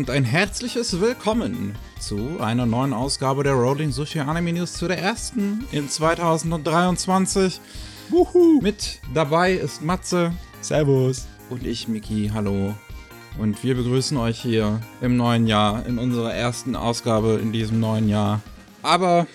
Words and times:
und 0.00 0.08
ein 0.08 0.24
herzliches 0.24 0.98
Willkommen 0.98 1.74
zu 1.98 2.40
einer 2.40 2.64
neuen 2.64 2.94
Ausgabe 2.94 3.44
der 3.44 3.52
Rolling 3.52 3.92
Sushi 3.92 4.20
Anime 4.20 4.54
News 4.54 4.72
zu 4.72 4.88
der 4.88 4.98
ersten 4.98 5.62
in 5.72 5.90
2023. 5.90 7.60
Wuhu. 8.08 8.62
Mit 8.62 8.98
dabei 9.12 9.52
ist 9.52 9.82
Matze. 9.82 10.32
Servus. 10.62 11.26
Und 11.50 11.66
ich, 11.66 11.86
Miki. 11.86 12.30
Hallo. 12.32 12.74
Und 13.38 13.62
wir 13.62 13.74
begrüßen 13.74 14.16
euch 14.16 14.40
hier 14.40 14.80
im 15.02 15.18
neuen 15.18 15.46
Jahr, 15.46 15.84
in 15.84 15.98
unserer 15.98 16.32
ersten 16.32 16.76
Ausgabe 16.76 17.38
in 17.42 17.52
diesem 17.52 17.78
neuen 17.78 18.08
Jahr. 18.08 18.40
Aber 18.80 19.26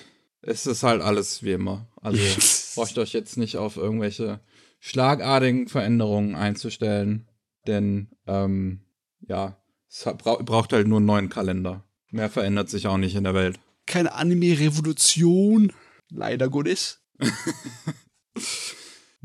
es 0.41 0.65
ist 0.65 0.81
halt 0.81 1.03
alles 1.03 1.43
wie 1.43 1.51
immer. 1.51 1.85
Also 2.01 2.23
braucht 2.73 2.97
euch 2.97 3.13
jetzt 3.13 3.37
nicht 3.37 3.57
auf 3.57 3.77
irgendwelche 3.77 4.39
schlagartigen 4.79 5.67
Veränderungen 5.67 6.33
einzustellen. 6.33 7.27
Denn, 7.67 8.09
ähm, 8.25 8.79
ja, 9.27 9.57
es 9.89 10.03
bra 10.17 10.35
braucht 10.35 10.73
halt 10.73 10.87
nur 10.87 10.97
einen 10.97 11.05
neuen 11.05 11.29
Kalender. 11.29 11.83
Mehr 12.11 12.29
verändert 12.29 12.69
sich 12.69 12.87
auch 12.87 12.97
nicht 12.97 13.15
in 13.15 13.23
der 13.23 13.33
Welt. 13.33 13.59
Keine 13.85 14.13
Anime-Revolution. 14.13 15.71
Leider 16.09 16.49
Gottes. 16.49 17.01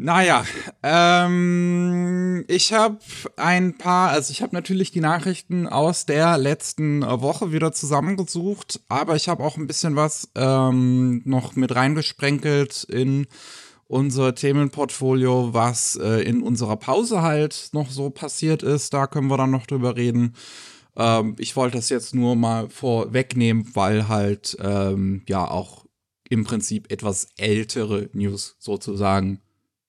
Naja, 0.02 0.46
ähm, 0.83 2.46
ich 2.48 2.73
habe 2.73 3.00
ein 3.36 3.77
paar, 3.77 4.09
also 4.09 4.30
ich 4.30 4.41
habe 4.41 4.56
natürlich 4.56 4.92
die 4.92 5.02
Nachrichten 5.02 5.66
aus 5.66 6.06
der 6.06 6.38
letzten 6.38 7.02
Woche 7.02 7.52
wieder 7.52 7.72
zusammengesucht, 7.72 8.80
aber 8.88 9.14
ich 9.16 9.28
habe 9.28 9.45
auch 9.45 9.58
ein 9.58 9.66
bisschen 9.66 9.97
was 9.97 10.30
ähm, 10.36 11.20
noch 11.27 11.55
mit 11.55 11.74
reingesprenkelt 11.74 12.84
in 12.84 13.27
unser 13.91 14.37
Themenportfolio, 14.37 15.53
was 15.53 15.97
äh, 15.97 16.23
in 16.23 16.43
unserer 16.43 16.77
Pause 16.77 17.23
halt 17.23 17.70
noch 17.73 17.91
so 17.91 18.09
passiert 18.11 18.62
ist. 18.62 18.95
Da 18.95 19.09
können 19.09 19.27
wir 19.27 19.37
dann 19.37 19.51
noch 19.51 19.67
drüber 19.67 19.97
reden. 19.97 20.34
Ähm, 20.97 21.34
ich 21.39 21.56
wollte 21.56 21.77
das 21.77 21.89
jetzt 21.89 22.14
nur 22.14 22.37
mal 22.37 22.69
vorwegnehmen, 22.69 23.69
weil 23.75 24.06
halt 24.06 24.56
ähm, 24.61 25.23
ja 25.29 25.51
auch 25.51 25.87
im 26.29 26.45
Prinzip 26.45 26.92
etwas 26.92 27.31
ältere 27.37 28.09
News 28.12 28.55
sozusagen 28.61 29.41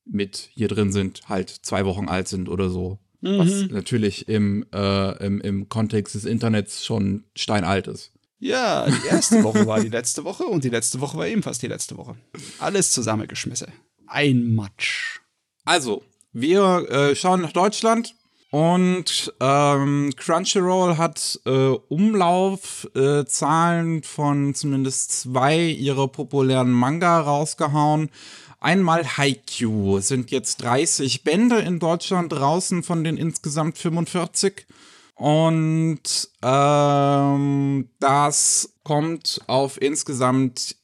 mit 0.03 0.49
hier 0.51 0.67
drin 0.67 0.91
sind, 0.91 1.29
halt 1.29 1.49
zwei 1.49 1.85
Wochen 1.85 2.09
alt 2.09 2.27
sind 2.27 2.49
oder 2.49 2.71
so. 2.71 2.97
Mhm. 3.21 3.37
Was 3.37 3.69
natürlich 3.69 4.27
im, 4.27 4.65
äh, 4.73 5.23
im, 5.23 5.39
im 5.41 5.69
Kontext 5.69 6.15
des 6.15 6.25
Internets 6.25 6.83
schon 6.83 7.25
steinalt 7.35 7.87
ist. 7.87 8.13
Ja, 8.39 8.87
die 8.87 9.07
erste 9.07 9.43
Woche 9.43 9.67
war 9.67 9.79
die 9.79 9.89
letzte 9.89 10.23
Woche 10.23 10.45
und 10.45 10.63
die 10.63 10.69
letzte 10.69 10.99
Woche 10.99 11.15
war 11.15 11.27
ebenfalls 11.27 11.59
die 11.59 11.67
letzte 11.67 11.95
Woche. 11.97 12.15
Alles 12.57 12.91
zusammengeschmissen. 12.91 13.71
Ein 14.11 14.53
Matsch. 14.55 15.19
Also, 15.63 16.03
wir 16.33 16.89
äh, 16.89 17.15
schauen 17.15 17.41
nach 17.41 17.53
Deutschland 17.53 18.13
und 18.51 19.33
ähm, 19.39 20.11
Crunchyroll 20.17 20.97
hat 20.97 21.39
äh, 21.45 21.69
Umlaufzahlen 21.87 23.99
äh, 23.99 24.03
von 24.03 24.53
zumindest 24.53 25.21
zwei 25.21 25.63
ihrer 25.63 26.09
populären 26.09 26.71
Manga 26.71 27.21
rausgehauen. 27.21 28.09
Einmal 28.59 29.17
Haikyuu 29.17 30.01
sind 30.01 30.29
jetzt 30.29 30.61
30 30.61 31.23
Bände 31.23 31.59
in 31.59 31.79
Deutschland 31.79 32.33
draußen 32.33 32.83
von 32.83 33.05
den 33.05 33.15
insgesamt 33.15 33.77
45. 33.77 34.67
Und 35.15 36.29
ähm, 36.41 37.89
das 37.99 38.73
kommt 38.83 39.39
auf 39.47 39.81
insgesamt 39.81 40.75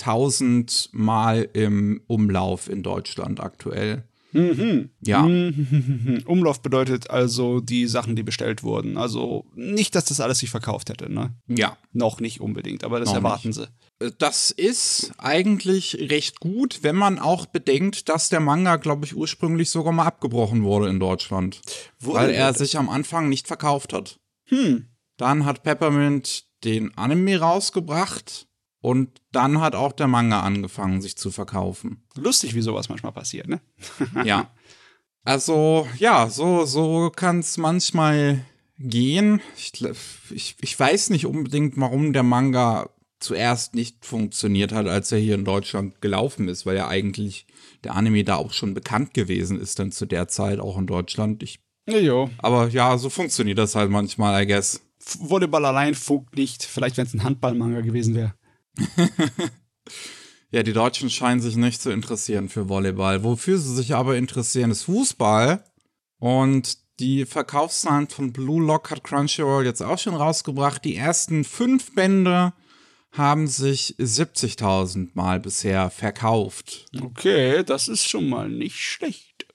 400.000 0.00 0.88
Mal 0.92 1.48
im 1.52 2.02
Umlauf 2.06 2.68
in 2.68 2.82
Deutschland 2.82 3.40
aktuell. 3.40 4.04
Mhm. 4.32 4.90
Ja. 5.00 5.22
Mhm. 5.22 6.22
Umlauf 6.26 6.60
bedeutet 6.60 7.08
also 7.08 7.60
die 7.60 7.86
Sachen, 7.86 8.16
die 8.16 8.24
bestellt 8.24 8.64
wurden. 8.64 8.98
Also 8.98 9.44
nicht, 9.54 9.94
dass 9.94 10.06
das 10.06 10.20
alles 10.20 10.40
sich 10.40 10.50
verkauft 10.50 10.90
hätte, 10.90 11.10
ne? 11.10 11.34
Ja. 11.46 11.76
Noch 11.92 12.20
nicht 12.20 12.40
unbedingt, 12.40 12.82
aber 12.82 12.98
das 12.98 13.10
Noch 13.10 13.16
erwarten 13.16 13.48
nicht. 13.48 13.60
sie. 13.60 13.68
Äh, 14.04 14.10
das 14.18 14.50
ist 14.50 15.12
eigentlich 15.18 15.96
recht 16.10 16.40
gut, 16.40 16.80
wenn 16.82 16.96
man 16.96 17.20
auch 17.20 17.46
bedenkt, 17.46 18.08
dass 18.08 18.28
der 18.28 18.40
Manga, 18.40 18.74
glaube 18.76 19.06
ich, 19.06 19.14
ursprünglich 19.14 19.70
sogar 19.70 19.92
mal 19.92 20.06
abgebrochen 20.06 20.64
wurde 20.64 20.88
in 20.88 20.98
Deutschland. 20.98 21.60
Wurde 22.00 22.18
weil 22.18 22.30
er 22.30 22.52
sich 22.54 22.76
am 22.76 22.88
Anfang 22.88 23.28
nicht 23.28 23.46
verkauft 23.46 23.92
hat. 23.92 24.18
Hm. 24.46 24.86
Dann 25.16 25.44
hat 25.44 25.62
Peppermint 25.62 26.44
den 26.64 26.96
Anime 26.98 27.38
rausgebracht 27.38 28.48
und 28.84 29.22
dann 29.32 29.62
hat 29.62 29.74
auch 29.74 29.92
der 29.92 30.08
Manga 30.08 30.40
angefangen, 30.40 31.00
sich 31.00 31.16
zu 31.16 31.30
verkaufen. 31.30 32.02
Lustig, 32.16 32.54
wie 32.54 32.60
sowas 32.60 32.90
manchmal 32.90 33.12
passiert, 33.12 33.48
ne? 33.48 33.62
ja. 34.26 34.50
Also, 35.24 35.88
ja, 35.98 36.28
so, 36.28 36.66
so 36.66 37.08
kann 37.08 37.38
es 37.38 37.56
manchmal 37.56 38.44
gehen. 38.78 39.40
Ich, 39.56 39.72
ich, 40.28 40.56
ich 40.60 40.78
weiß 40.78 41.08
nicht 41.08 41.24
unbedingt, 41.24 41.78
warum 41.78 42.12
der 42.12 42.24
Manga 42.24 42.90
zuerst 43.20 43.74
nicht 43.74 44.04
funktioniert 44.04 44.72
hat, 44.72 44.86
als 44.86 45.10
er 45.12 45.18
hier 45.18 45.36
in 45.36 45.46
Deutschland 45.46 46.02
gelaufen 46.02 46.48
ist, 46.48 46.66
weil 46.66 46.76
ja 46.76 46.86
eigentlich 46.86 47.46
der 47.84 47.94
Anime 47.94 48.22
da 48.22 48.36
auch 48.36 48.52
schon 48.52 48.74
bekannt 48.74 49.14
gewesen 49.14 49.58
ist, 49.58 49.78
dann 49.78 49.92
zu 49.92 50.04
der 50.04 50.28
Zeit 50.28 50.60
auch 50.60 50.76
in 50.76 50.86
Deutschland. 50.86 51.42
Ich, 51.42 51.58
ja. 51.88 52.28
Aber 52.36 52.68
ja, 52.68 52.98
so 52.98 53.08
funktioniert 53.08 53.56
das 53.56 53.76
halt 53.76 53.90
manchmal, 53.90 54.42
I 54.42 54.46
guess. 54.46 54.82
Volleyball 54.98 55.64
allein 55.64 55.94
funkt 55.94 56.36
nicht. 56.36 56.64
Vielleicht, 56.64 56.98
wenn 56.98 57.06
es 57.06 57.14
ein 57.14 57.24
Handballmanga 57.24 57.80
gewesen 57.80 58.14
wäre. 58.14 58.34
ja, 60.50 60.62
die 60.62 60.72
Deutschen 60.72 61.10
scheinen 61.10 61.40
sich 61.40 61.56
nicht 61.56 61.80
zu 61.80 61.90
interessieren 61.90 62.48
für 62.48 62.68
Volleyball. 62.68 63.24
Wofür 63.24 63.58
sie 63.58 63.74
sich 63.74 63.94
aber 63.94 64.16
interessieren, 64.16 64.70
ist 64.70 64.84
Fußball. 64.84 65.64
Und 66.18 66.78
die 67.00 67.26
Verkaufszahlen 67.26 68.08
von 68.08 68.32
Blue 68.32 68.64
Lock 68.64 68.90
hat 68.90 69.04
Crunchyroll 69.04 69.64
jetzt 69.64 69.82
auch 69.82 69.98
schon 69.98 70.14
rausgebracht. 70.14 70.84
Die 70.84 70.96
ersten 70.96 71.44
fünf 71.44 71.94
Bände 71.94 72.52
haben 73.10 73.46
sich 73.46 73.94
70.000 73.98 75.10
Mal 75.14 75.40
bisher 75.40 75.90
verkauft. 75.90 76.86
Okay, 77.00 77.62
das 77.64 77.88
ist 77.88 78.08
schon 78.08 78.28
mal 78.28 78.48
nicht 78.48 78.76
schlecht. 78.76 79.46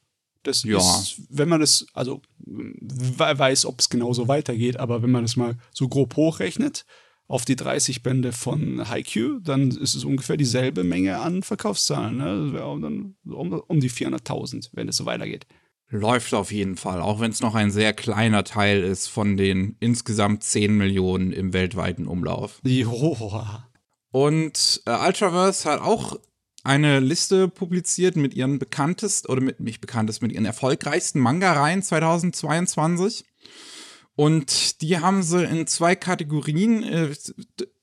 Das 0.44 0.64
ja. 0.64 0.78
ist, 0.78 1.22
wenn 1.30 1.50
man 1.50 1.62
es, 1.62 1.86
also 1.94 2.22
weiß, 2.46 3.66
ob 3.66 3.80
es 3.80 3.90
genauso 3.90 4.28
weitergeht, 4.28 4.78
aber 4.78 5.02
wenn 5.04 5.12
man 5.12 5.24
das 5.24 5.36
mal 5.36 5.58
so 5.74 5.90
grob 5.90 6.16
hochrechnet, 6.16 6.86
auf 7.30 7.46
die 7.46 7.56
30 7.56 8.02
Bände 8.02 8.32
von 8.34 8.90
Haikyuu, 8.90 9.40
dann 9.40 9.70
ist 9.70 9.94
es 9.94 10.04
ungefähr 10.04 10.36
dieselbe 10.36 10.84
Menge 10.84 11.20
an 11.20 11.44
Verkaufszahlen. 11.44 12.18
Ne? 12.18 12.44
Das 12.44 12.54
wäre 12.54 12.82
dann 12.82 13.16
um, 13.24 13.54
um 13.54 13.80
die 13.80 13.92
400.000, 13.92 14.72
wenn 14.74 14.90
es 14.90 14.98
so 14.98 15.06
weitergeht. 15.06 15.46
Läuft 15.90 16.34
auf 16.34 16.52
jeden 16.52 16.76
Fall, 16.76 17.02
auch 17.02 17.20
wenn 17.20 17.30
es 17.30 17.42
noch 17.42 17.54
ein 17.54 17.70
sehr 17.70 17.94
kleiner 17.94 18.44
Teil 18.44 18.84
ist 18.84 19.08
von 19.08 19.38
den 19.38 19.76
insgesamt 19.80 20.44
10 20.44 20.76
Millionen 20.76 21.32
im 21.32 21.54
weltweiten 21.54 22.08
Umlauf. 22.08 22.60
Joa. 22.64 23.70
Und 24.12 24.82
äh, 24.88 24.92
Ultraverse 24.92 25.70
hat 25.70 25.82
auch 25.82 26.20
eine 26.64 27.00
Liste 27.00 27.48
publiziert 27.48 28.16
mit 28.16 28.34
ihren 28.34 28.58
bekanntesten, 28.58 29.32
oder 29.32 29.42
mit 29.42 29.60
nicht 29.60 29.82
bekanntesten, 29.82 30.26
mit 30.26 30.34
ihren 30.34 30.46
erfolgreichsten 30.46 31.20
Manga-Reihen 31.20 31.84
2022. 31.84 33.24
Und 34.20 34.82
die 34.82 35.00
haben 35.00 35.24
sie 35.24 35.46
in 35.46 35.66
zwei 35.66 35.96
Kategorien 35.96 36.84
äh, 36.84 37.16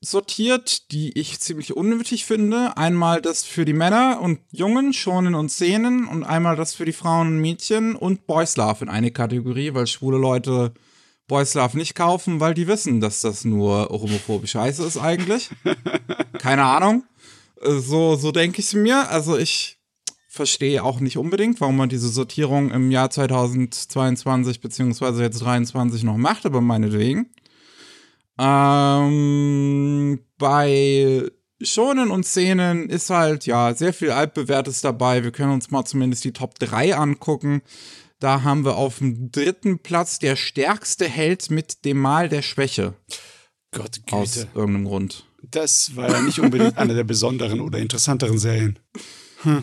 sortiert, 0.01 0.91
die 0.91 1.17
ich 1.17 1.39
ziemlich 1.39 1.75
unnötig 1.75 2.25
finde. 2.25 2.77
Einmal 2.77 3.23
das 3.23 3.43
für 3.43 3.65
die 3.65 3.73
Männer 3.73 4.19
und 4.21 4.41
Jungen, 4.51 4.93
Schonen 4.93 5.33
und 5.33 5.49
Szenen 5.49 6.07
und 6.07 6.23
einmal 6.23 6.55
das 6.55 6.75
für 6.75 6.85
die 6.85 6.93
Frauen 6.93 7.29
und 7.29 7.39
Mädchen 7.39 7.95
und 7.95 8.27
Boys 8.27 8.55
Love 8.55 8.83
in 8.83 8.89
eine 8.89 9.09
Kategorie, 9.09 9.73
weil 9.73 9.87
schwule 9.87 10.19
Leute 10.19 10.73
Boys 11.27 11.55
Love 11.55 11.75
nicht 11.75 11.95
kaufen, 11.95 12.39
weil 12.39 12.53
die 12.53 12.67
wissen, 12.67 13.01
dass 13.01 13.21
das 13.21 13.43
nur 13.43 13.89
homophobisch 13.89 14.51
Scheiße 14.51 14.85
ist 14.85 14.97
eigentlich. 14.97 15.49
Keine 16.37 16.65
Ahnung. 16.65 17.03
Äh, 17.63 17.79
so, 17.79 18.15
so 18.15 18.31
denke 18.31 18.59
ich 18.59 18.67
es 18.67 18.73
mir. 18.75 19.09
Also 19.09 19.39
ich 19.39 19.76
verstehe 20.27 20.83
auch 20.83 20.99
nicht 20.99 21.17
unbedingt, 21.17 21.61
warum 21.61 21.77
man 21.77 21.89
diese 21.89 22.09
Sortierung 22.09 22.71
im 22.71 22.91
Jahr 22.91 23.09
2022 23.09 24.61
beziehungsweise 24.61 25.23
jetzt 25.23 25.39
23 25.39 26.03
noch 26.03 26.17
macht, 26.17 26.45
aber 26.45 26.61
meinetwegen. 26.61 27.31
Ähm, 28.37 30.19
bei 30.37 31.23
Schonen 31.61 32.11
und 32.11 32.25
Szenen 32.25 32.89
ist 32.89 33.09
halt, 33.09 33.45
ja, 33.45 33.73
sehr 33.73 33.93
viel 33.93 34.11
altbewährtes 34.11 34.81
dabei. 34.81 35.23
Wir 35.23 35.31
können 35.31 35.53
uns 35.53 35.71
mal 35.71 35.85
zumindest 35.85 36.23
die 36.23 36.33
Top 36.33 36.59
3 36.59 36.95
angucken. 36.95 37.61
Da 38.19 38.43
haben 38.43 38.65
wir 38.65 38.77
auf 38.77 38.99
dem 38.99 39.31
dritten 39.31 39.79
Platz 39.79 40.19
der 40.19 40.35
stärkste 40.35 41.07
Held 41.07 41.49
mit 41.49 41.85
dem 41.85 41.99
Mal 41.99 42.29
der 42.29 42.41
Schwäche. 42.41 42.93
Gott, 43.71 44.01
Güte. 44.05 44.15
Aus 44.15 44.47
irgendeinem 44.55 44.85
Grund. 44.85 45.25
Das 45.43 45.95
war 45.95 46.09
ja 46.09 46.21
nicht 46.21 46.39
unbedingt 46.39 46.77
eine 46.77 46.95
der 46.95 47.03
besonderen 47.03 47.61
oder 47.61 47.79
interessanteren 47.79 48.37
Serien. 48.37 48.79
Hm. 49.43 49.61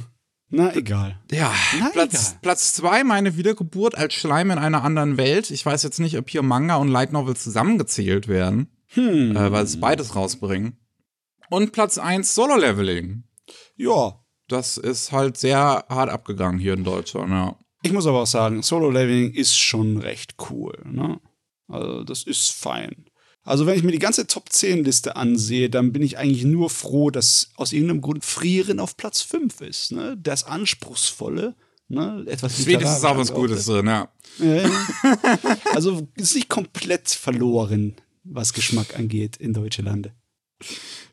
Na 0.50 0.74
egal. 0.74 1.20
Ja, 1.32 1.52
Na, 1.80 1.88
Platz, 1.90 2.12
egal. 2.12 2.38
Platz 2.42 2.74
zwei, 2.74 3.04
meine 3.04 3.36
Wiedergeburt 3.36 3.96
als 3.96 4.14
Schleim 4.14 4.50
in 4.50 4.58
einer 4.58 4.84
anderen 4.84 5.16
Welt. 5.16 5.50
Ich 5.50 5.64
weiß 5.64 5.82
jetzt 5.82 6.00
nicht, 6.00 6.16
ob 6.18 6.28
hier 6.30 6.42
Manga 6.42 6.76
und 6.76 6.88
Light 6.88 7.12
Novel 7.12 7.36
zusammengezählt 7.36 8.28
werden, 8.28 8.68
hm. 8.88 9.36
äh, 9.36 9.50
weil 9.50 9.64
es 9.64 9.80
beides 9.80 10.14
rausbringen. 10.14 10.78
Und 11.50 11.72
Platz 11.72 11.98
eins, 11.98 12.34
Solo 12.34 12.56
Leveling. 12.56 13.24
Ja. 13.76 14.20
Das 14.46 14.76
ist 14.76 15.10
halt 15.10 15.38
sehr 15.38 15.86
hart 15.88 16.10
abgegangen 16.10 16.60
hier 16.60 16.74
in 16.74 16.84
Deutschland, 16.84 17.30
ja. 17.30 17.56
Ich 17.82 17.92
muss 17.92 18.06
aber 18.06 18.22
auch 18.22 18.26
sagen, 18.26 18.62
Solo 18.62 18.90
Leveling 18.90 19.32
ist 19.32 19.58
schon 19.58 19.96
recht 19.98 20.36
cool, 20.50 20.74
ne? 20.84 21.20
Also, 21.68 22.04
das 22.04 22.24
ist 22.24 22.50
fein. 22.52 23.06
Also, 23.44 23.66
wenn 23.66 23.76
ich 23.76 23.82
mir 23.82 23.92
die 23.92 23.98
ganze 23.98 24.26
Top 24.26 24.50
10 24.50 24.84
Liste 24.84 25.16
ansehe, 25.16 25.68
dann 25.68 25.92
bin 25.92 26.02
ich 26.02 26.16
eigentlich 26.16 26.44
nur 26.44 26.70
froh, 26.70 27.10
dass 27.10 27.50
aus 27.56 27.74
irgendeinem 27.74 28.00
Grund 28.00 28.24
Frieren 28.24 28.80
auf 28.80 28.96
Platz 28.96 29.20
5 29.20 29.60
ist. 29.60 29.92
Ne? 29.92 30.16
Das 30.20 30.44
Anspruchsvolle, 30.44 31.54
ne? 31.88 32.24
etwas 32.26 32.64
Wenigstens 32.64 32.98
ist 32.98 33.04
auch 33.04 33.18
was 33.18 33.34
Gutes 33.34 33.66
drin, 33.66 33.86
ja. 33.86 34.08
also, 35.74 36.08
ist 36.16 36.34
nicht 36.34 36.48
komplett 36.48 37.10
verloren, 37.10 37.96
was 38.24 38.54
Geschmack 38.54 38.98
angeht 38.98 39.36
in 39.36 39.52
deutsche 39.52 39.82
Lande. 39.82 40.12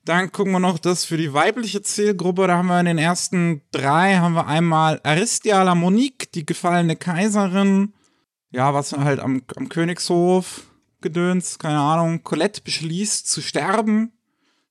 Dann 0.05 0.31
gucken 0.31 0.53
wir 0.53 0.59
noch 0.59 0.79
das 0.79 1.03
für 1.03 1.17
die 1.17 1.33
weibliche 1.33 1.81
Zielgruppe. 1.81 2.47
Da 2.47 2.57
haben 2.57 2.67
wir 2.67 2.79
in 2.79 2.85
den 2.85 2.97
ersten 2.97 3.61
drei 3.71 4.15
haben 4.15 4.33
wir 4.33 4.47
einmal 4.47 5.01
Aristia 5.03 5.61
la 5.63 5.75
Monique, 5.75 6.31
die 6.31 6.45
gefallene 6.45 6.95
Kaiserin. 6.95 7.93
Ja, 8.51 8.73
was 8.73 8.93
halt 8.93 9.19
am, 9.19 9.43
am 9.55 9.69
Königshof 9.69 10.63
gedöns, 11.01 11.59
keine 11.59 11.79
Ahnung. 11.79 12.23
Colette 12.23 12.61
beschließt 12.61 13.29
zu 13.29 13.41
sterben. 13.41 14.11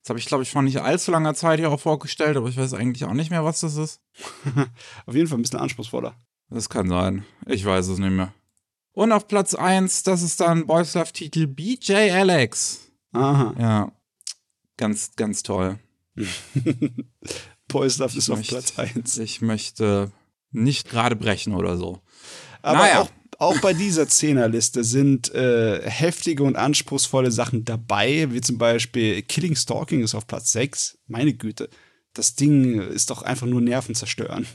Das 0.01 0.09
habe 0.09 0.19
ich, 0.19 0.25
glaube 0.25 0.43
ich, 0.43 0.49
vor 0.49 0.61
nicht 0.63 0.81
allzu 0.81 1.11
langer 1.11 1.35
Zeit 1.35 1.59
hier 1.59 1.69
auch 1.69 1.79
vorgestellt, 1.79 2.35
aber 2.35 2.49
ich 2.49 2.57
weiß 2.57 2.73
eigentlich 2.73 3.05
auch 3.05 3.13
nicht 3.13 3.29
mehr, 3.29 3.45
was 3.45 3.59
das 3.59 3.75
ist. 3.77 4.01
auf 5.05 5.13
jeden 5.13 5.27
Fall 5.27 5.37
ein 5.37 5.43
bisschen 5.43 5.59
anspruchsvoller. 5.59 6.15
Das 6.49 6.69
kann 6.69 6.89
sein. 6.89 7.25
Ich 7.45 7.63
weiß 7.63 7.87
es 7.87 7.99
nicht 7.99 8.11
mehr. 8.11 8.33
Und 8.93 9.11
auf 9.11 9.27
Platz 9.27 9.53
1, 9.53 10.03
das 10.03 10.21
ist 10.21 10.41
dann 10.41 10.65
Boys 10.67 10.95
Love 10.95 11.13
Titel 11.13 11.47
BJ 11.47 11.93
Alex. 12.11 12.91
Aha. 13.13 13.53
Ja. 13.57 13.91
Ganz, 14.75 15.15
ganz 15.15 15.43
toll. 15.43 15.79
Boys 17.67 17.99
Love 17.99 18.17
ist 18.17 18.27
möchte, 18.27 18.57
auf 18.57 18.75
Platz 18.75 18.79
1. 18.79 19.17
Ich 19.19 19.41
möchte 19.41 20.11
nicht 20.51 20.89
gerade 20.89 21.15
brechen 21.15 21.53
oder 21.53 21.77
so. 21.77 21.99
Aber 22.61 22.79
naja. 22.79 23.01
auch, 23.01 23.09
auch 23.41 23.59
bei 23.59 23.73
dieser 23.73 24.07
Zehnerliste 24.07 24.83
sind 24.83 25.33
äh, 25.33 25.81
heftige 25.89 26.43
und 26.43 26.55
anspruchsvolle 26.55 27.31
Sachen 27.31 27.65
dabei, 27.65 28.31
wie 28.31 28.39
zum 28.39 28.59
Beispiel 28.59 29.23
Killing 29.23 29.55
Stalking 29.55 30.03
ist 30.03 30.13
auf 30.13 30.27
Platz 30.27 30.51
6. 30.51 30.99
Meine 31.07 31.33
Güte, 31.33 31.67
das 32.13 32.35
Ding 32.35 32.79
ist 32.79 33.09
doch 33.09 33.23
einfach 33.23 33.47
nur 33.47 33.61
nervenzerstörend. 33.61 34.47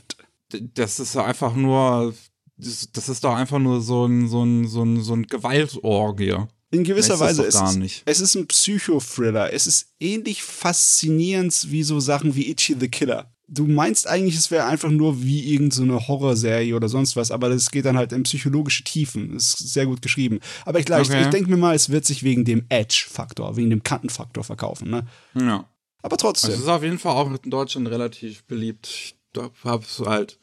Das 0.73 1.01
ist 1.01 1.17
einfach 1.17 1.53
nur, 1.53 2.13
das, 2.55 3.09
ist 3.09 3.25
doch 3.25 3.35
einfach 3.35 3.59
nur 3.59 3.81
so 3.81 4.05
ein, 4.05 4.29
so 4.29 4.45
ein, 4.45 4.67
so 4.67 4.83
ein, 4.83 5.01
so 5.01 5.13
ein 5.13 5.27
Gewaltorgie. 5.27 6.37
In 6.71 6.85
gewisser 6.85 7.19
Weise 7.19 7.43
ist 7.43 7.55
es, 7.55 7.75
nicht. 7.75 8.03
es 8.05 8.21
ist 8.21 8.35
ein 8.35 8.47
Psychothriller. 8.47 9.51
Es 9.51 9.67
ist 9.67 9.95
ähnlich 9.99 10.43
faszinierend 10.43 11.71
wie 11.71 11.83
so 11.83 11.99
Sachen 11.99 12.35
wie 12.35 12.49
Itchy 12.49 12.77
the 12.79 12.87
Killer. 12.87 13.33
Du 13.49 13.65
meinst 13.65 14.07
eigentlich, 14.07 14.35
es 14.35 14.51
wäre 14.51 14.65
einfach 14.65 14.89
nur 14.89 15.23
wie 15.23 15.53
irgendeine 15.53 15.93
so 15.93 16.07
Horrorserie 16.07 16.75
oder 16.75 16.89
sonst 16.89 17.15
was, 17.15 17.31
aber 17.31 17.47
das 17.47 17.71
geht 17.71 17.85
dann 17.85 17.97
halt 17.97 18.11
in 18.11 18.23
psychologische 18.23 18.83
Tiefen. 18.83 19.33
Das 19.33 19.53
ist 19.53 19.73
sehr 19.73 19.85
gut 19.85 20.01
geschrieben. 20.01 20.39
Aber 20.65 20.79
ich, 20.79 20.91
okay. 20.91 21.21
ich 21.21 21.27
denke 21.27 21.49
mir 21.49 21.57
mal, 21.57 21.73
es 21.73 21.89
wird 21.89 22.03
sich 22.03 22.23
wegen 22.23 22.43
dem 22.43 22.65
Edge-Faktor, 22.67 23.55
wegen 23.55 23.69
dem 23.69 23.83
Kantenfaktor 23.83 24.43
verkaufen. 24.43 24.89
Ne? 24.89 25.07
Ja. 25.33 25.65
Aber 26.01 26.17
trotzdem. 26.17 26.51
Also 26.51 26.61
es 26.61 26.67
ist 26.67 26.73
auf 26.73 26.83
jeden 26.83 26.99
Fall 26.99 27.13
auch 27.13 27.31
in 27.31 27.49
Deutschland 27.49 27.87
relativ 27.89 28.43
beliebt. 28.43 28.87
Ich 28.87 29.15
habe 29.63 29.85
halt. 30.05 30.39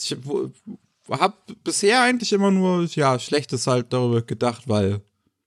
Ich 0.00 0.16
habe 1.10 1.34
bisher 1.64 2.02
eigentlich 2.02 2.32
immer 2.32 2.50
nur 2.50 2.84
ja 2.84 3.18
Schlechtes 3.18 3.66
halt 3.66 3.92
darüber 3.92 4.22
gedacht, 4.22 4.68
weil 4.68 5.00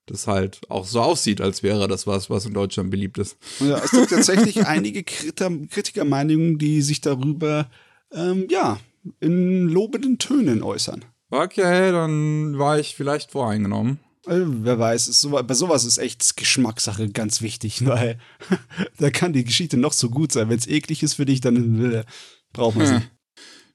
das 0.06 0.28
halt 0.28 0.62
auch 0.70 0.86
so 0.86 1.02
aussieht, 1.02 1.42
als 1.42 1.64
wäre 1.64 1.88
das 1.88 2.08
was, 2.08 2.30
was 2.30 2.46
in 2.46 2.54
Deutschland 2.54 2.92
beliebt 2.92 3.18
ist. 3.18 3.38
Ja, 3.60 3.78
es 3.78 3.92
gibt 3.92 4.10
tatsächlich 4.10 4.66
einige 4.68 5.04
Kritikermeinungen, 5.04 6.58
die 6.58 6.82
sich 6.82 7.02
darüber, 7.02 7.70
ähm, 8.12 8.48
ja, 8.50 8.80
in 9.20 9.68
lobenden 9.68 10.18
Tönen 10.18 10.64
äußern. 10.64 11.06
Okay, 11.30 11.92
dann 11.92 12.58
war 12.60 12.80
ich 12.80 12.96
vielleicht 12.96 13.32
voreingenommen. 13.32 14.00
Also, 14.26 14.46
wer 14.64 14.78
weiß, 14.78 15.06
so, 15.06 15.30
bei 15.30 15.54
sowas 15.54 15.84
ist 15.86 15.98
echt 15.98 16.38
Geschmackssache 16.38 17.10
ganz 17.10 17.42
wichtig, 17.42 17.86
weil 17.86 18.20
da 18.98 19.10
kann 19.10 19.34
die 19.34 19.44
Geschichte 19.44 19.78
noch 19.78 19.94
so 19.94 20.10
gut 20.10 20.32
sein. 20.32 20.50
Wenn 20.50 20.60
es 20.60 20.68
eklig 20.68 21.04
ist 21.04 21.16
für 21.16 21.26
dich, 21.26 21.42
dann 21.42 21.94
äh, 21.94 22.04
braucht 22.54 22.76
man 22.76 22.88
sie. 22.88 22.96
Hm. 22.96 23.04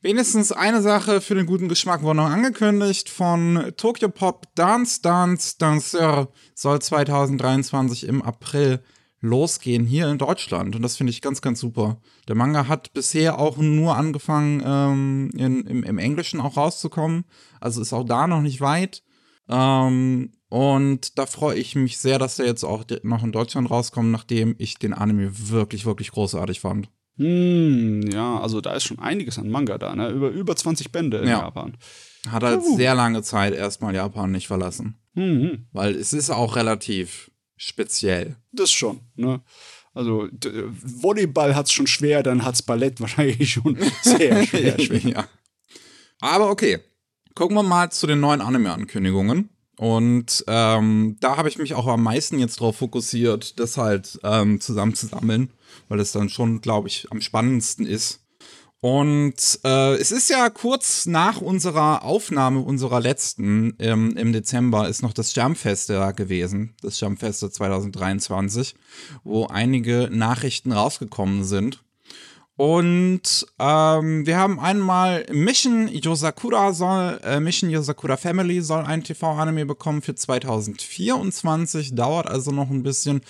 Wenigstens 0.06 0.53
eine 0.53 0.82
Sache 0.82 1.20
für 1.20 1.35
den 1.35 1.47
guten 1.47 1.69
Geschmack 1.69 2.03
wurde 2.03 2.19
noch 2.19 2.31
angekündigt 2.31 3.08
von 3.08 3.73
Tokyo 3.76 4.08
Pop 4.08 4.47
Dance 4.55 5.03
Dance 5.03 5.56
Danceur 5.58 6.29
soll 6.55 6.81
2023 6.81 8.06
im 8.06 8.23
April 8.23 8.85
losgehen 9.20 9.85
hier 9.85 10.08
in 10.08 10.19
Deutschland 10.19 10.76
und 10.76 10.82
das 10.82 10.97
finde 10.97 11.11
ich 11.11 11.23
ganz, 11.23 11.43
ganz 11.43 11.58
super. 11.58 12.00
Der 12.29 12.37
Manga 12.37 12.69
hat 12.69 12.93
bisher 12.93 13.41
auch 13.41 13.56
nur 13.56 13.97
angefangen, 13.97 14.62
ähm, 14.64 15.31
in, 15.37 15.67
im, 15.67 15.82
im, 15.82 15.99
Englischen 15.99 16.41
auch 16.41 16.56
rauszukommen, 16.56 17.25
also 17.61 17.82
ist 17.82 17.93
auch 17.93 18.05
da 18.05 18.29
noch 18.29 18.43
nicht 18.43 18.61
weit. 18.61 19.02
Ähm, 19.49 20.31
und 20.49 21.19
da 21.19 21.26
freue 21.26 21.59
ich 21.59 21.75
mich 21.75 21.99
sehr, 21.99 22.20
dass 22.20 22.38
er 22.38 22.47
jetzt 22.47 22.62
auch 22.62 22.85
noch 23.02 23.25
in 23.25 23.32
Deutschland 23.32 23.73
rauskommt, 23.73 24.12
nachdem 24.12 24.55
ich 24.59 24.79
den 24.79 24.94
Anime 24.94 25.32
wirklich, 25.50 25.85
wirklich 25.85 26.12
großartig 26.12 26.61
fand. 26.61 26.91
Hm, 27.18 28.02
ja, 28.10 28.38
also 28.40 28.60
da 28.60 28.74
ist 28.74 28.84
schon 28.84 28.98
einiges 28.98 29.38
an 29.38 29.48
Manga 29.48 29.78
da, 29.78 29.94
ne? 29.96 30.10
Über, 30.10 30.28
über 30.28 30.54
20 30.54 30.92
Bände 30.92 31.18
in 31.18 31.28
ja. 31.28 31.40
Japan. 31.40 31.76
Hat 32.28 32.42
halt 32.42 32.60
uh. 32.60 32.76
sehr 32.76 32.94
lange 32.94 33.22
Zeit 33.22 33.54
erstmal 33.54 33.94
Japan 33.94 34.30
nicht 34.30 34.46
verlassen. 34.46 34.98
Mhm. 35.14 35.66
Weil 35.72 35.94
es 35.94 36.12
ist 36.12 36.30
auch 36.30 36.56
relativ 36.56 37.30
speziell. 37.56 38.36
Das 38.52 38.70
schon, 38.70 39.00
ne? 39.14 39.40
Also 39.94 40.28
Volleyball 40.42 41.54
hat 41.54 41.66
es 41.66 41.72
schon 41.72 41.86
schwer, 41.86 42.22
dann 42.22 42.44
hat 42.44 42.54
es 42.54 42.62
Ballett 42.62 43.00
wahrscheinlich 43.00 43.50
schon 43.50 43.78
sehr 44.02 44.44
schwer. 44.46 44.78
schwer. 44.78 45.00
ja. 45.00 45.28
Aber 46.20 46.50
okay, 46.50 46.80
gucken 47.34 47.56
wir 47.56 47.62
mal 47.62 47.90
zu 47.90 48.06
den 48.06 48.20
neuen 48.20 48.42
Anime-Ankündigungen. 48.42 49.48
Und 49.78 50.44
ähm, 50.49 51.17
da 51.20 51.37
habe 51.37 51.49
ich 51.49 51.58
mich 51.58 51.75
auch 51.75 51.87
am 51.87 52.02
meisten 52.02 52.38
jetzt 52.38 52.61
drauf 52.61 52.76
fokussiert, 52.76 53.61
das 53.61 53.76
halt 53.76 54.19
ähm, 54.25 54.61
zusammenzusammeln 54.61 55.50
weil 55.88 56.00
es 56.00 56.12
dann 56.12 56.28
schon, 56.28 56.61
glaube 56.61 56.88
ich, 56.88 57.11
am 57.11 57.20
spannendsten 57.20 57.87
ist. 57.87 58.23
Und 58.81 59.58
äh, 59.64 59.94
es 59.94 60.12
ist 60.12 60.28
ja 60.28 60.49
kurz 60.50 61.06
nach 61.06 61.40
unserer 61.40 62.05
Aufnahme 62.05 62.61
unserer 62.61 63.00
letzten 63.00 63.75
ähm, 63.78 64.17
im 64.17 64.32
Dezember 64.32 64.88
ist 64.88 65.02
noch 65.02 65.14
das 65.14 65.34
Jumpfest 65.34 65.90
da 65.90 66.12
gewesen, 66.12 66.75
das 66.82 67.00
Jumpfest 67.00 67.40
2023, 67.40 68.76
wo 69.25 69.46
einige 69.46 70.11
Nachrichten 70.12 70.73
rausgekommen 70.73 71.43
sind. 71.43 71.82
Und 72.56 73.47
ähm, 73.58 74.26
wir 74.26 74.38
haben 74.38 74.58
einmal 74.58 75.26
Mission 75.31 75.88
Yosakura 75.88 76.73
soll, 76.73 77.21
äh, 77.23 77.38
Mission 77.38 77.69
Yosakura 77.69 78.16
Family 78.16 78.62
soll 78.62 78.83
ein 78.83 79.04
TV-Anime 79.04 79.66
bekommen 79.66 80.00
für 80.00 80.14
2024, 80.14 81.95
dauert 81.95 82.26
also 82.26 82.52
noch 82.52 82.71
ein 82.71 82.83
bisschen, 82.83 83.21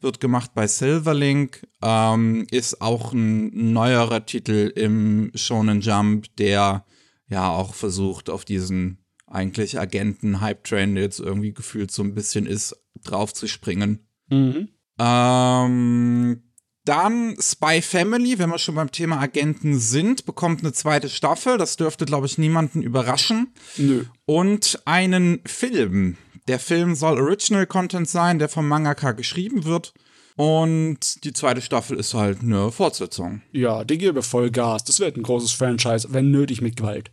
wird 0.00 0.20
gemacht 0.20 0.52
bei 0.54 0.68
Silverlink, 0.68 1.66
ähm, 1.82 2.46
ist 2.52 2.80
auch 2.80 3.12
ein 3.12 3.72
neuerer 3.72 4.24
Titel 4.24 4.72
im 4.76 5.32
Shonen 5.34 5.80
Jump, 5.80 6.36
der 6.36 6.84
ja 7.28 7.50
auch 7.50 7.74
versucht, 7.74 8.30
auf 8.30 8.44
diesen 8.44 8.98
eigentlich 9.26 9.80
Agenten-Hype-Train, 9.80 10.94
der 10.94 11.02
jetzt 11.02 11.18
irgendwie 11.18 11.52
gefühlt 11.52 11.90
so 11.90 12.04
ein 12.04 12.14
bisschen 12.14 12.46
ist, 12.46 12.76
draufzuspringen. 13.02 14.06
Mhm. 14.28 14.68
Ähm, 15.00 16.42
dann 16.86 17.36
Spy 17.40 17.82
Family, 17.82 18.38
wenn 18.38 18.50
wir 18.50 18.58
schon 18.58 18.76
beim 18.76 18.90
Thema 18.90 19.20
Agenten 19.20 19.78
sind, 19.78 20.24
bekommt 20.24 20.60
eine 20.60 20.72
zweite 20.72 21.08
Staffel. 21.08 21.58
Das 21.58 21.76
dürfte, 21.76 22.06
glaube 22.06 22.26
ich, 22.26 22.38
niemanden 22.38 22.82
überraschen. 22.82 23.52
Nö. 23.76 24.04
Und 24.24 24.80
einen 24.84 25.40
Film. 25.44 26.16
Der 26.48 26.58
Film 26.58 26.94
soll 26.94 27.20
Original 27.20 27.66
Content 27.66 28.08
sein, 28.08 28.38
der 28.38 28.48
vom 28.48 28.68
Mangaka 28.68 29.12
geschrieben 29.12 29.64
wird. 29.64 29.92
Und 30.36 31.24
die 31.24 31.32
zweite 31.32 31.62
Staffel 31.62 31.98
ist 31.98 32.14
halt 32.14 32.42
eine 32.42 32.70
Fortsetzung. 32.70 33.42
Ja, 33.52 33.84
die 33.84 33.98
gebe 33.98 34.22
voll 34.22 34.50
Gas. 34.50 34.84
Das 34.84 35.00
wird 35.00 35.16
ein 35.16 35.22
großes 35.22 35.52
Franchise, 35.52 36.08
wenn 36.12 36.30
nötig 36.30 36.60
mit 36.60 36.76
Gewalt. 36.76 37.10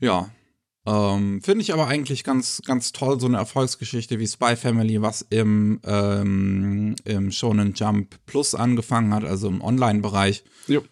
Ja, 0.00 0.30
ähm, 0.88 1.42
Finde 1.42 1.60
ich 1.60 1.74
aber 1.74 1.86
eigentlich 1.86 2.24
ganz, 2.24 2.62
ganz 2.64 2.92
toll, 2.92 3.20
so 3.20 3.26
eine 3.26 3.36
Erfolgsgeschichte 3.36 4.18
wie 4.18 4.26
Spy 4.26 4.56
Family, 4.56 5.02
was 5.02 5.20
im, 5.28 5.80
ähm, 5.84 6.96
im 7.04 7.30
Shonen 7.30 7.74
Jump 7.74 8.18
Plus 8.24 8.54
angefangen 8.54 9.12
hat, 9.12 9.24
also 9.24 9.48
im 9.48 9.60
Online-Bereich. 9.60 10.44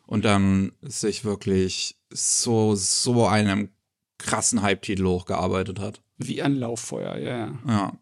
Und 0.07 0.27
dann 0.27 0.73
sich 0.83 1.25
wirklich 1.25 1.97
so, 2.11 2.75
so 2.75 3.27
einem 3.27 3.71
krassen 4.19 4.61
Hype-Titel 4.61 5.07
hochgearbeitet 5.07 5.81
hat. 5.81 6.03
Wie 6.19 6.43
ein 6.43 6.57
Lauffeuer, 6.57 7.17
ja. 7.17 7.55
Ja. 7.67 7.93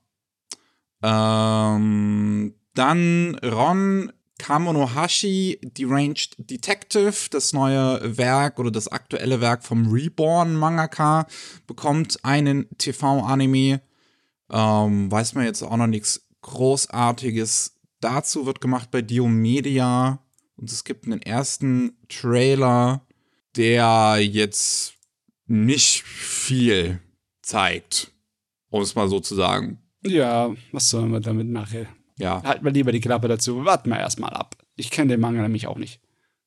Ähm, 1.76 2.54
dann 2.74 3.36
Ron 3.36 4.12
Kamonohashi 4.44 5.58
Deranged 5.62 6.34
Detective, 6.36 7.30
das 7.30 7.54
neue 7.54 8.18
Werk 8.18 8.58
oder 8.58 8.70
das 8.70 8.88
aktuelle 8.88 9.40
Werk 9.40 9.64
vom 9.64 9.90
Reborn 9.90 10.54
Mangaka, 10.54 11.26
bekommt 11.66 12.22
einen 12.24 12.68
TV-Anime. 12.76 13.80
Ähm, 14.50 15.10
weiß 15.10 15.34
man 15.34 15.46
jetzt 15.46 15.62
auch 15.62 15.78
noch 15.78 15.86
nichts 15.86 16.28
Großartiges 16.42 17.80
dazu, 18.00 18.44
wird 18.44 18.60
gemacht 18.60 18.90
bei 18.90 19.00
Diomedia. 19.00 20.22
Und 20.58 20.70
es 20.70 20.84
gibt 20.84 21.06
einen 21.06 21.22
ersten 21.22 21.96
Trailer, 22.10 23.00
der 23.56 24.18
jetzt 24.20 24.92
nicht 25.46 26.02
viel 26.02 27.00
zeigt, 27.40 28.12
um 28.68 28.82
es 28.82 28.94
mal 28.94 29.08
so 29.08 29.20
zu 29.20 29.36
sagen. 29.36 29.78
Ja, 30.04 30.54
was 30.70 30.90
sollen 30.90 31.12
wir 31.12 31.20
damit 31.20 31.48
machen? 31.48 31.88
Ja. 32.16 32.42
Halten 32.42 32.64
wir 32.64 32.72
lieber 32.72 32.92
die 32.92 33.00
Klappe 33.00 33.28
dazu. 33.28 33.64
Warten 33.64 33.90
wir 33.90 33.98
erstmal 33.98 34.32
ab. 34.32 34.56
Ich 34.76 34.90
kenne 34.90 35.12
den 35.12 35.20
Manga 35.20 35.42
nämlich 35.42 35.66
auch 35.66 35.78
nicht. 35.78 36.00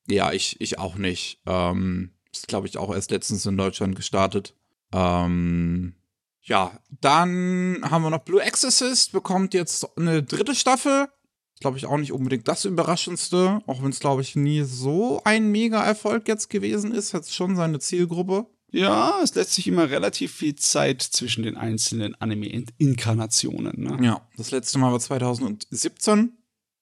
Ja, 0.07 0.31
ich, 0.31 0.59
ich 0.61 0.79
auch 0.79 0.95
nicht. 0.95 1.41
Ähm, 1.45 2.11
ist, 2.31 2.47
glaube 2.47 2.67
ich, 2.67 2.77
auch 2.77 2.93
erst 2.93 3.11
letztens 3.11 3.45
in 3.45 3.57
Deutschland 3.57 3.95
gestartet. 3.95 4.55
Ähm, 4.93 5.95
ja, 6.41 6.79
dann 7.01 7.79
haben 7.83 8.03
wir 8.03 8.09
noch 8.09 8.23
Blue 8.23 8.41
Exorcist, 8.41 9.11
bekommt 9.11 9.53
jetzt 9.53 9.97
eine 9.97 10.23
dritte 10.23 10.55
Staffel. 10.55 11.09
Glaube 11.59 11.77
ich 11.77 11.87
auch 11.87 11.97
nicht 11.97 12.13
unbedingt 12.13 12.47
das 12.47 12.65
Überraschendste, 12.65 13.61
auch 13.65 13.81
wenn 13.81 13.89
es, 13.89 13.99
glaube 13.99 14.21
ich, 14.21 14.35
nie 14.35 14.61
so 14.61 15.21
ein 15.25 15.51
Mega-Erfolg 15.51 16.27
jetzt 16.27 16.49
gewesen 16.49 16.93
ist, 16.93 17.13
hat 17.13 17.23
es 17.23 17.33
schon 17.33 17.55
seine 17.55 17.79
Zielgruppe. 17.79 18.45
Ja, 18.71 19.19
es 19.23 19.33
lässt 19.35 19.53
sich 19.53 19.67
immer 19.67 19.89
relativ 19.89 20.33
viel 20.33 20.55
Zeit 20.55 21.01
zwischen 21.01 21.43
den 21.43 21.55
einzelnen 21.55 22.15
Anime-Inkarnationen. 22.15 23.81
Ne? 23.81 24.05
Ja, 24.05 24.21
das 24.35 24.51
letzte 24.51 24.77
Mal 24.77 24.91
war 24.91 24.99
2017. 24.99 26.37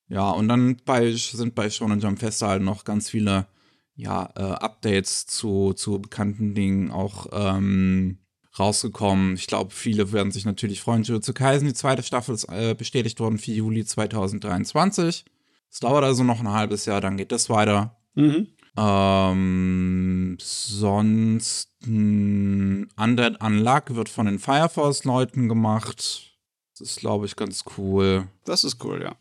Ja, 0.08 0.32
und 0.32 0.48
dann 0.48 0.78
bei, 0.86 1.12
sind 1.14 1.56
bei 1.56 1.70
Shonen 1.70 2.00
Jump 2.00 2.20
Festival 2.20 2.52
halt 2.52 2.64
noch 2.64 2.84
ganz 2.84 3.10
viele 3.10 3.48
ja, 3.96 4.30
äh, 4.36 4.42
Updates 4.42 5.26
zu, 5.26 5.74
zu 5.74 6.00
bekannten 6.00 6.54
Dingen 6.54 6.92
auch 6.92 7.28
ähm, 7.32 8.20
rausgekommen. 8.58 9.36
Ich 9.36 9.48
glaube, 9.48 9.72
viele 9.72 10.12
werden 10.12 10.32
sich 10.32 10.46
natürlich 10.46 10.82
freuen. 10.82 11.04
Jujutsu 11.04 11.34
Kaisen, 11.34 11.68
die 11.68 11.74
zweite 11.74 12.04
Staffel 12.04 12.36
ist 12.36 12.46
äh, 12.46 12.76
bestätigt 12.78 13.20
worden 13.20 13.38
für 13.38 13.52
Juli 13.52 13.86
2023. 13.86 15.26
Es 15.72 15.80
dauert 15.80 16.04
also 16.04 16.24
noch 16.24 16.40
ein 16.40 16.52
halbes 16.52 16.86
Jahr, 16.86 17.02
dann 17.02 17.18
geht 17.18 17.32
das 17.32 17.50
weiter. 17.50 17.98
Mhm. 18.16 18.48
Ähm, 18.78 20.38
sonst 20.40 21.70
Undead 21.86 23.42
Unluck 23.42 23.96
wird 23.96 24.10
von 24.10 24.26
den 24.26 24.40
Fire 24.40 24.70
Force-Leuten 24.70 25.48
gemacht. 25.48 26.34
Das 26.78 26.90
ist, 26.90 27.00
glaube 27.00 27.26
ich, 27.26 27.36
ganz 27.36 27.64
cool. 27.78 28.28
Das 28.44 28.64
ist 28.64 28.84
cool, 28.84 29.02
ja. 29.02 29.16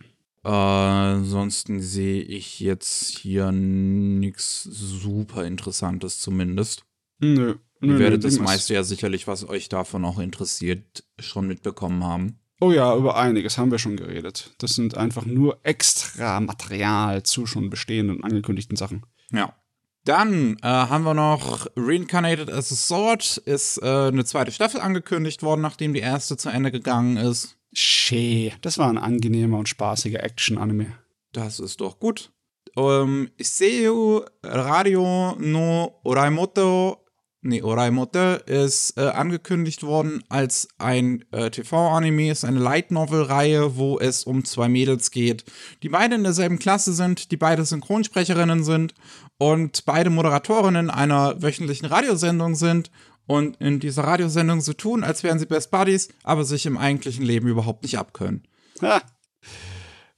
Äh, 0.45 0.49
ansonsten 0.49 1.81
sehe 1.81 2.23
ich 2.23 2.61
jetzt 2.61 3.19
hier 3.19 3.53
nichts 3.53 4.63
super 4.65 5.45
Interessantes 5.45 6.21
zumindest. 6.21 6.85
Nö. 7.21 7.55
Ihr 7.81 7.99
werdet 7.99 8.25
das 8.25 8.39
meiste 8.39 8.75
ja 8.75 8.83
sicherlich, 8.83 9.27
was 9.27 9.47
euch 9.49 9.69
davon 9.69 10.05
auch 10.05 10.19
interessiert, 10.19 11.05
schon 11.19 11.47
mitbekommen 11.47 12.03
haben. 12.03 12.39
Oh 12.61 12.73
ja, 12.73 12.97
über 12.97 13.17
einiges 13.17 13.59
haben 13.59 13.71
wir 13.71 13.79
schon 13.79 13.97
geredet. 13.97 14.55
Das 14.59 14.75
sind 14.75 14.97
einfach 14.97 15.27
nur 15.27 15.59
extra 15.65 16.41
Material 16.41 17.23
zu 17.23 17.47
schon 17.47 17.69
bestehenden 17.69 18.25
angekündigten 18.25 18.77
Sachen. 18.77 19.05
Ja. 19.31 19.55
Dann 20.05 20.59
äh, 20.63 20.67
haben 20.67 21.05
wir 21.05 21.15
noch 21.15 21.67
Reincarnated 21.77 22.51
as 22.51 22.71
a 22.71 22.75
Sword. 22.75 23.39
Ist 23.39 23.79
äh, 23.83 24.09
eine 24.09 24.25
zweite 24.25 24.53
Staffel 24.53 24.81
angekündigt 24.81 25.43
worden, 25.43 25.63
nachdem 25.63 25.95
die 25.95 26.01
erste 26.01 26.37
zu 26.37 26.51
Ende 26.51 26.71
gegangen 26.71 27.17
ist. 27.17 27.57
Schee. 27.73 28.53
Das 28.61 28.79
war 28.79 28.89
ein 28.89 28.99
angenehmer 28.99 29.59
und 29.59 29.69
spaßiger 29.69 30.23
Action-Anime. 30.23 30.93
Das 31.33 31.59
ist 31.59 31.81
doch 31.81 31.99
gut. 31.99 32.33
Ähm, 32.77 33.31
Iseu 33.39 34.21
Radio 34.43 35.37
no 35.39 36.01
Oraimoto 36.05 37.04
nee, 37.45 37.63
Oraimote 37.63 38.43
ist 38.47 38.99
äh, 38.99 39.03
angekündigt 39.03 39.83
worden 39.83 40.25
als 40.29 40.69
ein 40.79 41.25
äh, 41.31 41.51
TV-Anime, 41.51 42.31
ist 42.31 42.45
eine 42.45 42.59
Light 42.59 42.91
Novel-Reihe, 42.91 43.77
wo 43.77 43.99
es 43.99 44.25
um 44.25 44.45
zwei 44.45 44.69
Mädels 44.69 45.11
geht, 45.11 45.45
die 45.83 45.89
beide 45.89 46.17
in 46.17 46.25
derselben 46.25 46.59
Klasse 46.59 46.93
sind, 46.93 47.31
die 47.31 47.37
beide 47.37 47.65
Synchronsprecherinnen 47.65 48.65
sind 48.65 48.95
und 49.39 49.85
beide 49.85 50.11
Moderatorinnen 50.11 50.91
einer 50.91 51.41
wöchentlichen 51.43 51.87
Radiosendung 51.87 52.55
sind 52.55 52.91
und 53.27 53.57
in 53.61 53.81
dieser 53.81 54.05
Radiosendung 54.05 54.61
so 54.61 54.73
tun, 54.73 55.05
als 55.05 55.23
wären 55.23 55.39
sie 55.39 55.47
Best 55.47 55.71
Buddies, 55.71 56.09
aber 56.23 56.45
sich 56.45 56.67
im 56.67 56.79
eigentlichen 56.79 57.25
Leben 57.25 57.49
überhaupt 57.49 57.83
nicht 57.83 57.99
abkönnen. 57.99 58.43
Ha. 58.83 59.03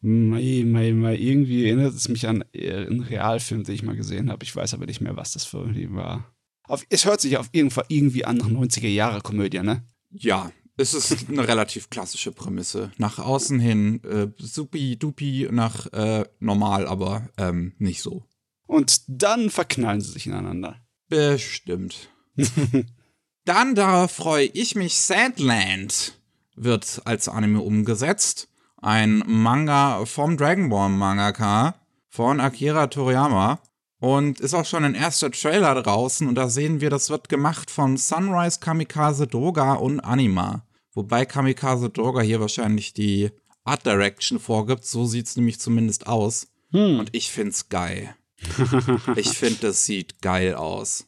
Mei, 0.00 0.62
mei, 0.64 0.92
mei. 0.92 1.16
Irgendwie 1.16 1.66
erinnert 1.66 1.94
es 1.94 2.08
mich 2.08 2.28
an 2.28 2.44
äh, 2.52 2.86
einen 2.86 3.00
Realfilm, 3.00 3.64
den 3.64 3.74
ich 3.74 3.82
mal 3.82 3.96
gesehen 3.96 4.30
habe. 4.30 4.44
Ich 4.44 4.54
weiß 4.54 4.74
aber 4.74 4.86
nicht 4.86 5.00
mehr, 5.00 5.16
was 5.16 5.32
das 5.32 5.44
für 5.44 5.62
ein 5.62 5.94
war. 5.94 6.35
Auf, 6.68 6.84
es 6.88 7.04
hört 7.04 7.20
sich 7.20 7.36
auf 7.36 7.50
jeden 7.52 7.70
Fall 7.70 7.84
irgendwie 7.88 8.24
an 8.24 8.38
nach 8.38 8.48
90er-Jahre-Komödie, 8.48 9.60
ne? 9.60 9.84
Ja, 10.10 10.50
es 10.76 10.92
ist 10.92 11.28
eine 11.28 11.46
relativ 11.46 11.88
klassische 11.88 12.32
Prämisse. 12.32 12.90
Nach 12.98 13.18
außen 13.18 13.58
hin 13.58 14.02
äh, 14.04 14.28
supi-dupi, 14.38 15.48
nach 15.50 15.86
äh, 15.92 16.24
normal, 16.38 16.86
aber 16.86 17.28
ähm, 17.38 17.74
nicht 17.78 18.02
so. 18.02 18.24
Und 18.66 19.02
dann 19.06 19.50
verknallen 19.50 20.00
sie 20.00 20.12
sich 20.12 20.26
ineinander. 20.26 20.76
Bestimmt. 21.08 22.10
dann, 23.44 23.74
darauf 23.74 24.10
freue 24.10 24.46
ich 24.46 24.74
mich, 24.74 24.96
Sandland 24.96 26.18
wird 26.56 27.02
als 27.04 27.28
Anime 27.28 27.60
umgesetzt. 27.60 28.48
Ein 28.76 29.22
Manga 29.26 30.04
vom 30.04 30.36
Dragon 30.36 30.68
Ball 30.68 30.90
Mangaka 30.90 31.76
von 32.08 32.40
Akira 32.40 32.88
Toriyama. 32.88 33.60
Und 33.98 34.40
ist 34.40 34.54
auch 34.54 34.66
schon 34.66 34.84
ein 34.84 34.94
erster 34.94 35.30
Trailer 35.30 35.82
draußen 35.82 36.28
und 36.28 36.34
da 36.34 36.50
sehen 36.50 36.80
wir, 36.80 36.90
das 36.90 37.08
wird 37.08 37.28
gemacht 37.28 37.70
von 37.70 37.96
Sunrise 37.96 38.60
Kamikaze 38.60 39.26
Droga 39.26 39.74
und 39.74 40.00
Anima. 40.00 40.66
Wobei 40.92 41.24
Kamikaze 41.24 41.88
Droga 41.88 42.20
hier 42.20 42.40
wahrscheinlich 42.40 42.92
die 42.92 43.30
Art 43.64 43.86
Direction 43.86 44.38
vorgibt, 44.38 44.84
so 44.84 45.06
sieht 45.06 45.26
es 45.26 45.36
nämlich 45.36 45.58
zumindest 45.58 46.06
aus. 46.06 46.48
Hm. 46.72 46.98
Und 47.00 47.08
ich 47.12 47.30
find's 47.30 47.68
geil. 47.68 48.14
ich 49.16 49.30
finde, 49.30 49.58
das 49.60 49.86
sieht 49.86 50.20
geil 50.20 50.54
aus. 50.54 51.06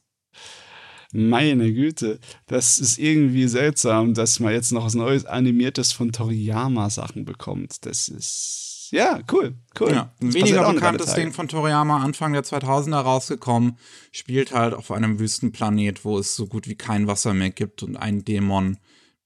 Meine 1.13 1.73
Güte, 1.73 2.21
das 2.47 2.79
ist 2.79 2.99
irgendwie 2.99 3.49
seltsam, 3.49 4.13
dass 4.13 4.41
man 4.41 4.53
jetzt 4.53 4.73
noch 4.73 4.85
was 4.85 4.95
Neues 4.95 5.25
Animiertes 5.25 5.93
von 5.93 6.13
Toriyama 6.13 6.91
Sachen 6.91 7.25
bekommt. 7.25 7.87
Das 7.87 8.09
ist 8.09 8.68
ja, 8.91 9.21
cool, 9.33 9.55
cool. 9.79 9.91
Ja, 9.91 10.13
ein 10.21 10.35
weniger 10.35 10.73
bekanntes 10.73 11.15
Ding 11.15 11.33
von 11.33 11.49
Toriyama, 11.49 12.03
Anfang 12.03 12.33
der 12.33 12.45
2000er 12.45 13.01
rausgekommen, 13.01 13.79
spielt 14.13 14.53
halt 14.53 14.75
auf 14.75 14.91
einem 14.91 15.19
Wüstenplanet, 15.19 16.05
wo 16.05 16.19
es 16.19 16.35
so 16.35 16.47
gut 16.47 16.69
wie 16.69 16.77
kein 16.77 17.07
Wasser 17.07 17.35
mehr 17.35 17.51
gibt 17.51 17.83
und 17.83 17.97
ein 17.97 18.25
Dämon, 18.25 18.79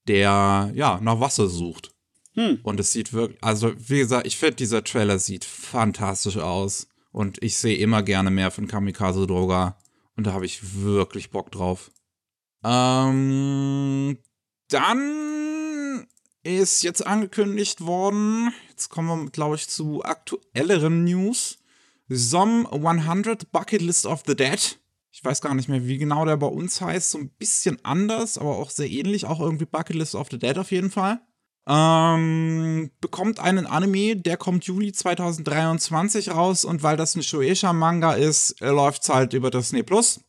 der, 0.07 0.71
ja, 0.73 0.99
nach 1.01 1.19
Wasser 1.19 1.47
sucht. 1.47 1.93
Hm. 2.35 2.59
Und 2.63 2.79
es 2.79 2.91
sieht 2.91 3.13
wirklich, 3.13 3.43
also 3.43 3.73
wie 3.77 3.99
gesagt, 3.99 4.25
ich 4.27 4.37
finde, 4.37 4.55
dieser 4.55 4.83
Trailer 4.83 5.19
sieht 5.19 5.45
fantastisch 5.45 6.37
aus. 6.37 6.87
Und 7.11 7.41
ich 7.43 7.57
sehe 7.57 7.77
immer 7.77 8.01
gerne 8.01 8.31
mehr 8.31 8.49
von 8.49 8.67
Kamikaze 8.67 9.27
Droga. 9.27 9.77
Und 10.17 10.25
da 10.25 10.33
habe 10.33 10.45
ich 10.45 10.83
wirklich 10.83 11.29
Bock 11.29 11.51
drauf. 11.51 11.91
Ähm, 12.63 14.17
dann 14.69 15.52
ist 16.43 16.83
jetzt 16.83 17.05
angekündigt 17.05 17.81
worden, 17.81 18.53
Jetzt 18.73 18.89
kommen 18.89 19.25
wir, 19.25 19.29
glaube 19.29 19.55
ich, 19.55 19.69
zu 19.69 20.03
aktuelleren 20.03 21.03
News. 21.03 21.59
SOM 22.09 22.65
100 22.65 23.51
Bucket 23.51 23.83
List 23.83 24.07
of 24.07 24.23
the 24.25 24.35
Dead. 24.35 24.79
Ich 25.11 25.23
weiß 25.23 25.41
gar 25.41 25.53
nicht 25.53 25.69
mehr, 25.69 25.85
wie 25.85 25.99
genau 25.99 26.25
der 26.25 26.37
bei 26.37 26.47
uns 26.47 26.81
heißt. 26.81 27.11
So 27.11 27.19
ein 27.19 27.29
bisschen 27.29 27.77
anders, 27.85 28.39
aber 28.39 28.57
auch 28.57 28.71
sehr 28.71 28.89
ähnlich. 28.89 29.25
Auch 29.25 29.39
irgendwie 29.39 29.65
Bucket 29.65 29.95
List 29.95 30.15
of 30.15 30.27
the 30.31 30.39
Dead 30.39 30.57
auf 30.57 30.71
jeden 30.71 30.89
Fall. 30.89 31.21
Ähm, 31.67 32.89
bekommt 32.99 33.39
einen 33.39 33.67
Anime, 33.67 34.15
der 34.15 34.37
kommt 34.37 34.65
Juli 34.65 34.91
2023 34.91 36.31
raus 36.31 36.65
und 36.65 36.81
weil 36.81 36.97
das 36.97 37.15
ein 37.15 37.21
Shueisha-Manga 37.21 38.13
ist, 38.13 38.59
läuft 38.59 39.03
es 39.03 39.09
halt 39.09 39.33
über 39.33 39.51
Disney 39.51 39.83
Plus. 39.83 40.19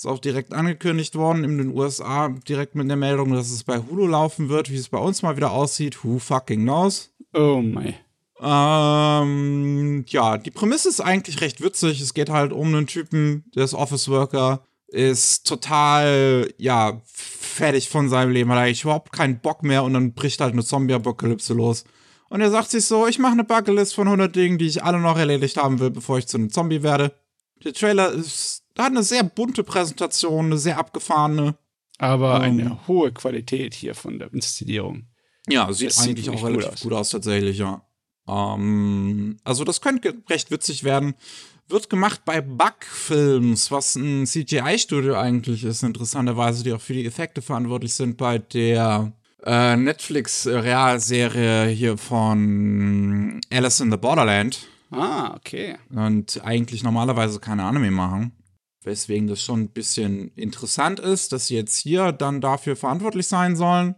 Ist 0.00 0.06
auch 0.06 0.18
direkt 0.18 0.54
angekündigt 0.54 1.14
worden 1.14 1.44
in 1.44 1.58
den 1.58 1.76
USA, 1.76 2.30
direkt 2.48 2.74
mit 2.74 2.88
der 2.88 2.96
Meldung, 2.96 3.34
dass 3.34 3.50
es 3.50 3.64
bei 3.64 3.76
Hulu 3.76 4.06
laufen 4.06 4.48
wird. 4.48 4.70
Wie 4.70 4.76
es 4.76 4.88
bei 4.88 4.96
uns 4.96 5.20
mal 5.20 5.36
wieder 5.36 5.52
aussieht, 5.52 6.02
who 6.02 6.18
fucking 6.18 6.62
knows? 6.62 7.10
Oh 7.34 7.60
mein. 7.62 7.96
Ähm, 8.40 10.06
ja, 10.08 10.38
die 10.38 10.50
Prämisse 10.50 10.88
ist 10.88 11.00
eigentlich 11.00 11.42
recht 11.42 11.60
witzig. 11.60 12.00
Es 12.00 12.14
geht 12.14 12.30
halt 12.30 12.54
um 12.54 12.68
einen 12.68 12.86
Typen, 12.86 13.44
der 13.54 13.64
ist 13.64 13.74
Office 13.74 14.08
Worker, 14.08 14.64
ist 14.86 15.46
total, 15.46 16.50
ja, 16.56 17.02
fertig 17.04 17.90
von 17.90 18.08
seinem 18.08 18.32
Leben, 18.32 18.50
hat 18.52 18.58
eigentlich 18.60 18.84
überhaupt 18.84 19.12
keinen 19.12 19.40
Bock 19.40 19.62
mehr 19.62 19.84
und 19.84 19.92
dann 19.92 20.14
bricht 20.14 20.40
halt 20.40 20.54
eine 20.54 20.64
Zombie-Apokalypse 20.64 21.52
los. 21.52 21.84
Und 22.30 22.40
er 22.40 22.50
sagt 22.50 22.70
sich 22.70 22.86
so, 22.86 23.06
ich 23.06 23.18
mache 23.18 23.32
eine 23.32 23.44
Bucketlist 23.44 23.94
von 23.94 24.08
100 24.08 24.34
Dingen, 24.34 24.56
die 24.56 24.66
ich 24.66 24.82
alle 24.82 24.98
noch 24.98 25.18
erledigt 25.18 25.58
haben 25.58 25.78
will, 25.78 25.90
bevor 25.90 26.16
ich 26.16 26.26
zu 26.26 26.38
einem 26.38 26.48
Zombie 26.48 26.82
werde. 26.82 27.12
Der 27.62 27.74
Trailer 27.74 28.14
ist, 28.74 28.82
hat 28.82 28.90
eine 28.90 29.02
sehr 29.02 29.22
bunte 29.24 29.64
Präsentation, 29.64 30.46
eine 30.46 30.58
sehr 30.58 30.78
abgefahrene. 30.78 31.56
Aber 31.98 32.36
um, 32.36 32.42
eine 32.42 32.88
hohe 32.88 33.12
Qualität 33.12 33.74
hier 33.74 33.94
von 33.94 34.18
der 34.18 34.32
Inszenierung. 34.32 35.06
Ja, 35.48 35.72
sieht 35.72 35.90
das 35.90 35.98
eigentlich 36.00 36.26
sieht 36.26 36.34
auch 36.34 36.44
relativ 36.44 36.66
gut 36.66 36.74
aus. 36.74 36.80
gut 36.82 36.92
aus, 36.92 37.10
tatsächlich, 37.10 37.58
ja. 37.58 37.82
Ähm, 38.28 39.36
also, 39.44 39.64
das 39.64 39.80
könnte 39.80 40.22
recht 40.28 40.50
witzig 40.50 40.84
werden. 40.84 41.14
Wird 41.68 41.90
gemacht 41.90 42.22
bei 42.24 42.40
Bug 42.40 42.84
Films, 42.84 43.70
was 43.70 43.94
ein 43.94 44.26
CGI-Studio 44.26 45.14
eigentlich 45.14 45.62
ist, 45.64 45.82
interessanterweise, 45.82 46.64
die 46.64 46.72
auch 46.72 46.80
für 46.80 46.94
die 46.94 47.06
Effekte 47.06 47.42
verantwortlich 47.42 47.94
sind 47.94 48.16
bei 48.16 48.38
der 48.38 49.12
äh, 49.44 49.76
Netflix-Realserie 49.76 51.68
hier 51.68 51.96
von 51.96 53.40
Alice 53.50 53.80
in 53.80 53.90
the 53.90 53.96
Borderland. 53.96 54.66
Ah, 54.90 55.34
okay. 55.36 55.76
Und 55.90 56.40
eigentlich 56.44 56.82
normalerweise 56.82 57.38
keine 57.38 57.64
Anime 57.64 57.90
machen. 57.90 58.32
Weswegen 58.82 59.26
das 59.26 59.42
schon 59.42 59.60
ein 59.60 59.68
bisschen 59.68 60.32
interessant 60.36 61.00
ist, 61.00 61.32
dass 61.32 61.48
sie 61.48 61.56
jetzt 61.56 61.76
hier 61.76 62.12
dann 62.12 62.40
dafür 62.40 62.76
verantwortlich 62.76 63.26
sein 63.26 63.54
sollen. 63.54 63.94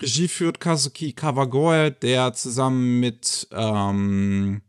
Regie 0.00 0.28
führt 0.28 0.60
Kazuki 0.60 1.12
Kawagoe, 1.12 1.90
der 1.90 2.32
zusammen 2.34 3.00
mit, 3.00 3.48
ähm, 3.52 4.62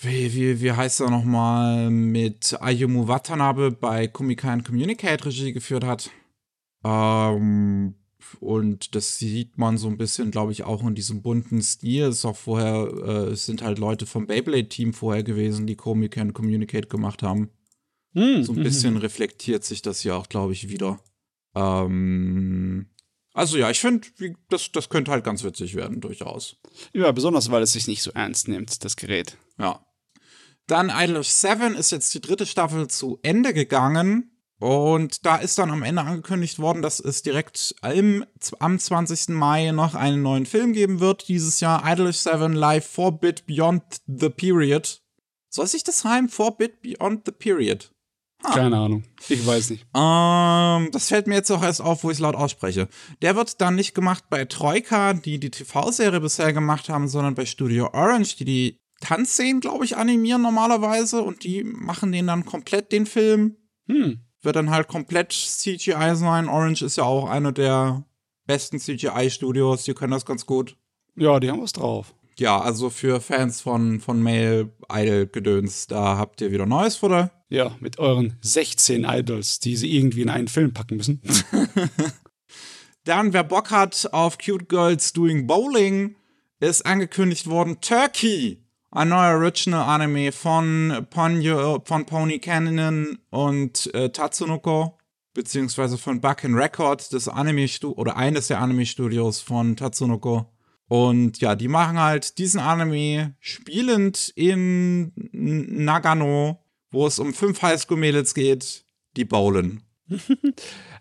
wie, 0.00 0.34
wie, 0.34 0.60
wie 0.60 0.72
heißt 0.72 1.00
er 1.00 1.10
nochmal, 1.10 1.90
mit 1.90 2.56
Ayumu 2.60 3.06
Watanabe 3.06 3.70
bei 3.70 4.08
Komikai 4.08 4.60
Communicate 4.60 5.26
Regie 5.26 5.52
geführt 5.52 5.84
hat. 5.84 6.10
Ähm, 6.84 7.94
und 8.40 8.94
das 8.94 9.18
sieht 9.18 9.58
man 9.58 9.76
so 9.76 9.88
ein 9.88 9.98
bisschen, 9.98 10.30
glaube 10.30 10.52
ich, 10.52 10.64
auch 10.64 10.82
in 10.86 10.94
diesem 10.94 11.22
bunten 11.22 11.62
Stil. 11.62 12.04
Es 12.04 12.18
ist 12.18 12.24
auch 12.24 12.36
vorher, 12.36 12.88
äh, 13.04 13.32
es 13.32 13.46
sind 13.46 13.62
halt 13.62 13.78
Leute 13.78 14.06
vom 14.06 14.26
Beyblade-Team 14.26 14.94
vorher 14.94 15.22
gewesen, 15.22 15.66
die 15.66 15.76
Comic 15.76 16.18
and 16.18 16.34
Communicate 16.34 16.88
gemacht 16.88 17.22
haben. 17.22 17.50
Mm, 18.14 18.42
so 18.42 18.52
ein 18.52 18.62
bisschen 18.62 18.96
reflektiert 18.96 19.64
sich 19.64 19.82
das 19.82 20.04
ja 20.04 20.16
auch, 20.16 20.28
glaube 20.28 20.52
ich, 20.52 20.68
wieder. 20.68 21.00
Ähm, 21.54 22.86
also 23.34 23.56
ja, 23.56 23.70
ich 23.70 23.80
finde, 23.80 24.08
das, 24.48 24.72
das 24.72 24.88
könnte 24.88 25.10
halt 25.10 25.24
ganz 25.24 25.42
witzig 25.42 25.74
werden, 25.74 26.00
durchaus. 26.00 26.56
Ja, 26.92 27.10
besonders, 27.12 27.50
weil 27.50 27.62
es 27.62 27.72
sich 27.72 27.86
nicht 27.86 28.02
so 28.02 28.10
ernst 28.12 28.48
nimmt, 28.48 28.84
das 28.84 28.96
Gerät. 28.96 29.38
Ja. 29.58 29.86
Dann 30.66 30.92
Idol 30.94 31.24
7 31.24 31.74
ist 31.74 31.90
jetzt 31.90 32.12
die 32.14 32.20
dritte 32.20 32.46
Staffel 32.46 32.88
zu 32.88 33.18
Ende 33.22 33.54
gegangen. 33.54 34.28
Und 34.58 35.26
da 35.26 35.38
ist 35.38 35.58
dann 35.58 35.72
am 35.72 35.82
Ende 35.82 36.02
angekündigt 36.02 36.60
worden, 36.60 36.82
dass 36.82 37.00
es 37.00 37.22
direkt 37.22 37.74
im, 37.82 38.24
am 38.60 38.78
20. 38.78 39.30
Mai 39.30 39.72
noch 39.72 39.96
einen 39.96 40.22
neuen 40.22 40.46
Film 40.46 40.72
geben 40.72 41.00
wird. 41.00 41.26
Dieses 41.26 41.58
Jahr 41.58 41.82
Idol 41.84 42.12
7 42.12 42.52
Live 42.52 42.96
4-Bit 42.96 43.46
Beyond 43.46 43.82
the 44.06 44.28
Period. 44.28 45.02
Soll 45.48 45.66
sich 45.66 45.82
das 45.82 46.04
heimen? 46.04 46.28
4-Bit 46.28 46.80
Beyond 46.80 47.22
the 47.26 47.32
Period. 47.32 47.91
Ha. 48.44 48.54
Keine 48.54 48.76
Ahnung. 48.76 49.04
Ich 49.28 49.46
weiß 49.46 49.70
nicht. 49.70 49.86
Ähm, 49.94 50.90
das 50.92 51.08
fällt 51.08 51.26
mir 51.26 51.34
jetzt 51.36 51.50
auch 51.50 51.62
erst 51.62 51.80
auf, 51.80 52.04
wo 52.04 52.10
ich 52.10 52.16
es 52.16 52.20
laut 52.20 52.34
ausspreche. 52.34 52.88
Der 53.22 53.36
wird 53.36 53.60
dann 53.60 53.76
nicht 53.76 53.94
gemacht 53.94 54.24
bei 54.30 54.44
Troika, 54.44 55.14
die 55.14 55.38
die 55.38 55.50
TV-Serie 55.50 56.20
bisher 56.20 56.52
gemacht 56.52 56.88
haben, 56.88 57.08
sondern 57.08 57.34
bei 57.34 57.46
Studio 57.46 57.90
Orange, 57.92 58.36
die 58.36 58.44
die 58.44 58.78
Tanzszenen, 59.00 59.60
glaube 59.60 59.84
ich, 59.84 59.96
animieren 59.96 60.42
normalerweise. 60.42 61.22
Und 61.22 61.44
die 61.44 61.64
machen 61.64 62.12
den 62.12 62.26
dann 62.26 62.44
komplett, 62.44 62.92
den 62.92 63.06
Film. 63.06 63.56
Hm 63.86 64.20
wird 64.42 64.56
dann 64.56 64.70
halt 64.70 64.88
komplett 64.88 65.32
CGI 65.32 66.14
sein. 66.14 66.48
Orange 66.48 66.82
ist 66.82 66.96
ja 66.96 67.04
auch 67.04 67.28
einer 67.28 67.52
der 67.52 68.04
besten 68.46 68.78
CGI-Studios, 68.78 69.84
die 69.84 69.94
können 69.94 70.12
das 70.12 70.26
ganz 70.26 70.46
gut. 70.46 70.76
Ja, 71.16 71.38
die 71.40 71.50
haben 71.50 71.62
was 71.62 71.72
drauf. 71.72 72.14
Ja, 72.38 72.60
also 72.60 72.90
für 72.90 73.20
Fans 73.20 73.60
von, 73.60 74.00
von 74.00 74.20
Male 74.20 74.70
Idol-Gedöns, 74.90 75.86
da 75.86 76.16
habt 76.16 76.40
ihr 76.40 76.50
wieder 76.50 76.66
neues 76.66 76.96
Futter. 76.96 77.30
Ja, 77.52 77.76
mit 77.80 77.98
euren 77.98 78.38
16 78.40 79.04
Idols, 79.04 79.58
die 79.58 79.76
sie 79.76 79.94
irgendwie 79.94 80.22
in 80.22 80.30
einen 80.30 80.48
Film 80.48 80.72
packen 80.72 80.96
müssen. 80.96 81.20
Dann, 83.04 83.34
wer 83.34 83.44
Bock 83.44 83.70
hat 83.70 84.08
auf 84.12 84.38
Cute 84.38 84.70
Girls 84.70 85.12
Doing 85.12 85.46
Bowling, 85.46 86.16
ist 86.60 86.86
angekündigt 86.86 87.48
worden 87.48 87.82
Turkey 87.82 88.64
ein 88.90 89.10
neuer 89.10 89.36
Original 89.36 89.86
Anime 89.86 90.32
von, 90.32 91.06
Ponyo, 91.10 91.82
von 91.84 92.06
Pony 92.06 92.38
Cannon 92.38 93.18
und 93.28 93.92
äh, 93.92 94.08
Tatsunoko, 94.08 94.98
beziehungsweise 95.34 95.98
von 95.98 96.22
Buckin 96.22 96.54
Records, 96.54 97.10
das 97.10 97.28
Anime 97.28 97.68
oder 97.82 98.16
eines 98.16 98.46
der 98.46 98.62
Anime-Studios 98.62 99.42
von 99.42 99.76
Tatsunoko. 99.76 100.50
Und 100.88 101.38
ja, 101.40 101.54
die 101.54 101.68
machen 101.68 101.98
halt 101.98 102.38
diesen 102.38 102.60
Anime 102.60 103.34
spielend 103.40 104.32
in 104.36 105.12
Nagano, 105.32 106.61
wo 106.92 107.06
es 107.06 107.18
um 107.18 107.34
fünf 107.34 107.60
Highschool-Mädels 107.62 108.34
geht, 108.34 108.84
die 109.16 109.24
bowlen. 109.24 109.82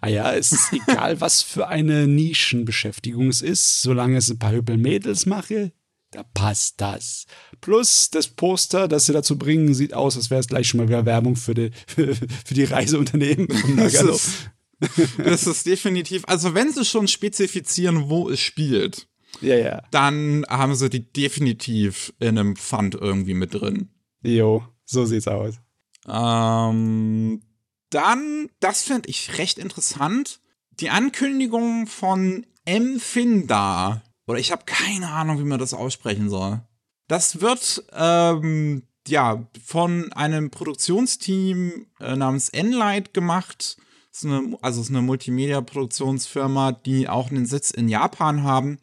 ah 0.02 0.08
ja, 0.08 0.34
es 0.34 0.52
ist 0.52 0.74
egal, 0.74 1.22
was 1.22 1.42
für 1.42 1.68
eine 1.68 2.08
Nischenbeschäftigung 2.08 3.28
es 3.28 3.42
ist, 3.42 3.82
solange 3.82 4.18
es 4.18 4.30
ein 4.30 4.40
paar 4.40 4.54
hübel 4.54 4.78
Mädels 4.78 5.26
mache, 5.26 5.74
da 6.12 6.24
passt 6.24 6.82
das. 6.82 7.26
Plus 7.62 8.10
das 8.10 8.28
Poster, 8.28 8.88
das 8.88 9.06
sie 9.06 9.14
dazu 9.14 9.38
bringen, 9.38 9.74
sieht 9.74 9.94
aus, 9.94 10.18
als 10.18 10.30
wäre 10.30 10.42
es 10.42 10.48
gleich 10.48 10.68
schon 10.68 10.80
mal 10.80 10.88
wieder 10.88 11.06
Werbung 11.06 11.36
für 11.36 11.54
die, 11.54 11.72
für, 11.88 12.16
für 12.46 12.54
die 12.54 12.66
Reiseunternehmen. 12.66 13.48
Das 13.78 13.94
ist, 14.02 14.50
das 15.18 15.48
ist 15.48 15.66
definitiv, 15.66 16.24
also 16.28 16.54
wenn 16.54 16.72
sie 16.72 16.86
schon 16.86 17.08
spezifizieren, 17.08 18.10
wo 18.10 18.30
es 18.30 18.40
spielt, 18.40 19.08
ja, 19.40 19.56
ja. 19.56 19.84
dann 19.92 20.46
haben 20.50 20.76
sie 20.76 20.90
die 20.90 21.12
definitiv 21.12 22.14
in 22.20 22.38
einem 22.38 22.56
Pfand 22.56 22.96
irgendwie 22.96 23.34
mit 23.34 23.54
drin. 23.54 23.90
Jo, 24.22 24.64
so 24.86 25.06
sieht's 25.06 25.28
aus. 25.28 25.56
Ähm, 26.08 27.42
dann, 27.90 28.50
das 28.60 28.84
finde 28.84 29.10
ich 29.10 29.38
recht 29.38 29.58
interessant, 29.58 30.40
die 30.80 30.90
Ankündigung 30.90 31.88
von 31.88 32.46
Empfinda 32.66 34.02
oder 34.28 34.40
ich 34.40 34.52
habe 34.52 34.64
keine 34.66 35.10
Ahnung, 35.10 35.40
wie 35.40 35.44
man 35.44 35.60
das 35.60 35.74
aussprechen 35.74 36.30
soll. 36.30 36.62
Das 37.08 37.42
wird 37.42 37.84
ähm, 37.92 38.84
ja 39.08 39.46
von 39.64 40.14
einem 40.14 40.50
Produktionsteam 40.50 41.88
äh, 42.00 42.16
namens 42.16 42.50
Enlight 42.50 43.14
gemacht. 43.14 43.78
Ist 44.12 44.26
eine, 44.26 44.58
also 44.62 44.82
ist 44.82 44.90
eine 44.90 45.02
Multimedia-Produktionsfirma, 45.02 46.72
die 46.72 47.10
auch 47.10 47.30
einen 47.30 47.46
Sitz 47.46 47.72
in 47.72 47.90
Japan 47.90 48.44
haben. 48.44 48.80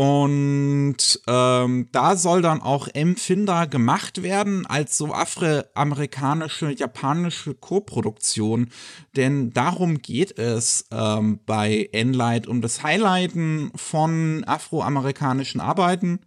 Und 0.00 1.20
ähm, 1.26 1.88
da 1.92 2.16
soll 2.16 2.40
dann 2.40 2.62
auch 2.62 2.88
Empfinder 2.88 3.66
gemacht 3.66 4.22
werden 4.22 4.64
als 4.64 4.96
so 4.96 5.12
afroamerikanische, 5.12 6.70
japanische 6.70 7.52
Co-Produktion. 7.52 8.70
Denn 9.14 9.50
darum 9.50 9.98
geht 9.98 10.38
es 10.38 10.86
ähm, 10.90 11.40
bei 11.44 11.90
Enlight, 11.92 12.46
um 12.46 12.62
das 12.62 12.82
Highlighten 12.82 13.72
von 13.74 14.42
afroamerikanischen 14.46 15.60
Arbeiten. 15.60 16.20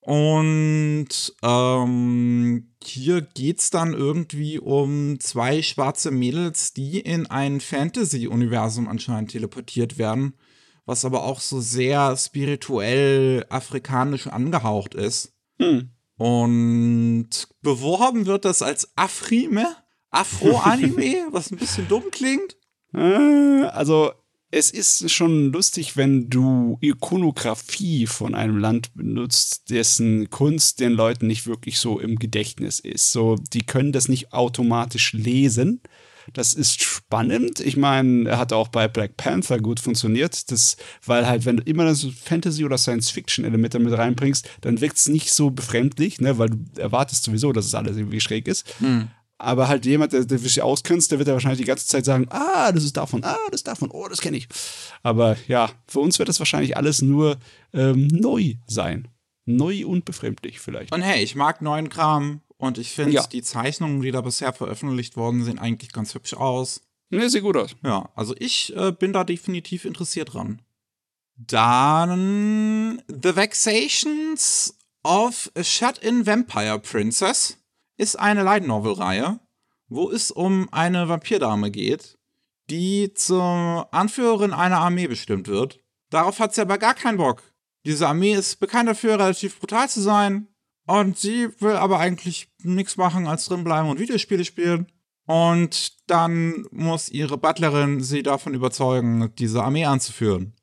Und 0.00 1.06
ähm, 1.44 2.74
hier 2.82 3.20
geht 3.20 3.60
es 3.60 3.70
dann 3.70 3.92
irgendwie 3.92 4.58
um 4.58 5.20
zwei 5.20 5.62
schwarze 5.62 6.10
Mädels, 6.10 6.72
die 6.72 6.98
in 6.98 7.26
ein 7.26 7.60
Fantasy-Universum 7.60 8.88
anscheinend 8.88 9.30
teleportiert 9.30 9.98
werden 9.98 10.34
was 10.86 11.04
aber 11.04 11.24
auch 11.24 11.40
so 11.40 11.60
sehr 11.60 12.16
spirituell 12.16 13.44
afrikanisch 13.48 14.26
angehaucht 14.26 14.94
ist. 14.94 15.32
Hm. 15.58 15.90
Und 16.16 17.28
beworben 17.62 18.26
wird 18.26 18.44
das 18.44 18.62
als 18.62 18.92
Afrime, 18.96 19.66
Afro-Anime, 20.10 21.28
was 21.32 21.50
ein 21.50 21.58
bisschen 21.58 21.88
dumm 21.88 22.04
klingt. 22.10 22.56
Äh, 22.94 23.64
also, 23.66 24.12
es 24.50 24.70
ist 24.70 25.10
schon 25.10 25.50
lustig, 25.50 25.96
wenn 25.96 26.30
du 26.30 26.78
Ikonografie 26.80 28.06
von 28.06 28.36
einem 28.36 28.56
Land 28.58 28.94
benutzt, 28.94 29.70
dessen 29.70 30.30
Kunst 30.30 30.78
den 30.78 30.92
Leuten 30.92 31.26
nicht 31.26 31.48
wirklich 31.48 31.80
so 31.80 31.98
im 31.98 32.20
Gedächtnis 32.20 32.78
ist. 32.78 33.10
So, 33.10 33.34
die 33.52 33.66
können 33.66 33.90
das 33.90 34.08
nicht 34.08 34.32
automatisch 34.32 35.12
lesen 35.12 35.80
das 36.32 36.54
ist 36.54 36.82
spannend. 36.82 37.60
Ich 37.60 37.76
meine, 37.76 38.28
er 38.28 38.38
hat 38.38 38.52
auch 38.52 38.68
bei 38.68 38.88
Black 38.88 39.16
Panther 39.16 39.58
gut 39.58 39.80
funktioniert. 39.80 40.50
Das, 40.50 40.76
weil 41.04 41.26
halt, 41.26 41.44
wenn 41.44 41.58
du 41.58 41.62
immer 41.64 41.84
das 41.84 42.04
Fantasy- 42.04 42.64
oder 42.64 42.78
Science-Fiction-Elemente 42.78 43.78
mit 43.78 43.96
reinbringst, 43.96 44.48
dann 44.62 44.80
wirkt 44.80 44.96
es 44.96 45.08
nicht 45.08 45.32
so 45.32 45.50
befremdlich, 45.50 46.20
ne? 46.20 46.38
weil 46.38 46.50
du 46.50 46.58
erwartest 46.78 47.24
sowieso, 47.24 47.52
dass 47.52 47.66
es 47.66 47.74
alles 47.74 47.96
irgendwie 47.96 48.20
schräg 48.20 48.48
ist. 48.48 48.66
Hm. 48.80 49.08
Aber 49.38 49.68
halt 49.68 49.84
jemand, 49.84 50.12
der, 50.12 50.24
der 50.24 50.38
sich 50.38 50.62
auskennt, 50.62 51.10
der 51.10 51.18
wird 51.18 51.28
ja 51.28 51.34
wahrscheinlich 51.34 51.60
die 51.60 51.66
ganze 51.66 51.86
Zeit 51.86 52.04
sagen, 52.04 52.26
ah, 52.30 52.70
das 52.72 52.84
ist 52.84 52.96
davon, 52.96 53.24
ah, 53.24 53.36
das 53.50 53.60
ist 53.60 53.68
davon, 53.68 53.90
oh, 53.90 54.08
das 54.08 54.20
kenne 54.20 54.36
ich. 54.36 54.48
Aber 55.02 55.36
ja, 55.48 55.70
für 55.88 56.00
uns 56.00 56.18
wird 56.18 56.28
das 56.28 56.38
wahrscheinlich 56.38 56.76
alles 56.76 57.02
nur 57.02 57.38
ähm, 57.72 58.06
neu 58.08 58.54
sein. 58.66 59.08
Neu 59.46 59.84
und 59.86 60.06
befremdlich 60.06 60.60
vielleicht. 60.60 60.94
Und 60.94 61.02
hey, 61.02 61.22
ich 61.22 61.34
mag 61.34 61.60
neuen 61.60 61.90
Kram. 61.90 62.40
Und 62.56 62.78
ich 62.78 62.92
finde, 62.92 63.12
ja. 63.12 63.26
die 63.26 63.42
Zeichnungen, 63.42 64.00
die 64.00 64.10
da 64.10 64.20
bisher 64.20 64.52
veröffentlicht 64.52 65.16
worden 65.16 65.44
sind, 65.44 65.58
eigentlich 65.58 65.92
ganz 65.92 66.14
hübsch 66.14 66.34
aus. 66.34 66.82
Ne, 67.10 67.28
sieht 67.28 67.42
gut 67.42 67.56
aus. 67.56 67.76
Ja, 67.84 68.10
also 68.14 68.34
ich 68.38 68.74
äh, 68.76 68.92
bin 68.92 69.12
da 69.12 69.24
definitiv 69.24 69.84
interessiert 69.84 70.34
dran. 70.34 70.62
Dann 71.36 73.02
The 73.08 73.36
Vexations 73.36 74.78
of 75.02 75.50
a 75.56 75.64
Shut-in 75.64 76.26
Vampire 76.26 76.78
Princess 76.78 77.58
ist 77.96 78.18
eine 78.18 78.42
Light 78.42 78.66
Novel-Reihe, 78.66 79.40
wo 79.88 80.10
es 80.10 80.30
um 80.30 80.68
eine 80.72 81.08
Vampirdame 81.08 81.70
geht, 81.70 82.18
die 82.70 83.12
zur 83.14 83.88
Anführerin 83.92 84.52
einer 84.52 84.78
Armee 84.78 85.06
bestimmt 85.06 85.48
wird. 85.48 85.80
Darauf 86.10 86.38
hat 86.38 86.54
sie 86.54 86.62
aber 86.62 86.78
gar 86.78 86.94
keinen 86.94 87.18
Bock. 87.18 87.42
Diese 87.84 88.08
Armee 88.08 88.34
ist 88.34 88.60
bekannt 88.60 88.88
dafür, 88.88 89.18
relativ 89.18 89.58
brutal 89.58 89.88
zu 89.88 90.00
sein, 90.00 90.48
und 90.86 91.18
sie 91.18 91.48
will 91.60 91.76
aber 91.76 91.98
eigentlich 91.98 92.48
nichts 92.62 92.96
machen 92.96 93.26
als 93.26 93.46
drinbleiben 93.46 93.90
und 93.90 93.98
Videospiele 93.98 94.44
spielen. 94.44 94.86
Und 95.26 95.92
dann 96.06 96.66
muss 96.70 97.08
ihre 97.08 97.38
Butlerin 97.38 98.02
sie 98.02 98.22
davon 98.22 98.52
überzeugen, 98.52 99.32
diese 99.38 99.62
Armee 99.62 99.86
anzuführen. 99.86 100.54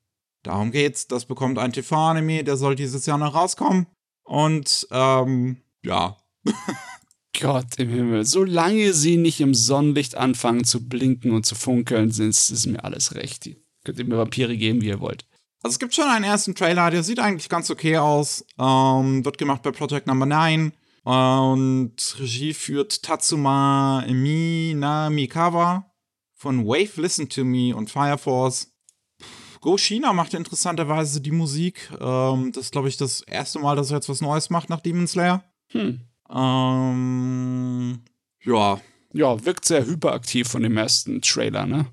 Darum 0.44 0.72
geht's. 0.72 1.08
Das 1.08 1.26
bekommt 1.26 1.58
ein 1.58 1.74
TV-Anime, 1.74 2.44
der 2.44 2.58
soll 2.58 2.76
dieses 2.76 3.06
Jahr 3.06 3.18
noch 3.18 3.34
rauskommen. 3.34 3.88
Und, 4.24 4.88
ähm, 4.92 5.58
ja. 5.84 6.18
Gott 7.40 7.80
im 7.80 7.90
Himmel. 7.90 8.26
Solange 8.26 8.94
sie 8.94 9.18
nicht 9.18 9.40
im 9.42 9.56
Sonnenlicht 9.56 10.16
anfangen 10.16 10.64
zu 10.64 10.88
blinken 10.88 11.32
und 11.32 11.46
zu 11.46 11.56
funkeln, 11.56 12.10
ist, 12.10 12.68
mir 12.68 12.84
alles 12.84 13.16
recht. 13.16 13.50
Könnt 13.84 14.00
ihr 14.00 14.06
mir 14.06 14.18
Vampire 14.18 14.56
geben, 14.56 14.82
wie 14.82 14.88
ihr 14.88 15.00
wollt. 15.00 15.26
Also 15.64 15.76
es 15.76 15.80
gibt 15.80 15.94
schon 15.94 16.06
einen 16.06 16.26
ersten 16.26 16.56
Trailer, 16.56 16.90
der 16.90 17.04
sieht 17.04 17.20
eigentlich 17.20 17.50
ganz 17.50 17.70
okay 17.70 17.98
aus. 17.98 18.46
Ähm, 18.58 19.24
wird 19.24 19.38
gemacht 19.38 19.62
bei 19.62 19.72
Project 19.72 20.08
Number 20.08 20.26
9. 20.26 20.74
Und 21.04 21.96
Regie 22.20 22.54
führt 22.54 23.04
Tatsuma 23.04 24.04
Minamikawa 24.08 25.92
von 26.34 26.66
Wave 26.66 27.02
Listen 27.02 27.30
to 27.30 27.44
Me 27.44 27.76
und 27.76 27.90
Fire 27.90 28.18
Force. 28.18 28.72
Go 29.62 29.78
China 29.78 30.14
macht 30.14 30.34
interessanterweise 30.34 31.22
die 31.22 31.32
Musik. 31.32 31.92
Ähm, 32.00 32.52
das 32.52 32.66
ist, 32.66 32.72
glaube 32.72 32.90
ich, 32.90 32.98
das 32.98 33.22
erste 33.22 33.60
Mal, 33.60 33.76
dass 33.76 33.92
er 33.92 33.98
jetzt 33.98 34.10
was 34.10 34.22
Neues 34.22 34.50
macht 34.50 34.70
nach 34.70 34.82
Demon 34.82 35.08
Slayer. 35.08 35.44
Hm. 35.70 36.02
Ähm, 36.34 38.00
ja. 38.44 38.82
Ja, 39.14 39.46
wirkt 39.46 39.66
sehr 39.66 39.86
hyperaktiv 39.86 40.48
von 40.48 40.64
dem 40.64 40.78
ersten 40.78 41.22
Trailer, 41.22 41.66
ne? 41.66 41.86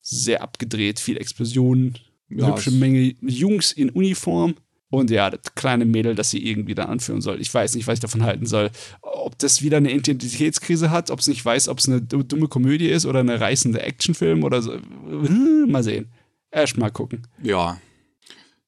Sehr 0.00 0.42
abgedreht, 0.42 0.98
viel 0.98 1.18
Explosionen, 1.18 1.98
ja, 2.28 2.48
hübsche 2.48 2.70
Menge 2.70 3.14
Jungs 3.20 3.72
in 3.72 3.90
Uniform. 3.90 4.54
Und 4.88 5.10
ja, 5.10 5.30
das 5.30 5.54
kleine 5.56 5.84
Mädel, 5.84 6.14
das 6.14 6.30
sie 6.30 6.46
irgendwie 6.46 6.74
da 6.74 6.84
anführen 6.84 7.20
soll. 7.20 7.40
Ich 7.40 7.52
weiß 7.52 7.74
nicht, 7.74 7.86
was 7.88 7.94
ich 7.94 8.00
davon 8.00 8.22
halten 8.22 8.46
soll. 8.46 8.70
Ob 9.02 9.36
das 9.38 9.60
wieder 9.60 9.78
eine 9.78 9.92
Identitätskrise 9.92 10.90
hat, 10.90 11.10
ob 11.10 11.18
es 11.18 11.26
nicht 11.26 11.44
weiß, 11.44 11.68
ob 11.68 11.78
es 11.78 11.88
eine 11.88 12.00
dumme 12.00 12.46
Komödie 12.46 12.88
ist 12.88 13.04
oder 13.04 13.20
eine 13.20 13.40
reißende 13.40 13.82
Actionfilm 13.82 14.44
oder 14.44 14.62
so. 14.62 14.74
Hm, 14.74 15.66
mal 15.70 15.82
sehen. 15.82 16.08
Erst 16.52 16.78
mal 16.78 16.90
gucken. 16.90 17.26
Ja. 17.42 17.80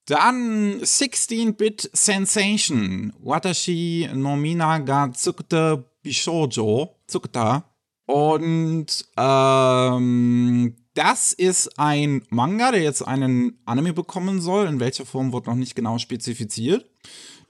Dann 0.07 0.81
16-Bit 0.81 1.91
Sensation. 1.93 3.13
Watashi 3.23 4.09
no 4.13 4.37
Mina 4.37 4.79
ga 4.79 5.13
tsukute 5.13 5.85
bishoujo. 6.03 6.97
Tsukta. 7.07 7.65
Und 8.07 9.05
ähm, 9.17 10.75
das 10.99 11.33
ist 11.33 11.79
ein 11.79 12.23
Manga, 12.29 12.73
der 12.73 12.83
jetzt 12.83 13.07
einen 13.07 13.57
Anime 13.65 13.93
bekommen 13.93 14.41
soll. 14.41 14.67
In 14.67 14.81
welcher 14.81 15.07
Form 15.07 15.33
wird 15.33 15.47
noch 15.47 15.55
nicht 15.55 15.77
genau 15.77 15.99
spezifiziert. 15.99 16.91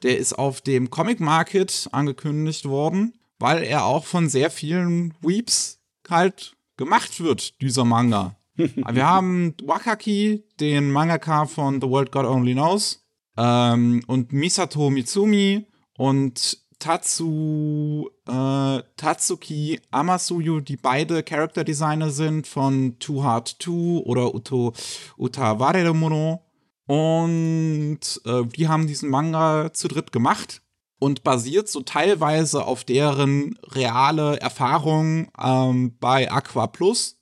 Der 0.03 0.19
ist 0.19 0.35
auf 0.35 0.61
dem 0.61 0.91
Comic 0.91 1.19
Market 1.19 1.89
angekündigt 1.91 2.67
worden, 2.67 3.15
weil 3.39 3.63
er 3.63 3.87
auch 3.87 4.05
von 4.05 4.29
sehr 4.29 4.51
vielen 4.51 5.15
Weeps 5.23 5.81
halt 6.11 6.57
gemacht 6.77 7.21
wird, 7.21 7.63
dieser 7.63 7.87
Manga. 7.87 8.37
Wir 8.57 9.07
haben 9.07 9.55
Wakaki, 9.65 10.45
den 10.61 10.91
Mangaka 10.91 11.47
von 11.47 11.81
The 11.81 11.89
World 11.89 12.13
God 12.13 12.27
Only 12.27 12.53
Knows, 12.53 13.03
ähm, 13.39 14.03
und 14.07 14.31
Misato 14.31 14.91
Mitsumi 14.91 15.67
und 15.97 16.59
Tatsu, 16.79 18.11
äh, 18.29 18.83
Tatsuki 18.97 19.81
Amasuyu, 19.91 20.61
die 20.61 20.77
beide 20.77 21.23
Character 21.23 21.65
Designer 21.65 22.11
sind 22.11 22.47
von 22.47 22.99
Too 22.99 23.23
Hard 23.23 23.57
2 23.61 24.03
oder 24.05 24.35
Uto, 24.35 24.73
Uta 25.17 25.59
Waremono. 25.59 26.45
Und 26.87 28.01
äh, 28.25 28.45
die 28.47 28.69
haben 28.69 28.87
diesen 28.87 29.11
Manga 29.11 29.73
zu 29.73 29.89
dritt 29.89 30.13
gemacht 30.13 30.63
und 30.99 31.23
basiert 31.23 31.69
so 31.69 31.81
teilweise 31.81 32.65
auf 32.65 32.85
deren 32.85 33.59
reale 33.63 34.41
Erfahrung 34.41 35.29
ähm, 35.43 35.97
bei 35.99 36.31
Aqua 36.31 36.67
Plus. 36.67 37.21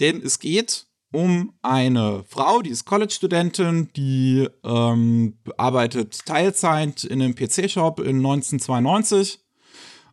Denn 0.00 0.20
es 0.22 0.38
geht 0.38 0.86
um 1.12 1.54
eine 1.62 2.24
Frau, 2.28 2.60
die 2.60 2.70
ist 2.70 2.84
College-Studentin, 2.84 3.88
die 3.96 4.46
ähm, 4.62 5.38
arbeitet 5.56 6.26
Teilzeit 6.26 7.04
in 7.04 7.22
einem 7.22 7.34
PC-Shop 7.34 8.00
in 8.00 8.16
1992. 8.18 9.40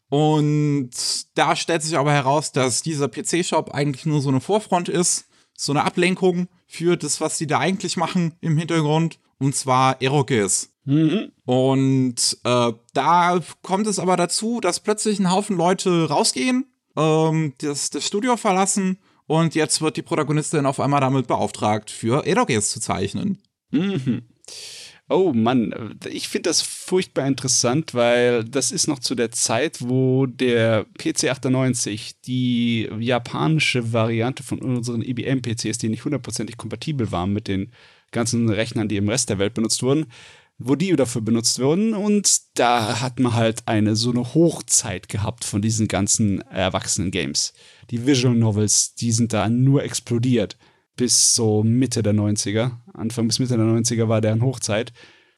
Und 0.09 0.91
da 1.33 1.55
stellt 1.55 1.81
sich 1.81 1.97
aber 1.97 2.11
heraus, 2.11 2.51
dass 2.51 2.81
dieser 2.81 3.07
PC-Shop 3.07 3.71
eigentlich 3.71 4.05
nur 4.05 4.21
so 4.21 4.29
eine 4.29 4.41
Vorfront 4.41 4.89
ist, 4.89 5.25
so 5.53 5.71
eine 5.71 5.83
Ablenkung 5.83 6.47
für 6.67 6.97
das, 6.97 7.21
was 7.21 7.37
die 7.37 7.47
da 7.47 7.59
eigentlich 7.59 7.97
machen 7.97 8.33
im 8.41 8.57
Hintergrund, 8.57 9.19
und 9.39 9.55
zwar 9.55 10.01
Erokis. 10.01 10.69
Mhm. 10.85 11.31
Und 11.45 12.37
äh, 12.43 12.73
da 12.93 13.39
kommt 13.63 13.87
es 13.87 13.99
aber 13.99 14.17
dazu, 14.17 14.59
dass 14.61 14.79
plötzlich 14.79 15.19
ein 15.19 15.31
Haufen 15.31 15.57
Leute 15.57 16.07
rausgehen, 16.07 16.65
ähm, 16.95 17.53
das, 17.57 17.89
das 17.89 18.05
Studio 18.05 18.37
verlassen 18.37 18.99
und 19.27 19.55
jetzt 19.55 19.81
wird 19.81 19.97
die 19.97 20.03
Protagonistin 20.03 20.65
auf 20.65 20.79
einmal 20.79 21.01
damit 21.01 21.27
beauftragt, 21.27 21.89
für 21.89 22.25
Eroges 22.25 22.69
zu 22.69 22.79
zeichnen. 22.79 23.41
Mhm. 23.71 24.23
Oh 25.07 25.33
Mann, 25.33 25.99
ich 26.09 26.29
finde 26.29 26.49
das 26.49 26.63
furchtbar 26.63 27.27
interessant, 27.27 27.93
weil 27.93 28.43
das 28.43 28.71
ist 28.71 28.87
noch 28.87 28.97
zu 28.97 29.13
der 29.13 29.29
Zeit, 29.29 29.77
wo 29.87 30.25
der 30.25 30.87
PC98, 30.97 32.15
die 32.25 32.89
japanische 32.99 33.93
Variante 33.93 34.41
von 34.41 34.59
unseren 34.59 35.03
IBM-PCs, 35.03 35.77
die 35.77 35.89
nicht 35.89 36.05
hundertprozentig 36.05 36.57
kompatibel 36.57 37.11
waren 37.11 37.33
mit 37.33 37.47
den 37.47 37.71
ganzen 38.11 38.49
Rechnern, 38.49 38.87
die 38.87 38.97
im 38.97 39.07
Rest 39.07 39.29
der 39.29 39.37
Welt 39.37 39.53
benutzt 39.53 39.83
wurden, 39.83 40.07
wo 40.57 40.73
die 40.73 40.95
dafür 40.95 41.21
benutzt 41.21 41.59
wurden. 41.59 41.93
Und 41.93 42.41
da 42.57 42.99
hat 42.99 43.19
man 43.19 43.35
halt 43.35 43.67
eine 43.67 43.95
so 43.95 44.09
eine 44.09 44.33
Hochzeit 44.33 45.07
gehabt 45.07 45.45
von 45.45 45.61
diesen 45.61 45.87
ganzen 45.87 46.41
erwachsenen 46.41 47.11
Games. 47.11 47.53
Die 47.91 48.07
Visual 48.07 48.33
Novels, 48.33 48.95
die 48.95 49.11
sind 49.11 49.33
da 49.33 49.49
nur 49.49 49.83
explodiert. 49.83 50.57
Bis 50.95 51.35
so 51.35 51.63
Mitte 51.63 52.03
der 52.03 52.13
90er. 52.13 52.71
Anfang 52.93 53.27
bis 53.27 53.39
Mitte 53.39 53.57
der 53.57 53.65
90er 53.65 54.07
war 54.07 54.21
deren 54.21 54.41
Hochzeit. 54.41 54.93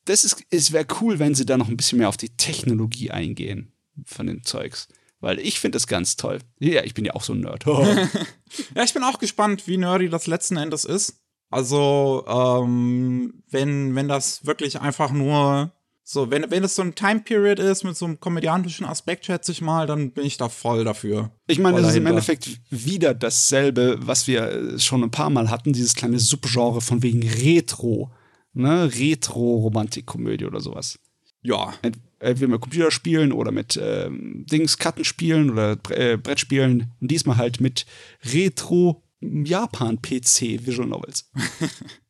Das 0.06 0.24
ist, 0.24 0.44
es 0.50 0.72
wäre 0.72 0.86
cool, 1.02 1.20
wenn 1.20 1.36
sie 1.36 1.46
da 1.46 1.58
noch 1.58 1.68
ein 1.68 1.78
bisschen 1.78 1.98
mehr 1.98 2.10
auf 2.10 2.18
die 2.18 2.36
Technologie 2.38 3.12
eingehen 3.12 3.74
von 4.06 4.28
den 4.28 4.44
Zeugs. 4.44 4.88
Weil 5.20 5.40
ich 5.40 5.60
finde 5.60 5.78
das 5.78 5.88
ganz 5.88 6.16
toll. 6.16 6.40
Ja, 6.60 6.84
ich 6.84 6.94
bin 6.94 7.04
ja 7.04 7.16
auch 7.16 7.24
so 7.24 7.34
ein 7.34 7.40
Nerd. 7.40 7.66
ja, 8.76 8.84
ich 8.84 8.94
bin 8.94 9.04
auch 9.04 9.20
gespannt, 9.20 9.68
wie 9.68 9.78
nerdy 9.78 10.10
das 10.10 10.28
letzten 10.28 10.58
Endes 10.58 10.86
ist. 10.86 11.22
Also, 11.50 12.26
ähm, 12.28 13.44
wenn, 13.50 13.96
wenn 13.96 14.08
das 14.08 14.46
wirklich 14.46 14.82
einfach 14.82 15.12
nur 15.12 15.72
so, 16.10 16.32
wenn, 16.32 16.50
wenn 16.50 16.64
es 16.64 16.74
so 16.74 16.84
ein 16.84 16.96
Time 16.96 17.20
Period 17.20 17.60
ist 17.60 17.84
mit 17.84 17.98
so 17.98 18.06
einem 18.06 18.18
komödiantischen 18.22 18.86
Aspekt, 18.86 19.26
schätze 19.26 19.52
ich 19.52 19.60
mal, 19.60 19.88
dann 19.88 20.12
bin 20.12 20.24
ich 20.24 20.38
da 20.38 20.48
voll 20.48 20.86
dafür. 20.86 21.32
Ich 21.48 21.60
meine, 21.60 21.80
es 21.80 21.90
ist 21.90 21.98
im 21.98 22.06
Endeffekt 22.06 22.62
wieder 22.70 23.14
dasselbe, 23.14 23.98
was 24.00 24.26
wir 24.26 24.44
äh, 24.44 24.80
schon 24.80 25.04
ein 25.04 25.12
paar 25.12 25.30
Mal 25.30 25.50
hatten, 25.50 25.74
dieses 25.74 25.96
kleine 25.96 26.18
Subgenre 26.18 26.80
von 26.80 27.04
wegen 27.04 27.28
Retro. 27.28 28.10
Ne? 28.54 28.90
Retro-Romantik-Komödie 28.90 30.46
oder 30.46 30.62
sowas. 30.62 30.98
Ja. 31.42 31.74
Entweder 32.20 32.52
mit 32.52 32.62
Computerspielen 32.62 33.34
oder 33.34 33.52
mit 33.52 33.78
ähm, 33.82 34.46
Dings, 34.50 34.78
Kartenspielen 34.78 35.50
oder 35.50 35.78
äh, 35.90 36.16
Brettspielen. 36.16 36.94
Und 37.02 37.12
diesmal 37.12 37.36
halt 37.36 37.60
mit 37.60 37.86
Retro 38.34 39.04
Japan-PC 39.20 40.66
Visual 40.66 40.88
Novels. 40.88 41.30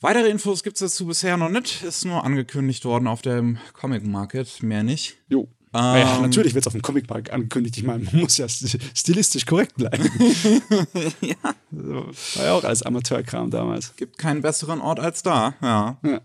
Weitere 0.00 0.28
Infos 0.28 0.62
gibt 0.62 0.76
es 0.76 0.80
dazu 0.80 1.06
bisher 1.06 1.36
noch 1.36 1.48
nicht. 1.48 1.82
Ist 1.82 2.04
nur 2.04 2.24
angekündigt 2.24 2.84
worden 2.84 3.08
auf 3.08 3.20
dem 3.22 3.58
Comic 3.72 4.06
Market, 4.06 4.62
mehr 4.62 4.82
nicht. 4.82 5.16
Jo. 5.28 5.48
Ähm, 5.74 5.96
ja, 5.96 6.18
natürlich 6.20 6.54
wird 6.54 6.62
es 6.62 6.66
auf 6.66 6.72
dem 6.72 6.82
Comic 6.82 7.10
Market 7.10 7.32
angekündigt. 7.32 7.76
Ich 7.76 7.84
meine, 7.84 8.04
man 8.04 8.20
muss 8.20 8.38
ja 8.38 8.48
stilistisch 8.48 9.44
korrekt 9.44 9.74
bleiben. 9.76 10.04
ja. 11.20 11.36
War 11.70 12.44
ja 12.44 12.52
auch 12.54 12.64
alles 12.64 12.82
Amateurkram 12.82 13.50
damals. 13.50 13.94
Gibt 13.96 14.18
keinen 14.18 14.40
besseren 14.40 14.80
Ort 14.80 15.00
als 15.00 15.22
da, 15.22 15.54
ja. 15.60 15.98
ja. 16.02 16.20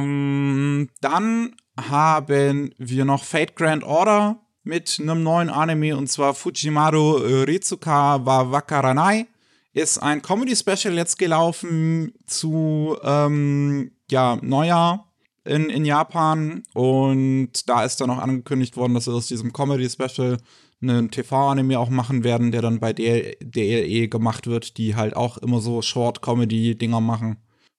Ähm, 0.00 0.88
dann 1.00 1.54
haben 1.78 2.74
wir 2.78 3.04
noch 3.04 3.22
Fate 3.22 3.54
Grand 3.54 3.84
Order 3.84 4.40
mit 4.64 4.98
einem 5.00 5.22
neuen 5.22 5.50
Anime 5.50 5.96
und 5.96 6.08
zwar 6.08 6.34
Fujimaru 6.34 7.16
Rizuka 7.44 8.24
wa 8.24 8.50
Wakaranai. 8.50 9.26
Ist 9.78 9.98
ein 9.98 10.22
Comedy-Special 10.22 10.96
jetzt 10.96 11.20
gelaufen 11.20 12.12
zu 12.26 12.96
ähm, 13.04 13.92
ja, 14.10 14.36
Neujahr 14.42 15.12
in, 15.44 15.70
in 15.70 15.84
Japan 15.84 16.64
und 16.74 17.68
da 17.68 17.84
ist 17.84 18.00
dann 18.00 18.10
auch 18.10 18.18
angekündigt 18.18 18.76
worden, 18.76 18.94
dass 18.94 19.04
sie 19.04 19.12
aus 19.12 19.28
diesem 19.28 19.52
Comedy-Special 19.52 20.38
einen 20.82 21.12
TV-Anime 21.12 21.78
auch 21.78 21.90
machen 21.90 22.24
werden, 22.24 22.50
der 22.50 22.60
dann 22.60 22.80
bei 22.80 22.92
DLE 22.92 24.08
gemacht 24.08 24.48
wird, 24.48 24.78
die 24.78 24.96
halt 24.96 25.14
auch 25.14 25.38
immer 25.38 25.60
so 25.60 25.80
Short-Comedy-Dinger 25.80 27.00
machen. 27.00 27.36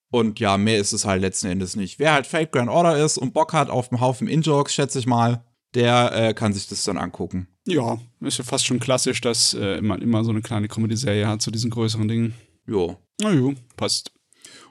Und 0.09 0.39
ja, 0.39 0.57
mehr 0.57 0.77
ist 0.77 0.93
es 0.93 1.03
halt 1.03 1.21
letzten 1.21 1.47
Endes 1.47 1.75
nicht. 1.75 1.99
Wer 1.99 2.13
halt 2.13 2.27
Fake 2.27 2.53
Grand 2.53 2.69
Order 2.69 3.03
ist 3.03 3.17
und 3.17 3.33
Bock 3.33 3.51
hat 3.51 3.69
auf 3.69 3.91
einen 3.91 3.99
Haufen 3.99 4.29
In-Jokes, 4.29 4.73
schätze 4.73 4.99
ich 4.99 5.05
mal, 5.05 5.43
der 5.75 6.13
äh, 6.13 6.33
kann 6.33 6.53
sich 6.53 6.69
das 6.69 6.85
dann 6.85 6.97
angucken. 6.97 7.49
Ja, 7.69 7.99
ist 8.21 8.37
ja 8.37 8.43
fast 8.43 8.65
schon 8.65 8.79
klassisch, 8.79 9.21
dass 9.21 9.53
äh, 9.53 9.81
man 9.81 10.01
immer 10.01 10.23
so 10.23 10.31
eine 10.31 10.41
kleine 10.41 10.67
Comedy-Serie 10.67 11.27
hat 11.27 11.41
zu 11.41 11.51
diesen 11.51 11.69
größeren 11.69 12.07
Dingen. 12.07 12.33
Jo. 12.65 12.97
Na 13.21 13.31
jo, 13.31 13.53
passt. 13.77 14.11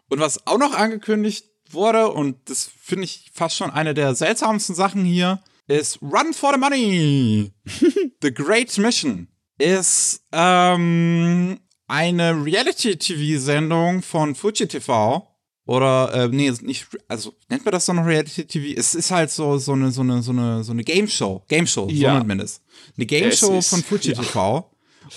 Und 0.08 0.20
was 0.20 0.46
auch 0.46 0.58
noch 0.58 0.74
angekündigt 0.74 1.44
wurde, 1.70 2.08
und 2.08 2.36
das 2.46 2.70
finde 2.80 3.04
ich 3.04 3.30
fast 3.32 3.56
schon 3.56 3.70
eine 3.70 3.94
der 3.94 4.14
seltsamsten 4.14 4.74
Sachen 4.74 5.04
hier, 5.04 5.40
ist 5.66 6.00
Run 6.02 6.32
for 6.32 6.52
the 6.54 6.58
Money. 6.58 7.52
the 8.22 8.32
Great 8.32 8.76
Mission 8.78 9.28
ist 9.58 10.24
ähm, 10.32 11.60
eine 11.86 12.44
Reality-TV-Sendung 12.44 14.02
von 14.02 14.34
Fuji 14.34 14.66
TV 14.66 15.26
oder, 15.68 16.14
äh, 16.14 16.28
nee, 16.28 16.50
nicht, 16.62 16.86
also 17.08 17.34
nennt 17.50 17.62
man 17.62 17.72
das 17.72 17.84
dann 17.84 17.96
noch 17.96 18.06
Reality 18.06 18.46
TV? 18.46 18.74
Es 18.74 18.94
ist 18.94 19.10
halt 19.10 19.30
so, 19.30 19.58
so 19.58 19.74
eine, 19.74 19.90
so 19.90 20.00
eine, 20.00 20.22
so 20.22 20.32
eine, 20.32 20.64
so 20.64 20.72
eine 20.72 20.82
Game 20.82 21.06
Show. 21.06 21.44
Game 21.46 21.66
Show, 21.66 21.86
ja. 21.90 22.12
so 22.12 22.14
nennt 22.16 22.26
man 22.26 22.40
es. 22.40 22.62
Eine 22.96 23.04
Game 23.04 23.30
Show 23.30 23.60
von 23.60 23.82
Fuji 23.82 24.12
ja. 24.12 24.22
TV. 24.22 24.70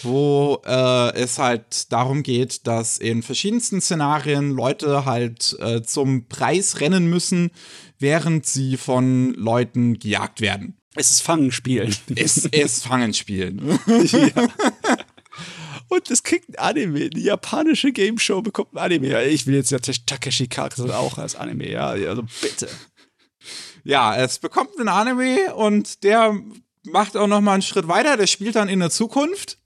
wo 0.03 0.61
äh, 0.65 1.13
es 1.15 1.39
halt 1.39 1.93
darum 1.93 2.21
geht, 2.21 2.67
dass 2.67 2.97
in 2.97 3.23
verschiedensten 3.23 3.79
Szenarien 3.79 4.51
Leute 4.51 5.05
halt 5.05 5.55
äh, 5.61 5.83
zum 5.83 6.25
Preis 6.25 6.81
rennen 6.81 7.09
müssen, 7.09 7.51
während 7.97 8.45
sie 8.45 8.75
von 8.75 9.33
Leuten 9.35 9.99
gejagt 9.99 10.41
werden. 10.41 10.75
Es 10.95 11.11
ist 11.11 11.21
Fangenspielen. 11.21 11.95
Es 12.15 12.45
ist 12.51 12.85
Fangenspielen. 12.85 13.79
ja. 13.87 14.49
Und 15.91 16.09
es 16.09 16.23
kriegt 16.23 16.47
ein 16.47 16.55
Anime. 16.55 17.09
Die 17.09 17.23
japanische 17.23 17.91
Game 17.91 18.17
Show 18.17 18.41
bekommt 18.41 18.73
ein 18.73 18.77
Anime. 18.77 19.25
Ich 19.25 19.45
will 19.45 19.55
jetzt 19.55 19.71
ja 19.71 19.79
Takeshi 19.79 20.47
Katsu 20.47 20.89
auch 20.89 21.17
als 21.17 21.35
Anime. 21.35 21.69
Ja, 21.69 21.89
also 21.89 22.23
bitte. 22.41 22.69
Ja, 23.83 24.15
es 24.15 24.39
bekommt 24.39 24.79
ein 24.79 24.87
Anime 24.87 25.53
und 25.53 26.03
der 26.03 26.39
macht 26.83 27.17
auch 27.17 27.27
noch 27.27 27.41
mal 27.41 27.55
einen 27.55 27.61
Schritt 27.61 27.89
weiter. 27.89 28.15
Der 28.15 28.27
spielt 28.27 28.55
dann 28.55 28.69
in 28.69 28.79
der 28.79 28.89
Zukunft, 28.89 29.57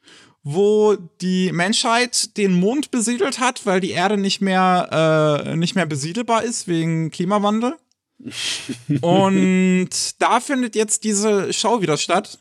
wo 0.42 0.96
die 1.22 1.52
Menschheit 1.52 2.36
den 2.38 2.54
Mond 2.54 2.90
besiedelt 2.90 3.40
hat, 3.40 3.68
weil 3.68 3.80
die 3.80 3.92
Erde 3.92 4.18
nicht 4.18 4.42
mehr, 4.42 5.46
äh, 5.46 5.56
nicht 5.56 5.76
mehr 5.76 5.86
besiedelbar 5.86 6.44
ist 6.44 6.68
wegen 6.68 7.12
Klimawandel. 7.12 7.76
und 9.02 9.90
da 10.18 10.40
findet 10.40 10.76
jetzt 10.76 11.04
diese 11.04 11.54
Show 11.54 11.82
wieder 11.82 11.98
statt. 11.98 12.40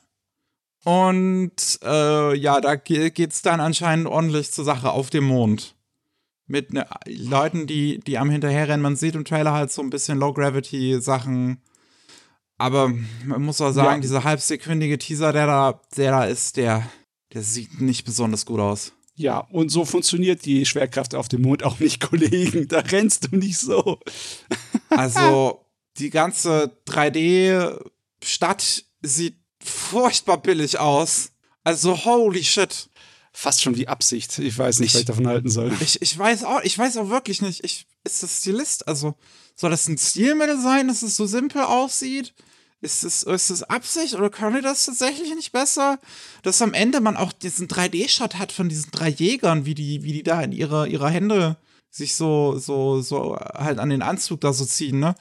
Und 0.85 1.79
äh, 1.83 2.37
ja, 2.37 2.61
da 2.61 2.77
geht's 2.77 3.43
dann 3.43 3.61
anscheinend 3.61 4.07
ordentlich 4.07 4.53
zur 4.53 4.65
Sache 4.65 4.91
auf 4.91 5.11
dem 5.11 5.25
Mond. 5.25 5.75
Mit 6.47 6.75
ne, 6.75 6.87
Leuten, 7.07 7.67
die, 7.67 8.01
die 8.01 8.19
am 8.19 8.29
Hinterherrennen. 8.29 8.83
Man 8.83 8.97
sieht 8.97 9.15
im 9.15 9.25
Trailer 9.25 9.53
halt 9.53 9.73
so 9.73 9.81
ein 9.81 9.89
bisschen 9.89 10.19
Low-Gravity-Sachen. 10.19 11.63
Aber 12.59 12.93
man 13.25 13.43
muss 13.43 13.63
auch 13.63 13.73
sagen, 13.73 13.97
ja. 13.97 14.01
dieser 14.01 14.25
halbsekündige 14.25 14.99
Teaser, 14.99 15.33
der 15.33 15.47
da, 15.47 15.81
der 15.97 16.11
da 16.11 16.25
ist, 16.25 16.59
der, 16.59 16.89
der 17.33 17.43
sieht 17.43 17.81
nicht 17.81 18.05
besonders 18.05 18.45
gut 18.45 18.61
aus. 18.61 18.93
Ja, 19.17 19.39
und 19.39 19.71
so 19.71 19.85
funktioniert 19.85 20.45
die 20.45 20.67
Schwerkraft 20.67 21.15
auf 21.15 21.29
dem 21.29 21.43
Mond 21.43 21.63
auch 21.63 21.79
nicht, 21.79 22.01
Kollegen. 22.11 22.69
Da 22.69 22.81
rennst 22.81 23.33
du 23.33 23.37
nicht 23.37 23.59
so. 23.59 24.01
also, 24.91 25.65
die 25.99 26.11
ganze 26.11 26.77
3D-Stadt 26.87 28.85
sieht 29.01 29.44
furchtbar 29.65 30.39
billig 30.39 30.79
aus. 30.79 31.31
Also, 31.63 32.05
holy 32.05 32.45
shit. 32.45 32.89
Fast 33.33 33.63
schon 33.63 33.75
die 33.75 33.89
Absicht. 33.89 34.39
Ich 34.39 34.57
weiß 34.57 34.79
nicht, 34.79 34.91
ich, 34.91 34.95
was 34.95 35.01
ich 35.01 35.07
davon 35.07 35.27
halten 35.27 35.49
soll. 35.49 35.73
Ich, 35.81 36.01
ich 36.01 36.17
weiß 36.17 36.45
auch, 36.45 36.63
ich 36.63 36.79
weiß 36.79 36.97
auch 36.99 37.09
wirklich 37.09 37.43
nicht. 37.43 37.65
Ich, 37.65 37.87
ist 38.05 38.23
das 38.23 38.39
Stilist? 38.39 38.87
Also, 38.87 39.15
soll 39.57 39.71
das 39.71 39.89
ein 39.89 39.99
Stilmittel 39.99 40.61
sein, 40.61 40.89
dass 40.89 41.03
es 41.03 41.17
so 41.17 41.27
simpel 41.27 41.63
aussieht? 41.63 42.35
Ist 42.81 43.03
es, 43.03 43.23
ist 43.23 43.51
es 43.51 43.63
Absicht 43.63 44.15
oder 44.15 44.29
können 44.29 44.57
die 44.57 44.63
das 44.63 44.85
tatsächlich 44.85 45.35
nicht 45.35 45.53
besser? 45.53 45.99
Dass 46.43 46.61
am 46.61 46.75
Ende 46.75 47.01
man 47.01 47.17
auch 47.17 47.33
diesen 47.33 47.67
3D-Shot 47.67 48.35
hat 48.35 48.53
von 48.53 48.69
diesen 48.69 48.91
drei 48.91 49.09
Jägern, 49.09 49.65
wie 49.65 49.75
die, 49.75 50.03
wie 50.03 50.13
die 50.13 50.23
da 50.23 50.43
in 50.43 50.53
ihre, 50.53 50.87
ihre 50.87 51.09
Hände 51.09 51.57
sich 51.91 52.15
so, 52.15 52.59
so, 52.59 53.01
so 53.01 53.37
halt 53.37 53.79
an 53.79 53.89
den 53.89 54.03
Anzug 54.03 54.43
da 54.43 54.53
so 54.53 54.67
ziehen, 54.67 54.99
ne? 54.99 55.15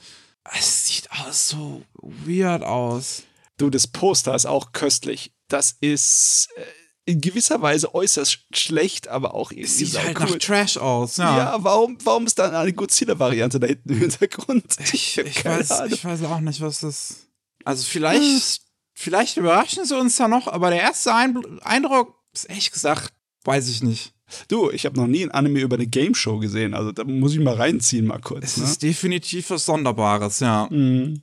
Es 0.52 0.86
sieht 0.86 1.10
aus 1.10 1.48
so 1.48 1.82
weird 1.94 2.62
aus. 2.62 3.22
Du, 3.56 3.70
das 3.70 3.86
Poster 3.86 4.34
ist 4.34 4.46
auch 4.46 4.72
köstlich. 4.72 5.32
Das 5.48 5.76
ist 5.80 6.48
äh, 6.56 6.62
in 7.06 7.20
gewisser 7.20 7.60
Weise 7.60 7.94
äußerst 7.94 8.46
schlecht, 8.54 9.08
aber 9.08 9.34
auch 9.34 9.50
irgendwie. 9.50 9.64
Es 9.64 9.78
sieht 9.78 9.98
halt 9.98 10.18
cool. 10.18 10.26
nach 10.26 10.38
Trash 10.38 10.76
aus, 10.78 11.18
ja. 11.18 11.36
Ja, 11.36 11.56
warum, 11.60 11.98
warum 12.04 12.26
ist 12.26 12.38
dann 12.38 12.54
eine 12.54 12.72
Godzilla-Variante 12.72 13.60
da 13.60 13.66
hinten 13.66 13.90
im 13.90 13.98
Hintergrund? 13.98 14.76
Ich, 14.92 15.18
ich, 15.18 15.44
weiß, 15.44 15.82
ich 15.90 16.04
weiß 16.04 16.22
auch 16.24 16.40
nicht, 16.40 16.60
was 16.60 16.80
das. 16.80 17.28
Also 17.64 17.84
vielleicht, 17.84 18.62
vielleicht 18.94 19.36
überraschen 19.36 19.84
sie 19.84 19.98
uns 19.98 20.16
da 20.16 20.28
noch, 20.28 20.48
aber 20.48 20.70
der 20.70 20.80
erste 20.80 21.14
Eindruck 21.14 22.14
ist 22.32 22.44
ehrlich 22.44 22.70
gesagt, 22.70 23.12
weiß 23.44 23.68
ich 23.68 23.82
nicht. 23.82 24.14
Du, 24.48 24.70
ich 24.70 24.86
habe 24.86 24.96
noch 24.96 25.06
nie 25.06 25.22
ein 25.22 25.30
Anime 25.30 25.60
über 25.60 25.76
eine 25.76 25.86
Game 25.86 26.14
Show 26.14 26.38
gesehen, 26.38 26.74
also 26.74 26.92
da 26.92 27.04
muss 27.04 27.34
ich 27.34 27.40
mal 27.40 27.54
reinziehen 27.54 28.06
mal 28.06 28.18
kurz. 28.18 28.44
Es 28.44 28.56
ne? 28.56 28.64
ist 28.64 28.82
definitiv 28.82 29.50
was 29.50 29.66
Sonderbares, 29.66 30.40
ja. 30.40 30.66
Mhm. 30.70 31.22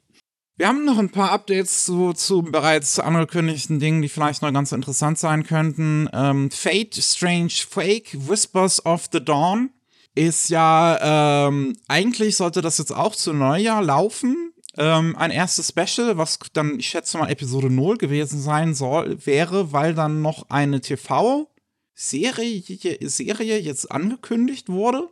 Wir 0.61 0.67
haben 0.67 0.85
noch 0.85 0.99
ein 0.99 1.09
paar 1.09 1.31
Updates 1.31 1.85
zu, 1.85 2.13
zu 2.13 2.43
bereits 2.43 2.99
angekündigten 2.99 3.79
Dingen, 3.79 4.03
die 4.03 4.09
vielleicht 4.09 4.43
noch 4.43 4.53
ganz 4.53 4.71
interessant 4.71 5.17
sein 5.17 5.43
könnten. 5.43 6.07
Ähm, 6.13 6.51
Fate, 6.51 6.93
Strange 6.97 7.49
Fake, 7.67 8.15
Whispers 8.29 8.85
of 8.85 9.09
the 9.11 9.25
Dawn 9.25 9.71
ist 10.13 10.51
ja, 10.51 11.47
ähm, 11.47 11.75
eigentlich 11.87 12.37
sollte 12.37 12.61
das 12.61 12.77
jetzt 12.77 12.93
auch 12.93 13.15
zu 13.15 13.33
Neujahr 13.33 13.81
laufen. 13.81 14.53
Ähm, 14.77 15.15
ein 15.15 15.31
erstes 15.31 15.69
Special, 15.69 16.19
was 16.19 16.37
dann, 16.53 16.77
ich 16.77 16.89
schätze 16.89 17.17
mal, 17.17 17.31
Episode 17.31 17.71
0 17.71 17.97
gewesen 17.97 18.39
sein 18.39 18.75
soll, 18.75 19.17
wäre, 19.25 19.73
weil 19.73 19.95
dann 19.95 20.21
noch 20.21 20.51
eine 20.51 20.79
TV-Serie 20.79 22.61
Serie 23.09 23.57
jetzt 23.57 23.91
angekündigt 23.91 24.69
wurde, 24.69 25.09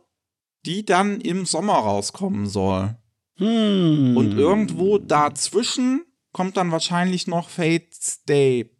die 0.64 0.84
dann 0.84 1.20
im 1.20 1.44
Sommer 1.44 1.74
rauskommen 1.74 2.46
soll. 2.46 2.99
Hm. 3.40 4.16
Und 4.16 4.36
irgendwo 4.36 4.98
dazwischen 4.98 6.04
kommt 6.32 6.56
dann 6.56 6.70
wahrscheinlich 6.70 7.26
noch 7.26 7.48
Fate's 7.48 8.22
Day, 8.24 8.70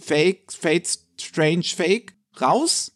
Fake, 0.00 0.52
Fate's 0.52 1.06
Strange 1.18 1.64
Fake 1.64 2.14
raus. 2.40 2.92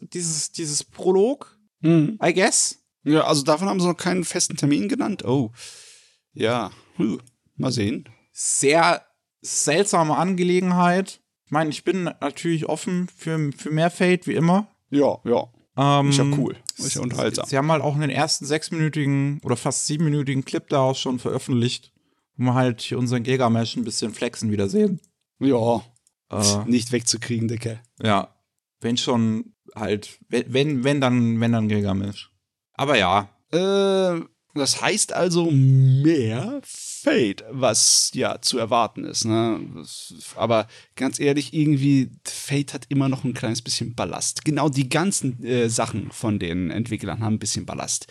Dieses, 0.00 0.50
dieses 0.50 0.82
Prolog, 0.82 1.56
hm. 1.82 2.18
I 2.20 2.34
guess. 2.34 2.82
Ja, 3.04 3.22
also 3.22 3.44
davon 3.44 3.68
haben 3.68 3.80
sie 3.80 3.86
noch 3.86 3.96
keinen 3.96 4.24
festen 4.24 4.56
Termin 4.56 4.88
genannt. 4.88 5.24
Oh. 5.24 5.52
Ja, 6.32 6.72
hm. 6.96 7.20
mal 7.54 7.70
sehen. 7.70 8.08
Sehr 8.32 9.06
seltsame 9.40 10.16
Angelegenheit. 10.16 11.20
Ich 11.44 11.52
meine, 11.52 11.70
ich 11.70 11.84
bin 11.84 12.04
natürlich 12.04 12.68
offen 12.68 13.08
für, 13.16 13.52
für 13.56 13.70
mehr 13.70 13.90
Fate, 13.90 14.26
wie 14.26 14.34
immer. 14.34 14.66
Ja, 14.90 15.18
ja. 15.24 15.48
Ähm, 15.78 16.10
ist 16.10 16.18
ja 16.18 16.24
cool. 16.36 16.56
Ist 16.76 16.94
ja 16.94 17.02
unterhaltsam. 17.02 17.46
Sie 17.46 17.56
haben 17.56 17.70
halt 17.70 17.82
auch 17.82 17.94
einen 17.94 18.10
ersten 18.10 18.44
sechsminütigen 18.44 19.40
oder 19.44 19.56
fast 19.56 19.86
siebenminütigen 19.86 20.44
Clip 20.44 20.68
daraus 20.68 20.98
schon 20.98 21.20
veröffentlicht, 21.20 21.92
wo 22.36 22.46
wir 22.46 22.54
halt 22.54 22.80
hier 22.80 22.98
unseren 22.98 23.22
Gigamesh 23.22 23.76
ein 23.76 23.84
bisschen 23.84 24.12
flexen 24.12 24.50
wiedersehen. 24.50 25.00
Ja. 25.38 25.82
Äh, 26.30 26.64
nicht 26.66 26.90
wegzukriegen, 26.90 27.46
Dicke. 27.46 27.80
Ja. 28.02 28.34
Wenn 28.80 28.96
schon 28.96 29.54
halt, 29.74 30.18
wenn, 30.28 30.82
wenn 30.82 31.00
dann, 31.00 31.40
wenn 31.40 31.52
dann 31.52 31.68
Gigamesh. 31.68 32.32
Aber 32.74 32.98
ja. 32.98 33.28
Äh, 33.52 34.20
das 34.54 34.82
heißt 34.82 35.12
also 35.12 35.48
mehr 35.52 36.60
Fate, 37.02 37.44
was 37.50 38.10
ja 38.14 38.40
zu 38.40 38.58
erwarten 38.58 39.04
ist. 39.04 39.24
Ne? 39.24 39.60
Aber 40.36 40.66
ganz 40.96 41.20
ehrlich, 41.20 41.54
irgendwie, 41.54 42.10
Fate 42.24 42.74
hat 42.74 42.86
immer 42.88 43.08
noch 43.08 43.24
ein 43.24 43.34
kleines 43.34 43.62
bisschen 43.62 43.94
Ballast. 43.94 44.44
Genau 44.44 44.68
die 44.68 44.88
ganzen 44.88 45.42
äh, 45.44 45.68
Sachen 45.68 46.10
von 46.10 46.38
den 46.38 46.70
Entwicklern 46.70 47.20
haben 47.20 47.34
ein 47.34 47.38
bisschen 47.38 47.66
Ballast. 47.66 48.06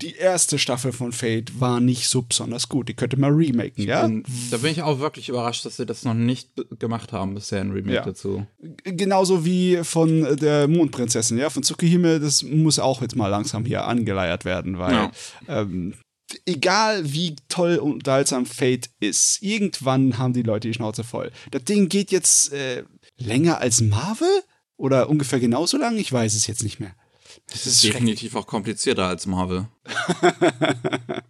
Die 0.00 0.16
erste 0.16 0.58
Staffel 0.58 0.92
von 0.92 1.12
Fate 1.12 1.60
war 1.60 1.78
nicht 1.78 2.08
so 2.08 2.22
besonders 2.22 2.68
gut. 2.68 2.88
Die 2.88 2.94
könnte 2.94 3.16
man 3.16 3.34
remaken, 3.34 3.84
ja? 3.84 4.04
Bin, 4.04 4.24
da 4.50 4.56
bin 4.56 4.72
ich 4.72 4.82
auch 4.82 4.98
wirklich 4.98 5.28
überrascht, 5.28 5.64
dass 5.64 5.76
sie 5.76 5.86
das 5.86 6.04
noch 6.04 6.14
nicht 6.14 6.50
gemacht 6.80 7.12
haben, 7.12 7.34
bisher 7.34 7.60
ein 7.60 7.70
Remake 7.70 7.94
ja. 7.94 8.04
dazu. 8.04 8.44
Genauso 8.82 9.44
wie 9.44 9.78
von 9.84 10.36
der 10.38 10.66
Mondprinzessin, 10.66 11.38
ja, 11.38 11.50
von 11.50 11.62
Tsukihime, 11.62 12.18
das 12.18 12.42
muss 12.42 12.80
auch 12.80 13.00
jetzt 13.00 13.14
mal 13.14 13.28
langsam 13.28 13.64
hier 13.64 13.86
angeleiert 13.86 14.44
werden, 14.44 14.78
weil 14.78 14.94
ja. 14.94 15.12
ähm, 15.46 15.94
egal 16.46 17.12
wie 17.12 17.36
toll 17.48 17.76
und 17.76 17.92
unterhaltsam 17.94 18.46
Fate 18.46 18.90
ist, 19.00 19.42
irgendwann 19.42 20.18
haben 20.18 20.32
die 20.32 20.42
Leute 20.42 20.68
die 20.68 20.74
Schnauze 20.74 21.04
voll. 21.04 21.30
Das 21.50 21.64
Ding 21.64 21.88
geht 21.88 22.10
jetzt 22.10 22.52
äh, 22.52 22.84
länger 23.16 23.58
als 23.58 23.80
Marvel? 23.80 24.42
Oder 24.76 25.08
ungefähr 25.08 25.38
genauso 25.38 25.76
lang? 25.76 25.96
Ich 25.96 26.12
weiß 26.12 26.34
es 26.34 26.48
jetzt 26.48 26.64
nicht 26.64 26.80
mehr. 26.80 26.94
Das 27.48 27.66
ist 27.66 27.84
definitiv 27.84 28.34
auch 28.34 28.46
komplizierter 28.46 29.06
als 29.06 29.26
Marvel. 29.26 29.68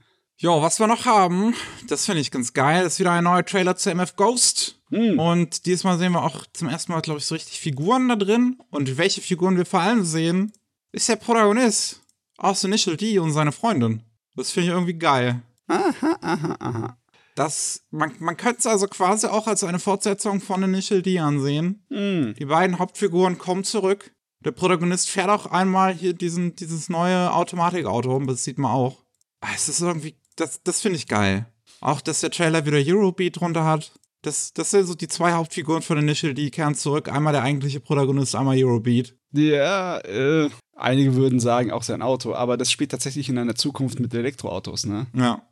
Jo, 0.43 0.61
was 0.61 0.81
wir 0.81 0.89
noch 0.89 1.05
haben, 1.05 1.55
das 1.87 2.05
finde 2.05 2.21
ich 2.21 2.33
ganz 2.33 2.53
geil, 2.53 2.85
ist 2.85 2.99
wieder 2.99 3.13
ein 3.13 3.23
neuer 3.23 3.45
Trailer 3.45 3.77
zu 3.77 3.91
MF 3.91 4.17
Ghost. 4.17 4.77
Mm. 4.91 5.17
Und 5.17 5.67
diesmal 5.67 5.99
sehen 5.99 6.11
wir 6.11 6.25
auch 6.25 6.45
zum 6.53 6.69
ersten 6.69 6.91
Mal, 6.91 7.01
glaube 7.01 7.21
ich, 7.21 7.27
so 7.27 7.37
richtig 7.37 7.61
Figuren 7.61 8.09
da 8.09 8.17
drin. 8.17 8.59
Und 8.71 8.99
welche 8.99 9.21
Figuren 9.21 9.57
wir 9.57 9.67
vor 9.67 9.83
allem 9.83 10.05
sehen, 10.05 10.53
ist 10.91 11.09
der 11.09 11.15
Protagonist 11.15 12.01
aus 12.39 12.65
Initial 12.65 12.97
D 12.97 13.21
und 13.21 13.31
seine 13.31 13.53
Freundin. 13.53 14.03
Das 14.37 14.51
finde 14.51 14.69
ich 14.69 14.75
irgendwie 14.75 14.95
geil. 14.95 15.43
Aha, 15.69 16.19
aha, 16.21 16.57
aha. 16.59 16.97
Das, 17.35 17.87
man, 17.91 18.13
man 18.19 18.37
könnte 18.37 18.59
es 18.61 18.67
also 18.67 18.87
quasi 18.87 19.27
auch 19.27 19.47
als 19.47 19.65
eine 19.65 19.79
Fortsetzung 19.79 20.41
von 20.41 20.63
Initial 20.63 21.01
D 21.01 21.19
ansehen. 21.19 21.85
Mm. 21.89 22.35
Die 22.39 22.45
beiden 22.45 22.79
Hauptfiguren 22.79 23.39
kommen 23.39 23.65
zurück. 23.65 24.13
Der 24.45 24.51
Protagonist 24.51 25.09
fährt 25.09 25.31
auch 25.31 25.47
einmal 25.47 25.95
hier 25.95 26.13
diesen, 26.13 26.57
dieses 26.57 26.89
neue 26.89 27.33
Automatikauto, 27.33 28.19
das 28.21 28.45
sieht 28.45 28.59
man 28.59 28.73
auch. 28.73 29.05
Ah, 29.41 29.51
es 29.55 29.69
ist 29.69 29.81
irgendwie, 29.81 30.17
das, 30.37 30.63
das 30.63 30.81
finde 30.83 30.99
ich 30.99 31.07
geil. 31.07 31.47
Auch, 31.81 32.01
dass 32.01 32.21
der 32.21 32.31
Trailer 32.31 32.67
wieder 32.67 32.79
Eurobeat 32.79 33.41
drunter 33.41 33.65
hat. 33.65 33.93
Das, 34.23 34.53
das 34.53 34.71
sind 34.71 34.87
so 34.87 34.95
die 34.95 35.09
zwei 35.09 35.33
Hauptfiguren 35.33 35.83
von 35.83 35.99
Initial 35.99 36.35
D 36.35 36.51
kehren 36.51 36.75
zurück. 36.75 37.09
Einmal 37.09 37.33
der 37.33 37.43
eigentliche 37.43 37.81
Protagonist, 37.81 38.37
einmal 38.37 38.63
Eurobeat. 38.63 39.17
Ja, 39.33 39.99
äh, 39.99 40.49
einige 40.75 41.15
würden 41.15 41.41
sagen 41.41 41.71
auch 41.71 41.83
sein 41.83 42.03
Auto, 42.03 42.35
aber 42.35 42.57
das 42.57 42.71
spielt 42.71 42.91
tatsächlich 42.91 43.29
in 43.29 43.39
einer 43.39 43.55
Zukunft 43.55 44.01
mit 44.01 44.15
Elektroautos, 44.15 44.87
ne? 44.87 45.07
Ja. 45.15 45.43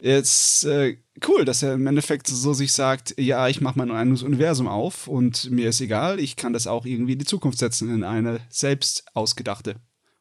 Jetzt 0.00 0.64
äh, 0.64 0.98
cool, 1.26 1.44
dass 1.44 1.62
er 1.62 1.74
im 1.74 1.86
Endeffekt 1.86 2.26
so 2.26 2.52
sich 2.52 2.72
sagt, 2.72 3.14
ja, 3.18 3.48
ich 3.48 3.60
mache 3.60 3.78
mein 3.78 3.90
eigenes 3.90 4.22
Universum 4.22 4.68
auf 4.68 5.08
und 5.08 5.50
mir 5.50 5.68
ist 5.68 5.80
egal, 5.80 6.20
ich 6.20 6.36
kann 6.36 6.52
das 6.52 6.66
auch 6.66 6.84
irgendwie 6.84 7.12
in 7.12 7.18
die 7.18 7.24
Zukunft 7.24 7.58
setzen 7.58 7.94
in 7.94 8.04
eine 8.04 8.40
selbst 8.50 9.04
ausgedachte 9.14 9.76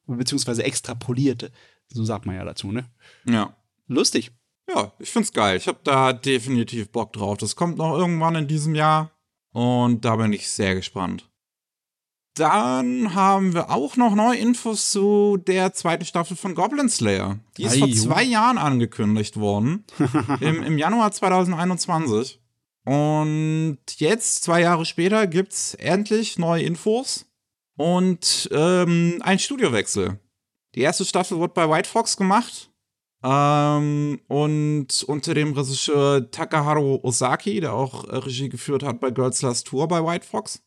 beziehungsweise 0.07 0.63
extrapolierte, 0.63 1.51
so 1.87 2.03
sagt 2.03 2.25
man 2.25 2.35
ja 2.35 2.43
dazu, 2.43 2.71
ne? 2.71 2.85
Ja. 3.25 3.55
Lustig. 3.87 4.31
Ja, 4.69 4.93
ich 4.99 5.09
find's 5.09 5.33
geil. 5.33 5.57
Ich 5.57 5.67
habe 5.67 5.79
da 5.83 6.13
definitiv 6.13 6.89
Bock 6.89 7.11
drauf. 7.13 7.37
Das 7.37 7.55
kommt 7.55 7.77
noch 7.77 7.97
irgendwann 7.97 8.35
in 8.35 8.47
diesem 8.47 8.75
Jahr 8.75 9.11
und 9.51 10.05
da 10.05 10.15
bin 10.15 10.31
ich 10.31 10.49
sehr 10.49 10.75
gespannt. 10.75 11.29
Dann 12.35 13.13
haben 13.13 13.53
wir 13.53 13.69
auch 13.69 13.95
noch 13.95 14.15
neue 14.15 14.37
Infos 14.39 14.89
zu 14.89 15.37
der 15.37 15.73
zweiten 15.73 16.05
Staffel 16.05 16.35
von 16.35 16.55
Goblin 16.55 16.89
Slayer. 16.89 17.39
Die 17.57 17.63
ist 17.63 17.75
Ai, 17.75 17.79
vor 17.79 17.91
zwei 17.91 18.23
Jahren 18.23 18.57
angekündigt 18.57 19.37
worden. 19.37 19.85
im, 20.39 20.63
Im 20.63 20.77
Januar 20.77 21.11
2021. 21.11 22.39
Und 22.85 23.77
jetzt, 23.97 24.43
zwei 24.43 24.61
Jahre 24.61 24.85
später, 24.85 25.27
gibt's 25.27 25.75
endlich 25.75 26.39
neue 26.39 26.63
Infos 26.63 27.25
und 27.77 28.49
ähm, 28.51 29.21
ein 29.23 29.39
Studiowechsel. 29.39 30.19
Die 30.75 30.81
erste 30.81 31.05
Staffel 31.05 31.37
wurde 31.37 31.53
bei 31.53 31.69
White 31.69 31.89
Fox 31.89 32.17
gemacht. 32.17 32.71
Ähm, 33.23 34.19
und 34.27 35.03
unter 35.03 35.33
dem 35.33 35.53
Regisseur 35.53 36.29
Takaharu 36.29 36.99
Osaki, 37.03 37.61
der 37.61 37.73
auch 37.73 38.05
äh, 38.05 38.17
Regie 38.17 38.49
geführt 38.49 38.83
hat 38.83 38.99
bei 38.99 39.11
Girls 39.11 39.41
Last 39.41 39.67
Tour 39.67 39.87
bei 39.87 40.03
White 40.03 40.25
Fox. 40.27 40.61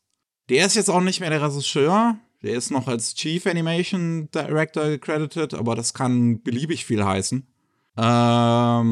Der 0.48 0.66
ist 0.66 0.76
jetzt 0.76 0.90
auch 0.90 1.00
nicht 1.00 1.20
mehr 1.20 1.30
der 1.30 1.42
Regisseur. 1.42 2.16
Der 2.42 2.54
ist 2.54 2.70
noch 2.70 2.86
als 2.86 3.14
Chief 3.14 3.46
Animation 3.46 4.28
Director 4.32 4.84
gecredited, 4.88 5.54
aber 5.54 5.74
das 5.74 5.94
kann 5.94 6.42
beliebig 6.42 6.84
viel 6.84 7.04
heißen. 7.04 7.46
Ähm, 7.96 8.86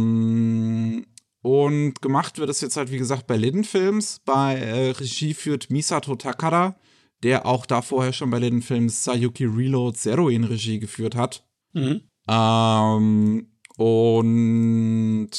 und 1.42 2.00
gemacht 2.00 2.38
wird 2.38 2.48
es 2.50 2.60
jetzt 2.62 2.76
halt, 2.76 2.90
wie 2.90 2.98
gesagt, 2.98 3.26
bei 3.26 3.36
Lidden 3.36 3.64
Films. 3.64 4.20
Bei 4.24 4.56
äh, 4.56 4.90
Regie 4.92 5.34
führt 5.34 5.70
Misato 5.70 6.16
Takada, 6.16 6.74
der 7.22 7.46
auch 7.46 7.66
da 7.66 7.82
vorher 7.82 8.12
schon 8.12 8.30
bei 8.30 8.38
Lidden 8.38 8.62
Films 8.62 9.04
Sayuki 9.04 9.44
Reload 9.44 9.96
Zero 9.96 10.30
in 10.30 10.44
Regie 10.44 10.78
geführt 10.78 11.14
hat. 11.14 11.44
Mhm. 11.74 12.00
Ähm, 12.28 13.48
und 13.76 15.30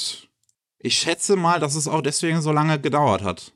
ich 0.86 1.00
schätze 1.00 1.36
mal, 1.36 1.60
dass 1.60 1.76
es 1.76 1.88
auch 1.88 2.02
deswegen 2.02 2.42
so 2.42 2.52
lange 2.52 2.80
gedauert 2.80 3.24
hat, 3.24 3.52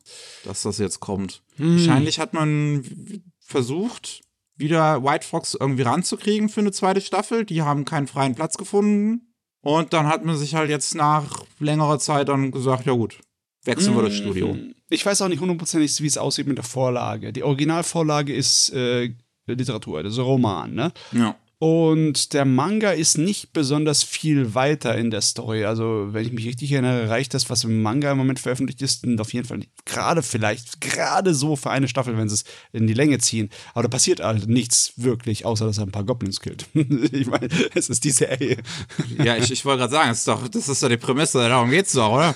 dass 0.46 0.64
das 0.64 0.80
jetzt 0.80 1.00
kommt. 1.00 1.44
Hm. 1.58 1.78
Wahrscheinlich 1.78 2.20
hat 2.20 2.34
man 2.34 2.84
versucht, 3.40 4.22
wieder 4.56 5.04
White 5.04 5.28
Fox 5.28 5.54
irgendwie 5.54 5.84
ranzukriegen 5.84 6.50
für 6.50 6.62
eine 6.62 6.72
zweite 6.72 7.02
Staffel. 7.02 7.46
Die 7.46 7.62
haben 7.62 7.86
keinen 7.86 8.08
freien 8.08 8.36
Platz 8.36 8.58
gefunden. 8.58 9.34
Und 9.62 9.94
dann 9.94 10.08
hat 10.08 10.26
man 10.26 10.38
sich 10.38 10.56
halt 10.56 10.70
jetzt 10.70 10.96
nach 10.96 11.44
längerer 11.60 12.00
Zeit 12.00 12.30
dann 12.30 12.52
gesagt, 12.52 12.86
ja 12.86 12.94
gut, 12.94 13.20
wechseln 13.64 13.96
wir 13.96 14.04
das 14.04 14.14
hm. 14.14 14.22
Studio. 14.22 14.58
Ich 14.90 15.06
weiß 15.06 15.22
auch 15.22 15.28
nicht 15.28 15.42
hundertprozentig, 15.42 16.02
wie 16.02 16.08
es 16.08 16.18
aussieht 16.18 16.48
mit 16.48 16.58
der 16.58 16.66
Vorlage. 16.66 17.32
Die 17.32 17.44
Originalvorlage 17.44 18.34
ist 18.34 18.70
äh, 18.72 19.14
Literatur, 19.46 20.02
das 20.02 20.14
ist 20.14 20.20
ein 20.20 20.26
Roman, 20.26 20.74
ne? 20.74 20.92
Ja. 21.12 21.36
Und 21.62 22.34
der 22.34 22.46
Manga 22.46 22.92
ist 22.92 23.18
nicht 23.18 23.52
besonders 23.52 24.02
viel 24.02 24.56
weiter 24.56 24.98
in 24.98 25.12
der 25.12 25.20
Story. 25.20 25.66
Also, 25.66 26.08
wenn 26.12 26.26
ich 26.26 26.32
mich 26.32 26.46
richtig 26.46 26.72
erinnere, 26.72 27.10
reicht 27.10 27.34
das, 27.34 27.50
was 27.50 27.66
im 27.66 27.82
Manga 27.82 28.10
im 28.14 28.18
Moment 28.18 28.40
veröffentlicht 28.40 28.82
ist, 28.82 29.04
und 29.06 29.20
auf 29.20 29.34
jeden 29.34 29.46
Fall 29.46 29.60
gerade 29.84 30.24
vielleicht, 30.24 30.80
gerade 30.80 31.34
so 31.34 31.58
für 31.58 31.70
eine 31.70 31.90
Staffel, 31.90 32.18
wenn 32.18 32.30
sie 32.30 32.36
es 32.36 32.46
in 32.72 32.88
die 32.88 32.94
Länge 32.94 33.18
ziehen. 33.18 33.50
Aber 33.74 33.84
da 33.84 33.90
passiert 33.90 34.22
halt 34.22 34.48
nichts 34.48 34.94
wirklich, 34.96 35.46
außer 35.46 35.66
dass 35.66 35.80
er 35.80 35.84
ein 35.86 35.92
paar 35.92 36.06
Goblins 36.06 36.40
killt. 36.40 36.66
ich 36.74 37.28
meine, 37.28 37.50
es 37.76 37.90
ist 37.90 38.06
die 38.06 38.12
Serie. 38.12 38.60
ja, 39.22 39.36
ich, 39.36 39.52
ich 39.52 39.66
wollte 39.66 39.80
gerade 39.80 39.92
sagen, 39.92 40.10
das 40.12 40.20
ist, 40.20 40.28
doch, 40.30 40.48
das 40.48 40.70
ist 40.70 40.82
doch 40.82 40.88
die 40.88 40.96
Prämisse, 40.96 41.40
darum 41.40 41.72
geht's 41.72 41.92
doch, 41.92 42.14
oder? 42.14 42.34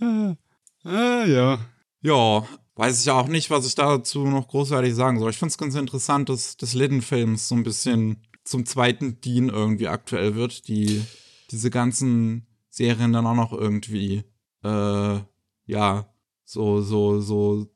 ah, 0.84 1.24
ja. 1.24 1.60
Ja, 2.02 2.44
weiß 2.80 3.02
ich 3.02 3.10
auch 3.10 3.28
nicht, 3.28 3.50
was 3.50 3.66
ich 3.66 3.74
dazu 3.74 4.24
noch 4.24 4.48
großartig 4.48 4.94
sagen 4.94 5.18
soll. 5.18 5.30
Ich 5.30 5.36
finde 5.36 5.50
es 5.50 5.58
ganz 5.58 5.74
interessant, 5.74 6.30
dass 6.30 6.56
des 6.56 6.72
Lidden-Films 6.72 7.46
so 7.46 7.54
ein 7.54 7.62
bisschen 7.62 8.26
zum 8.42 8.64
zweiten 8.64 9.20
Dean 9.20 9.50
irgendwie 9.50 9.86
aktuell 9.86 10.34
wird, 10.34 10.66
die 10.66 11.02
diese 11.50 11.68
ganzen 11.68 12.46
Serien 12.70 13.12
dann 13.12 13.26
auch 13.26 13.34
noch 13.34 13.52
irgendwie, 13.52 14.24
äh, 14.64 15.18
ja, 15.66 16.14
so, 16.46 16.80
so, 16.80 17.20
so 17.20 17.66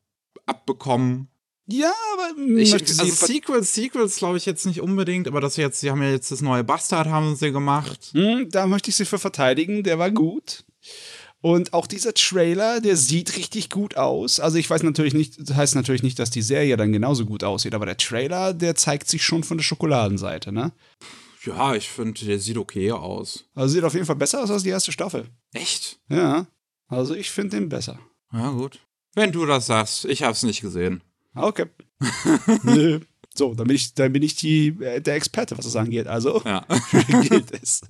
abbekommen. 0.46 1.28
Ja, 1.66 1.92
aber 2.14 2.40
ich, 2.56 2.72
also 2.72 3.04
Sequels, 3.04 3.74
Sequels 3.74 4.16
glaube 4.16 4.38
ich 4.38 4.46
jetzt 4.46 4.64
nicht 4.64 4.80
unbedingt, 4.80 5.28
aber 5.28 5.42
das 5.42 5.56
jetzt, 5.56 5.80
sie 5.80 5.90
haben 5.90 6.02
ja 6.02 6.10
jetzt 6.10 6.32
das 6.32 6.40
neue 6.40 6.64
Bastard 6.64 7.08
haben 7.08 7.36
sie 7.36 7.52
gemacht. 7.52 8.08
Hm, 8.12 8.48
da 8.50 8.66
möchte 8.66 8.88
ich 8.88 8.96
sie 8.96 9.04
für 9.04 9.18
verteidigen, 9.18 9.82
der 9.82 9.98
war 9.98 10.10
gut. 10.10 10.64
Und 11.44 11.74
auch 11.74 11.86
dieser 11.86 12.14
Trailer, 12.14 12.80
der 12.80 12.96
sieht 12.96 13.36
richtig 13.36 13.68
gut 13.68 13.98
aus. 13.98 14.40
Also 14.40 14.56
ich 14.56 14.70
weiß 14.70 14.82
natürlich 14.82 15.12
nicht, 15.12 15.38
das 15.38 15.54
heißt 15.54 15.74
natürlich 15.74 16.02
nicht, 16.02 16.18
dass 16.18 16.30
die 16.30 16.40
Serie 16.40 16.78
dann 16.78 16.90
genauso 16.90 17.26
gut 17.26 17.44
aussieht, 17.44 17.74
aber 17.74 17.84
der 17.84 17.98
Trailer, 17.98 18.54
der 18.54 18.76
zeigt 18.76 19.10
sich 19.10 19.22
schon 19.22 19.44
von 19.44 19.58
der 19.58 19.62
Schokoladenseite, 19.62 20.52
ne? 20.52 20.72
Ja, 21.44 21.74
ich 21.74 21.90
finde, 21.90 22.24
der 22.24 22.38
sieht 22.38 22.56
okay 22.56 22.92
aus. 22.92 23.44
Also 23.54 23.74
sieht 23.74 23.84
auf 23.84 23.92
jeden 23.92 24.06
Fall 24.06 24.16
besser 24.16 24.42
aus 24.42 24.50
als 24.50 24.62
die 24.62 24.70
erste 24.70 24.90
Staffel. 24.90 25.26
Echt? 25.52 25.98
Ja. 26.08 26.46
Also 26.88 27.14
ich 27.14 27.30
finde 27.30 27.58
den 27.58 27.68
besser. 27.68 27.98
Ja, 28.32 28.50
gut. 28.52 28.80
Wenn 29.14 29.30
du 29.30 29.44
das 29.44 29.66
sagst, 29.66 30.06
ich 30.06 30.22
hab's 30.22 30.44
nicht 30.44 30.62
gesehen. 30.62 31.02
Okay. 31.34 31.66
Nö. 32.62 33.00
So, 33.34 33.52
dann 33.52 33.66
bin 33.66 33.76
ich, 33.76 33.92
dann 33.92 34.14
bin 34.14 34.22
ich 34.22 34.36
die, 34.36 34.68
äh, 34.80 35.02
der 35.02 35.16
Experte, 35.16 35.58
was 35.58 35.66
das 35.66 35.76
angeht. 35.76 36.06
Also 36.06 36.40
ja. 36.46 36.64
gilt 37.28 37.50
es. 37.50 37.82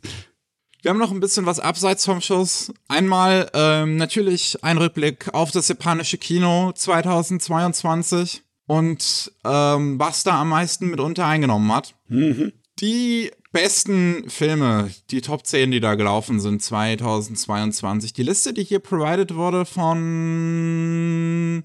Wir 0.85 0.91
haben 0.91 0.99
noch 0.99 1.13
ein 1.13 1.21
bisschen 1.21 1.47
was 1.47 1.61
abseits 1.61 2.05
vom 2.05 2.21
Schuss. 2.21 2.71
Einmal 2.89 3.51
ähm, 3.55 3.97
natürlich 3.97 4.63
ein 4.63 4.77
Rückblick 4.77 5.33
auf 5.33 5.51
das 5.51 5.69
japanische 5.69 6.19
Kino 6.19 6.73
2022 6.73 8.43
und 8.67 9.33
ähm, 9.47 9.99
was 9.99 10.25
da 10.25 10.43
am 10.43 10.51
meisten 10.51 10.91
mitunter 10.91 11.25
eingenommen 11.25 11.73
hat. 11.73 11.95
Mhm. 12.09 12.53
Die 12.81 13.31
besten 13.51 14.29
Filme, 14.29 14.91
die 15.11 15.23
Top 15.23 15.47
10, 15.47 15.71
die 15.71 15.81
da 15.81 15.95
gelaufen 15.95 16.39
sind 16.39 16.63
2022. 16.63 18.13
Die 18.13 18.23
Liste, 18.23 18.53
die 18.53 18.65
hier 18.65 18.81
provided 18.81 19.37
wurde 19.37 19.65
von 19.65 21.65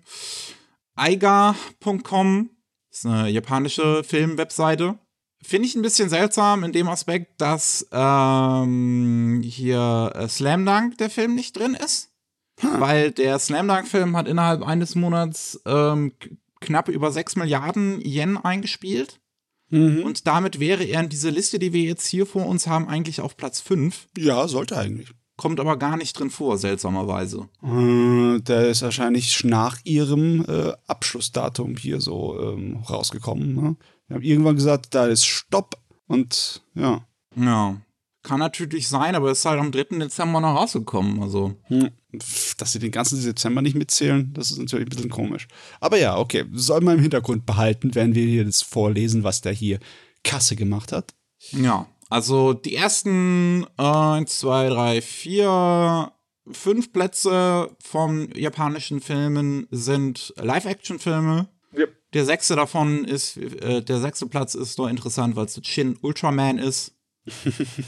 aiga.com, 0.95 2.51
ist 2.89 3.05
eine 3.05 3.27
japanische 3.27 4.01
Filmwebseite. 4.05 4.97
Finde 5.41 5.67
ich 5.67 5.75
ein 5.75 5.81
bisschen 5.81 6.09
seltsam 6.09 6.63
in 6.63 6.73
dem 6.73 6.89
Aspekt, 6.89 7.39
dass 7.39 7.87
ähm, 7.91 9.41
hier 9.43 10.11
äh, 10.15 10.27
Slam 10.27 10.65
Dunk 10.65 10.97
der 10.97 11.09
Film 11.09 11.35
nicht 11.35 11.57
drin 11.57 11.75
ist. 11.75 12.09
Hm. 12.59 12.81
Weil 12.81 13.11
der 13.11 13.39
Slam 13.39 13.67
Dunk-Film 13.67 14.17
hat 14.17 14.27
innerhalb 14.27 14.63
eines 14.63 14.95
Monats 14.95 15.61
ähm, 15.65 16.13
knapp 16.59 16.89
über 16.89 17.11
6 17.11 17.37
Milliarden 17.37 18.01
Yen 18.01 18.37
eingespielt. 18.37 19.19
Mhm. 19.69 20.03
Und 20.03 20.27
damit 20.27 20.59
wäre 20.59 20.83
er 20.83 21.01
in 21.01 21.09
diese 21.09 21.29
Liste, 21.29 21.59
die 21.59 21.73
wir 21.73 21.83
jetzt 21.83 22.07
hier 22.07 22.25
vor 22.25 22.45
uns 22.45 22.67
haben, 22.67 22.87
eigentlich 22.87 23.21
auf 23.21 23.37
Platz 23.37 23.61
5. 23.61 24.07
Ja, 24.17 24.47
sollte 24.47 24.77
eigentlich. 24.77 25.11
Kommt 25.37 25.59
aber 25.61 25.77
gar 25.77 25.95
nicht 25.95 26.19
drin 26.19 26.31
vor, 26.31 26.57
seltsamerweise. 26.57 27.47
Äh, 27.63 28.41
der 28.41 28.67
ist 28.67 28.81
wahrscheinlich 28.81 29.43
nach 29.45 29.77
ihrem 29.85 30.43
äh, 30.45 30.73
Abschlussdatum 30.87 31.77
hier 31.77 32.01
so 32.01 32.37
ähm, 32.41 32.83
rausgekommen. 32.89 33.55
Ne? 33.55 33.75
Wir 34.09 34.15
haben 34.15 34.23
irgendwann 34.23 34.55
gesagt, 34.55 34.93
da 34.93 35.05
ist 35.05 35.25
Stopp 35.25 35.77
und 36.07 36.61
ja. 36.73 37.05
Ja. 37.35 37.77
Kann 38.23 38.39
natürlich 38.39 38.89
sein, 38.89 39.15
aber 39.15 39.31
ist 39.31 39.45
halt 39.45 39.59
am 39.59 39.71
3. 39.71 39.97
Dezember 39.99 40.41
noch 40.41 40.55
rausgekommen. 40.55 41.21
Also. 41.21 41.55
Hm. 41.63 41.89
Dass 42.57 42.71
sie 42.71 42.79
den 42.79 42.91
ganzen 42.91 43.23
Dezember 43.23 43.61
nicht 43.61 43.75
mitzählen, 43.75 44.33
das 44.33 44.49
ist 44.51 44.57
natürlich 44.57 44.87
ein 44.87 44.89
bisschen 44.89 45.09
komisch. 45.11 45.47
Aber 45.79 45.97
ja, 45.97 46.17
okay, 46.17 46.43
soll 46.53 46.81
man 46.81 46.95
im 46.95 47.01
Hintergrund 47.01 47.45
behalten, 47.45 47.93
wenn 47.93 48.15
wir 48.15 48.25
hier 48.25 48.45
das 48.45 48.63
vorlesen, 48.63 49.23
was 49.23 49.41
der 49.41 49.53
hier 49.53 49.79
Kasse 50.23 50.55
gemacht 50.55 50.91
hat. 50.91 51.13
Ja, 51.51 51.85
also 52.09 52.53
die 52.53 52.75
ersten 52.75 53.67
1, 53.77 54.39
2, 54.39 54.69
3, 54.69 55.01
4, 55.01 56.11
5 56.51 56.91
Plätze 56.91 57.75
von 57.79 58.31
japanischen 58.35 59.01
Filmen 59.01 59.67
sind 59.69 60.33
Live-Action-Filme. 60.37 61.47
Yep. 61.77 61.95
Der 62.13 62.25
sechste 62.25 62.55
davon 62.55 63.05
ist, 63.05 63.37
äh, 63.37 63.83
der 63.83 63.99
sechste 63.99 64.25
Platz 64.25 64.55
ist 64.55 64.77
nur 64.77 64.89
interessant, 64.89 65.35
weil 65.35 65.45
es 65.45 65.59
Shin 65.63 65.97
Ultraman 66.01 66.57
ist. 66.57 66.95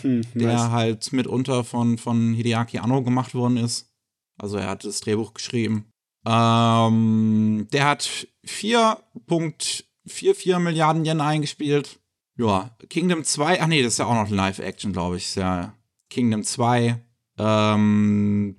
der 0.03 0.23
nice. 0.35 0.69
halt 0.69 1.13
mitunter 1.13 1.63
von, 1.63 1.97
von 1.97 2.33
Hideaki 2.33 2.77
Anno 2.77 3.01
gemacht 3.01 3.33
worden 3.33 3.57
ist. 3.57 3.89
Also 4.37 4.57
er 4.57 4.67
hat 4.67 4.83
das 4.83 4.99
Drehbuch 4.99 5.33
geschrieben. 5.33 5.91
Ähm, 6.25 7.67
der 7.71 7.85
hat 7.85 8.27
4,44 8.45 10.59
Milliarden 10.59 11.05
Yen 11.05 11.21
eingespielt. 11.21 11.99
Ja, 12.37 12.75
Kingdom 12.89 13.23
2, 13.23 13.61
ach 13.61 13.67
nee, 13.67 13.83
das 13.83 13.93
ist 13.93 13.99
ja 13.99 14.05
auch 14.05 14.13
noch 14.13 14.29
Live-Action, 14.29 14.91
glaube 14.93 15.17
ich. 15.17 15.25
Ist 15.25 15.35
ja 15.35 15.75
Kingdom 16.09 16.43
2. 16.43 17.03
Ähm, 17.37 18.55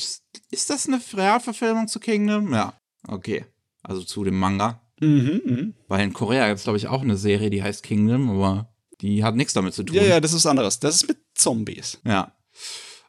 ist 0.51 0.71
das 0.71 0.87
eine 0.87 1.01
Realverfilmung 1.13 1.89
zu 1.89 2.01
Kingdom? 2.01 2.53
Ja, 2.53 2.75
okay. 3.07 3.47
Also 3.83 4.03
zu 4.03 4.25
dem 4.25 4.39
Manga. 4.39 4.82
Mhm, 5.03 5.43
mh. 5.45 5.73
Weil 5.89 6.05
in 6.05 6.13
Korea 6.13 6.47
gibt 6.47 6.59
es, 6.59 6.65
glaube 6.65 6.79
ich, 6.79 6.89
auch 6.89 7.03
eine 7.03 7.17
Serie, 7.17 7.51
die 7.51 7.63
heißt 7.63 7.83
Kingdom, 7.83 8.31
aber 8.31 8.73
die 9.01 9.25
hat 9.25 9.35
nichts 9.35 9.53
damit 9.53 9.75
zu 9.75 9.83
tun. 9.83 9.97
Ja, 9.97 10.05
ja, 10.05 10.21
das 10.21 10.33
ist 10.33 10.47
anderes. 10.47 10.79
Das 10.79 10.97
ist 10.97 11.09
mit 11.09 11.19
Zombies. 11.35 12.01
Ja. 12.05 12.33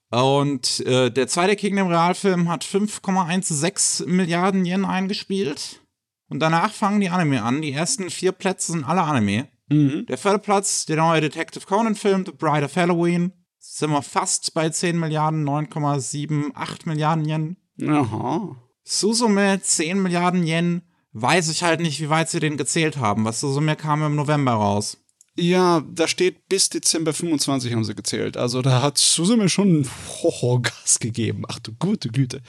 Und 0.10 0.80
äh, 0.82 1.12
der 1.12 1.28
zweite 1.28 1.56
Kingdom-Realfilm 1.56 2.50
hat 2.50 2.64
5,16 2.64 4.08
Milliarden 4.08 4.66
Yen 4.66 4.86
eingespielt. 4.86 5.82
Und 6.30 6.40
danach 6.40 6.72
fangen 6.72 7.00
die 7.00 7.10
Anime 7.10 7.44
an. 7.44 7.62
Die 7.62 7.74
ersten 7.74 8.10
vier 8.10 8.32
Plätze 8.32 8.72
sind 8.72 8.86
alle 8.86 9.04
Anime. 9.04 9.48
Mhm. 9.70 10.06
Der 10.08 10.18
vierte 10.18 10.40
Platz, 10.40 10.86
der 10.86 10.98
neue 10.98 11.22
Detective 11.22 11.66
Conan-Film, 11.66 12.26
The 12.26 12.32
Bride 12.32 12.66
of 12.66 12.76
Halloween. 12.76 13.34
Sind 13.60 13.92
wir 13.92 14.02
fast 14.02 14.54
bei 14.54 14.70
10 14.70 15.00
Milliarden, 15.00 15.48
9,78 15.48 16.88
Milliarden 16.88 17.26
Yen. 17.26 17.58
Aha. 17.88 18.56
Suzume 18.84 19.62
10 19.62 20.02
Milliarden 20.02 20.46
Yen. 20.46 20.82
Weiß 21.14 21.50
ich 21.50 21.64
halt 21.64 21.80
nicht, 21.80 22.02
wie 22.02 22.10
weit 22.10 22.30
sie 22.30 22.40
den 22.40 22.58
gezählt 22.58 22.98
haben. 22.98 23.26
Was 23.26 23.40
Suzume 23.40 23.76
kam 23.76 24.04
im 24.04 24.16
November 24.16 24.54
raus. 24.54 24.98
Ja, 25.36 25.84
da 25.92 26.08
steht 26.08 26.48
bis 26.48 26.70
Dezember 26.70 27.14
25 27.14 27.74
haben 27.74 27.84
sie 27.84 27.96
gezählt. 27.96 28.38
Also 28.38 28.62
da 28.62 28.82
hat 28.82 28.98
Suzume 28.98 29.50
schon 29.50 29.88
Hoho 30.22 30.60
Gas 30.62 31.00
gegeben. 31.00 31.44
Ach 31.48 31.60
du 31.60 31.72
gute 31.74 32.10
Güte. 32.10 32.42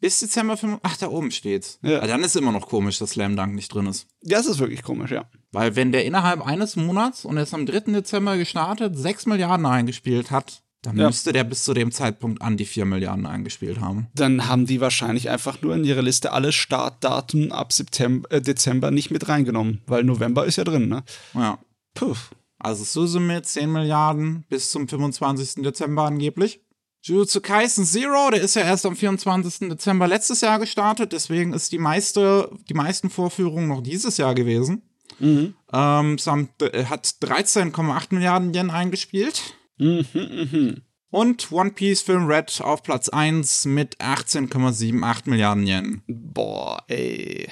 Bis 0.00 0.18
Dezember 0.18 0.56
5. 0.56 0.80
Ach, 0.82 0.96
da 0.96 1.08
oben 1.08 1.30
steht's. 1.30 1.78
Ja. 1.82 2.00
Ah, 2.00 2.08
dann 2.08 2.24
ist 2.24 2.34
immer 2.34 2.50
noch 2.50 2.68
komisch, 2.68 2.98
dass 2.98 3.10
Slam 3.10 3.36
Dunk 3.36 3.54
nicht 3.54 3.72
drin 3.72 3.86
ist. 3.86 4.08
Das 4.22 4.46
ist 4.46 4.58
wirklich 4.58 4.82
komisch, 4.82 5.12
ja. 5.12 5.26
Weil 5.52 5.76
wenn 5.76 5.92
der 5.92 6.04
innerhalb 6.04 6.44
eines 6.44 6.74
Monats 6.74 7.24
und 7.24 7.36
er 7.36 7.44
ist 7.44 7.54
am 7.54 7.66
3. 7.66 7.92
Dezember 7.92 8.36
gestartet, 8.36 8.98
6 8.98 9.26
Milliarden 9.26 9.64
eingespielt 9.64 10.32
hat, 10.32 10.64
dann 10.82 10.96
Ja. 10.96 11.06
müsste 11.06 11.32
der 11.32 11.44
bis 11.44 11.64
zu 11.64 11.74
dem 11.74 11.92
Zeitpunkt 11.92 12.42
an 12.42 12.56
die 12.56 12.64
4 12.66 12.84
Milliarden 12.84 13.26
eingespielt 13.26 13.80
haben. 13.80 14.08
Dann 14.14 14.48
haben 14.48 14.66
die 14.66 14.80
wahrscheinlich 14.80 15.30
einfach 15.30 15.62
nur 15.62 15.74
in 15.76 15.84
ihre 15.84 16.00
Liste 16.02 16.32
alle 16.32 16.52
Startdaten 16.52 17.52
ab 17.52 17.72
September, 17.72 18.30
äh, 18.32 18.40
Dezember 18.42 18.90
nicht 18.90 19.10
mit 19.10 19.28
reingenommen, 19.28 19.80
weil 19.86 20.02
November 20.04 20.44
ist 20.44 20.56
ja 20.56 20.64
drin, 20.64 20.88
ne? 20.88 21.04
Ja. 21.34 21.58
Puh. 21.94 22.16
Also 22.58 22.84
Suzume 22.84 23.42
10 23.42 23.70
Milliarden 23.72 24.44
bis 24.48 24.70
zum 24.70 24.86
25. 24.88 25.62
Dezember 25.62 26.02
angeblich. 26.04 26.60
Jujutsu 27.04 27.40
Kaisen 27.40 27.84
Zero, 27.84 28.30
der 28.30 28.40
ist 28.42 28.54
ja 28.54 28.62
erst 28.62 28.86
am 28.86 28.94
24. 28.94 29.68
Dezember 29.68 30.06
letztes 30.06 30.40
Jahr 30.40 30.60
gestartet, 30.60 31.12
deswegen 31.12 31.52
ist 31.52 31.72
die 31.72 31.78
meiste, 31.78 32.48
die 32.68 32.74
meisten 32.74 33.10
Vorführungen 33.10 33.66
noch 33.68 33.82
dieses 33.82 34.16
Jahr 34.18 34.34
gewesen. 34.36 34.82
Mhm. 35.18 35.54
Ähm, 35.72 36.16
äh, 36.60 36.84
hat 36.84 37.06
13,8 37.20 38.14
Milliarden 38.14 38.54
Yen 38.54 38.70
eingespielt. 38.70 39.54
Mhm, 39.78 40.04
mhm. 40.14 40.82
Und 41.10 41.52
One 41.52 41.70
Piece 41.72 42.00
Film 42.02 42.26
Red 42.26 42.60
auf 42.62 42.82
Platz 42.82 43.08
1 43.10 43.66
mit 43.66 43.98
18,78 44.00 45.28
Milliarden 45.28 45.66
Yen. 45.66 46.02
Boah, 46.06 46.82
ey. 46.88 47.48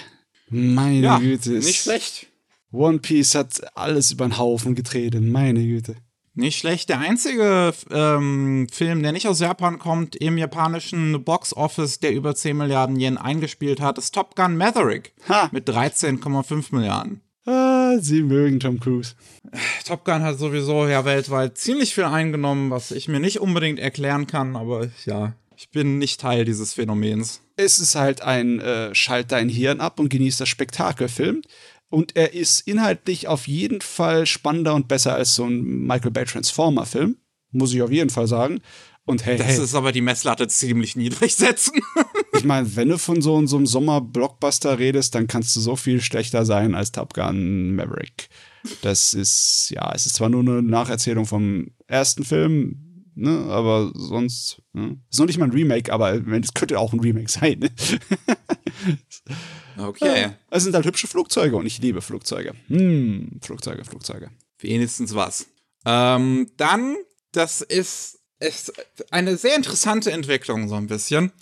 Meine 0.48 1.00
Ja, 1.00 1.18
Güte. 1.18 1.54
ist- 1.54 1.66
nicht 1.66 1.82
schlecht. 1.82 2.26
One 2.72 2.98
Piece 3.00 3.34
hat 3.34 3.60
alles 3.76 4.12
über 4.12 4.26
den 4.26 4.38
Haufen 4.38 4.74
getreten, 4.74 5.30
meine 5.30 5.60
Güte. 5.62 5.96
Nicht 6.34 6.58
schlecht. 6.60 6.88
Der 6.88 7.00
einzige 7.00 7.74
ähm, 7.90 8.68
Film, 8.72 9.02
der 9.02 9.10
nicht 9.12 9.26
aus 9.26 9.40
Japan 9.40 9.78
kommt, 9.80 10.14
im 10.16 10.38
japanischen 10.38 11.24
Box 11.24 11.54
Office, 11.54 11.98
der 11.98 12.12
über 12.12 12.34
10 12.34 12.56
Milliarden 12.56 12.98
Yen 12.98 13.18
eingespielt 13.18 13.80
hat, 13.80 13.98
ist 13.98 14.14
Top 14.14 14.36
Gun 14.36 14.56
Maverick 14.56 15.12
Ha! 15.28 15.48
mit 15.52 15.68
13,5 15.68 16.66
Milliarden. 16.74 17.20
Ah, 17.90 17.98
sie 18.00 18.22
mögen 18.22 18.60
Tom 18.60 18.78
Cruise. 18.78 19.14
Top 19.84 20.04
Gun 20.04 20.22
hat 20.22 20.38
sowieso 20.38 20.86
ja 20.86 21.04
weltweit 21.04 21.58
ziemlich 21.58 21.94
viel 21.94 22.04
eingenommen, 22.04 22.70
was 22.70 22.92
ich 22.92 23.08
mir 23.08 23.18
nicht 23.18 23.40
unbedingt 23.40 23.80
erklären 23.80 24.26
kann, 24.26 24.54
aber 24.54 24.88
ja, 25.06 25.34
ich 25.56 25.70
bin 25.70 25.98
nicht 25.98 26.20
Teil 26.20 26.44
dieses 26.44 26.74
Phänomens. 26.74 27.42
Es 27.56 27.80
ist 27.80 27.96
halt 27.96 28.22
ein 28.22 28.60
äh, 28.60 28.94
Schalt 28.94 29.32
dein 29.32 29.48
Hirn 29.48 29.80
ab 29.80 29.98
und 29.98 30.08
genieß 30.08 30.38
das 30.38 30.48
Spektakelfilm. 30.48 31.42
Und 31.88 32.14
er 32.14 32.32
ist 32.32 32.60
inhaltlich 32.68 33.26
auf 33.26 33.48
jeden 33.48 33.80
Fall 33.80 34.24
spannender 34.26 34.74
und 34.74 34.86
besser 34.86 35.14
als 35.14 35.34
so 35.34 35.44
ein 35.44 35.62
Michael 35.86 36.12
Bay 36.12 36.24
Transformer-Film. 36.24 37.16
Muss 37.50 37.74
ich 37.74 37.82
auf 37.82 37.90
jeden 37.90 38.10
Fall 38.10 38.28
sagen. 38.28 38.60
Und 39.10 39.26
hey, 39.26 39.36
Das 39.36 39.48
hey 39.48 39.64
ist 39.64 39.74
aber 39.74 39.90
die 39.90 40.00
Messlatte 40.02 40.46
ziemlich 40.46 40.94
niedrig 40.94 41.34
setzen. 41.34 41.80
ich 42.32 42.44
meine, 42.44 42.76
wenn 42.76 42.88
du 42.88 42.98
von 42.98 43.20
so, 43.20 43.44
so 43.46 43.56
einem 43.56 43.66
Sommer-Blockbuster 43.66 44.78
redest, 44.78 45.14
dann 45.14 45.26
kannst 45.26 45.56
du 45.56 45.60
so 45.60 45.74
viel 45.74 46.00
schlechter 46.00 46.44
sein 46.44 46.74
als 46.76 46.92
Top 46.92 47.14
Gun 47.14 47.74
Maverick. 47.74 48.28
Das 48.82 49.14
ist, 49.14 49.70
ja, 49.74 49.92
es 49.94 50.06
ist 50.06 50.16
zwar 50.16 50.28
nur 50.28 50.42
eine 50.42 50.62
Nacherzählung 50.62 51.26
vom 51.26 51.72
ersten 51.88 52.24
Film, 52.24 53.04
ne, 53.16 53.46
aber 53.48 53.90
sonst, 53.94 54.62
ne? 54.74 54.98
ist 55.10 55.18
noch 55.18 55.26
nicht 55.26 55.38
mal 55.38 55.46
ein 55.46 55.52
Remake, 55.52 55.92
aber 55.92 56.14
es 56.14 56.54
könnte 56.54 56.78
auch 56.78 56.92
ein 56.92 57.00
Remake 57.00 57.30
sein. 57.30 57.58
Ne? 57.58 57.70
Okay. 59.76 60.32
Es 60.50 60.64
sind 60.64 60.74
halt 60.74 60.84
hübsche 60.84 61.06
Flugzeuge 61.06 61.56
und 61.56 61.64
ich 61.64 61.80
liebe 61.80 62.02
Flugzeuge. 62.02 62.52
Hm, 62.68 63.40
Flugzeuge, 63.40 63.84
Flugzeuge. 63.84 64.30
Wenigstens 64.58 65.14
was. 65.14 65.46
Ähm, 65.86 66.50
dann, 66.58 66.96
das 67.32 67.62
ist, 67.62 68.19
ist 68.40 68.72
eine 69.10 69.36
sehr 69.36 69.56
interessante 69.56 70.10
Entwicklung, 70.10 70.68
so 70.68 70.74
ein 70.74 70.86
bisschen. 70.86 71.32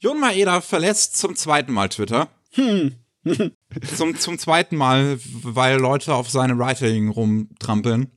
Jon 0.00 0.20
Maeda 0.20 0.60
verlässt 0.60 1.16
zum 1.16 1.36
zweiten 1.36 1.72
Mal 1.72 1.88
Twitter. 1.88 2.28
zum, 3.96 4.18
zum 4.18 4.38
zweiten 4.38 4.76
Mal, 4.76 5.18
weil 5.42 5.78
Leute 5.78 6.14
auf 6.14 6.30
seine 6.30 6.58
Writing 6.58 7.08
rumtrampeln. 7.08 8.10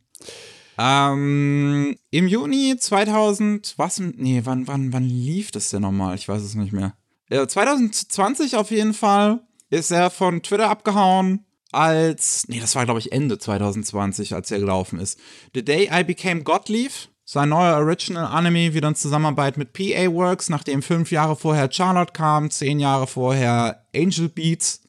Ähm, 0.78 1.96
Im 2.12 2.28
Juni 2.28 2.76
2000, 2.78 3.76
was? 3.78 4.00
Nee, 4.00 4.42
wann, 4.44 4.68
wann, 4.68 4.92
wann 4.92 5.04
lief 5.04 5.52
das 5.52 5.70
denn 5.70 5.84
nochmal? 5.84 6.16
Ich 6.16 6.28
weiß 6.28 6.42
es 6.42 6.56
nicht 6.56 6.74
mehr. 6.74 6.96
Äh, 7.30 7.48
2020 7.48 8.56
auf 8.56 8.72
jeden 8.72 8.94
Fall 8.94 9.42
ist 9.70 9.92
er 9.92 10.10
von 10.10 10.44
Twitter 10.44 10.70
abgehauen, 10.70 11.46
als, 11.72 12.48
nee, 12.48 12.60
das 12.60 12.76
war 12.76 12.86
glaube 12.86 13.00
ich 13.00 13.12
Ende 13.12 13.38
2020, 13.38 14.34
als 14.34 14.52
er 14.52 14.60
gelaufen 14.60 15.00
ist. 15.00 15.20
The 15.54 15.64
Day 15.64 15.90
I 15.92 16.04
Became 16.04 16.44
God 16.44 16.70
lief, 16.70 17.10
sein 17.26 17.50
neuer 17.50 17.78
Original 17.78 18.26
Anime, 18.28 18.74
wieder 18.74 18.88
in 18.88 18.96
Zusammenarbeit 18.96 19.58
mit 19.58 19.74
PA 19.74 20.14
Works, 20.14 20.50
nachdem 20.50 20.82
fünf 20.82 21.12
Jahre 21.12 21.36
vorher 21.36 21.72
Charlotte 21.72 22.14
kam, 22.14 22.52
zehn 22.52 22.80
Jahre 22.80 23.08
vorher 23.08 23.84
Angel 23.96 24.30
Beats. 24.30 24.82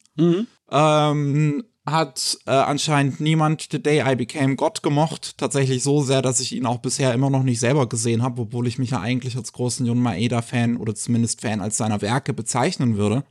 Ähm, 0.71 1.65
hat 1.87 2.39
äh, 2.47 2.51
anscheinend 2.51 3.21
niemand 3.21 3.69
The 3.71 3.81
Day 3.83 4.03
I 4.05 4.17
Became 4.17 4.57
God 4.57 4.83
gemocht. 4.83 5.39
Tatsächlich 5.39 5.83
so 5.85 6.03
sehr, 6.03 6.21
dass 6.21 6.41
ich 6.41 6.53
ihn 6.53 6.67
auch 6.67 6.79
bisher 6.79 7.15
immer 7.15 7.31
noch 7.31 7.45
nicht 7.45 7.61
selber 7.61 7.89
gesehen 7.89 8.23
habe, 8.23 8.43
obwohl 8.43 8.67
ich 8.67 8.79
mich 8.79 8.91
ja 8.91 9.01
eigentlich 9.01 9.37
als 9.37 9.53
großen 9.53 9.87
Jun 9.87 10.01
Maeda-Fan 10.01 10.77
oder 10.77 10.95
zumindest 10.97 11.41
Fan 11.41 11.61
als 11.61 11.77
seiner 11.77 12.03
Werke 12.03 12.33
bezeichnen 12.33 12.97
würde. 12.97 13.23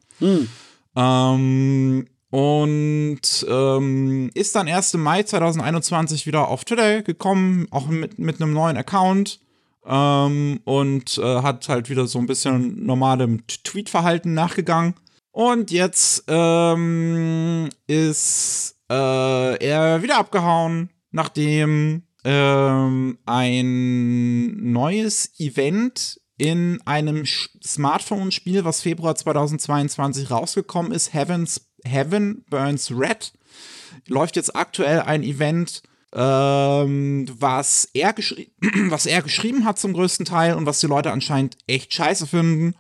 Ähm, 0.96 2.08
und 2.36 3.46
ähm, 3.48 4.30
ist 4.34 4.56
dann 4.58 4.68
erst 4.68 4.94
im 4.94 5.02
Mai 5.02 5.24
2021 5.24 6.28
wieder 6.28 6.50
auf 6.50 6.66
Twitter 6.66 7.02
gekommen, 7.02 7.66
auch 7.72 7.88
mit, 7.88 8.20
mit 8.20 8.42
einem 8.42 8.52
neuen 8.52 8.76
Account. 8.76 9.40
Ähm, 9.86 10.60
und 10.66 11.18
äh, 11.18 11.42
hat 11.42 11.70
halt 11.70 11.90
wieder 11.90 12.08
so 12.08 12.20
ein 12.20 12.26
bisschen 12.26 12.86
normalem 12.86 13.48
Tweetverhalten 13.48 14.34
nachgegangen. 14.34 14.96
Und 15.32 15.72
jetzt 15.72 16.26
ähm, 16.28 17.70
ist 17.88 18.76
äh, 18.92 19.56
er 19.66 20.04
wieder 20.04 20.18
abgehauen, 20.18 20.90
nachdem 21.12 22.04
ähm, 22.26 23.18
ein 23.26 24.74
neues 24.74 25.40
Event 25.40 26.20
in 26.38 26.82
einem 26.84 27.24
Smartphone-Spiel, 27.26 28.66
was 28.66 28.82
Februar 28.82 29.16
2022 29.16 30.30
rausgekommen 30.30 30.92
ist, 30.92 31.14
Heavens, 31.14 31.65
Heaven 31.88 32.44
Burns 32.50 32.92
Red, 32.92 33.34
läuft 34.08 34.36
jetzt 34.36 34.56
aktuell 34.56 35.02
ein 35.02 35.24
Event, 35.24 35.84
ähm, 36.14 37.28
was, 37.40 37.90
er 37.94 38.14
was 38.90 39.06
er 39.06 39.22
geschrieben 39.22 39.66
hat 39.66 39.80
zum 39.80 39.94
größten 39.94 40.26
Teil 40.26 40.56
und 40.56 40.66
was 40.66 40.80
die 40.80 40.88
Leute 40.88 41.12
anscheinend 41.12 41.58
echt 41.68 41.94
scheiße 41.94 42.28
finden. 42.28 42.76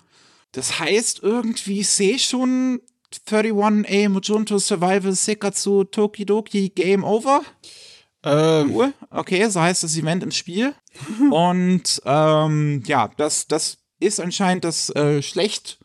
Das 0.51 0.79
heißt 0.79 1.21
irgendwie 1.21 1.83
Seishun 1.83 2.79
31A 3.27 4.09
Mujunto 4.09 4.57
Survival 4.57 5.13
Sekatsu 5.13 5.83
Tokidoki 5.83 6.69
Game 6.69 7.03
Over. 7.03 7.41
Ähm. 8.23 8.93
Okay, 9.09 9.47
so 9.49 9.61
heißt 9.61 9.83
das 9.83 9.97
Event 9.97 10.23
im 10.23 10.31
Spiel. 10.31 10.73
Und 11.31 12.01
ähm, 12.05 12.83
ja, 12.87 13.09
das, 13.17 13.47
das 13.47 13.77
ist 13.99 14.19
anscheinend 14.19 14.63
das 14.63 14.89
äh, 14.95 15.21
schlecht 15.21 15.79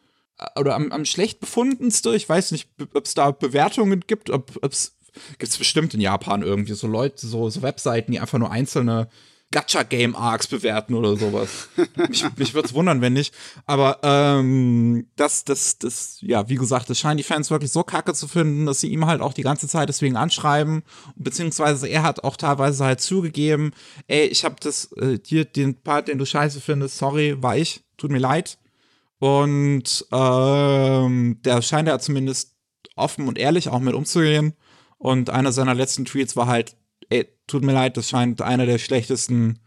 oder 0.58 0.74
am, 0.74 0.92
am 0.92 1.04
schlecht 1.04 1.40
befundenste. 1.40 2.14
Ich 2.14 2.28
weiß 2.28 2.52
nicht, 2.52 2.68
ob 2.94 3.06
es 3.06 3.14
da 3.14 3.30
Bewertungen 3.30 4.00
gibt, 4.06 4.30
ob 4.30 4.50
es 4.62 4.96
gibt 5.38 5.50
es 5.50 5.58
bestimmt 5.58 5.94
in 5.94 6.00
Japan 6.00 6.42
irgendwie 6.42 6.74
so 6.74 6.86
Leute, 6.86 7.26
so, 7.26 7.50
so 7.50 7.62
Webseiten, 7.62 8.12
die 8.12 8.20
einfach 8.20 8.38
nur 8.38 8.50
einzelne 8.50 9.08
Gacha-Game-Arcs 9.52 10.46
bewerten 10.46 10.94
oder 10.94 11.16
sowas. 11.16 11.68
mich 12.08 12.24
mich 12.36 12.54
würde 12.54 12.68
es 12.68 12.74
wundern, 12.74 13.00
wenn 13.00 13.14
nicht. 13.14 13.34
Aber 13.66 13.98
ähm, 14.04 15.08
das, 15.16 15.44
das, 15.44 15.78
das, 15.78 16.18
ja, 16.20 16.48
wie 16.48 16.54
gesagt, 16.54 16.88
das 16.88 17.00
scheinen 17.00 17.16
die 17.16 17.24
Fans 17.24 17.50
wirklich 17.50 17.72
so 17.72 17.82
kacke 17.82 18.14
zu 18.14 18.28
finden, 18.28 18.66
dass 18.66 18.80
sie 18.80 18.90
ihm 18.90 19.06
halt 19.06 19.20
auch 19.20 19.32
die 19.32 19.42
ganze 19.42 19.66
Zeit 19.66 19.88
deswegen 19.88 20.16
anschreiben. 20.16 20.84
Beziehungsweise 21.16 21.88
er 21.88 22.04
hat 22.04 22.22
auch 22.22 22.36
teilweise 22.36 22.84
halt 22.84 23.00
zugegeben, 23.00 23.72
ey, 24.06 24.26
ich 24.26 24.44
habe 24.44 24.56
das, 24.60 24.92
äh, 24.92 25.18
hier 25.26 25.44
den 25.44 25.74
Part, 25.74 26.06
den 26.06 26.18
du 26.18 26.26
scheiße 26.26 26.60
findest, 26.60 26.98
sorry, 26.98 27.42
war 27.42 27.56
ich, 27.56 27.82
tut 27.96 28.12
mir 28.12 28.18
leid. 28.18 28.56
Und 29.20 30.06
ähm, 30.12 31.40
der 31.44 31.62
scheint 31.62 31.88
ja 31.88 31.98
zumindest 31.98 32.56
offen 32.96 33.28
und 33.28 33.38
ehrlich 33.38 33.68
auch 33.68 33.78
mit 33.78 33.94
umzugehen. 33.94 34.54
Und 34.96 35.30
einer 35.30 35.52
seiner 35.52 35.74
letzten 35.74 36.06
Tweets 36.06 36.36
war 36.36 36.46
halt, 36.46 36.74
ey, 37.10 37.28
tut 37.46 37.62
mir 37.62 37.72
leid, 37.72 37.96
das 37.96 38.08
scheint 38.08 38.40
einer 38.40 38.66
der 38.66 38.78
schlechtesten 38.78 39.60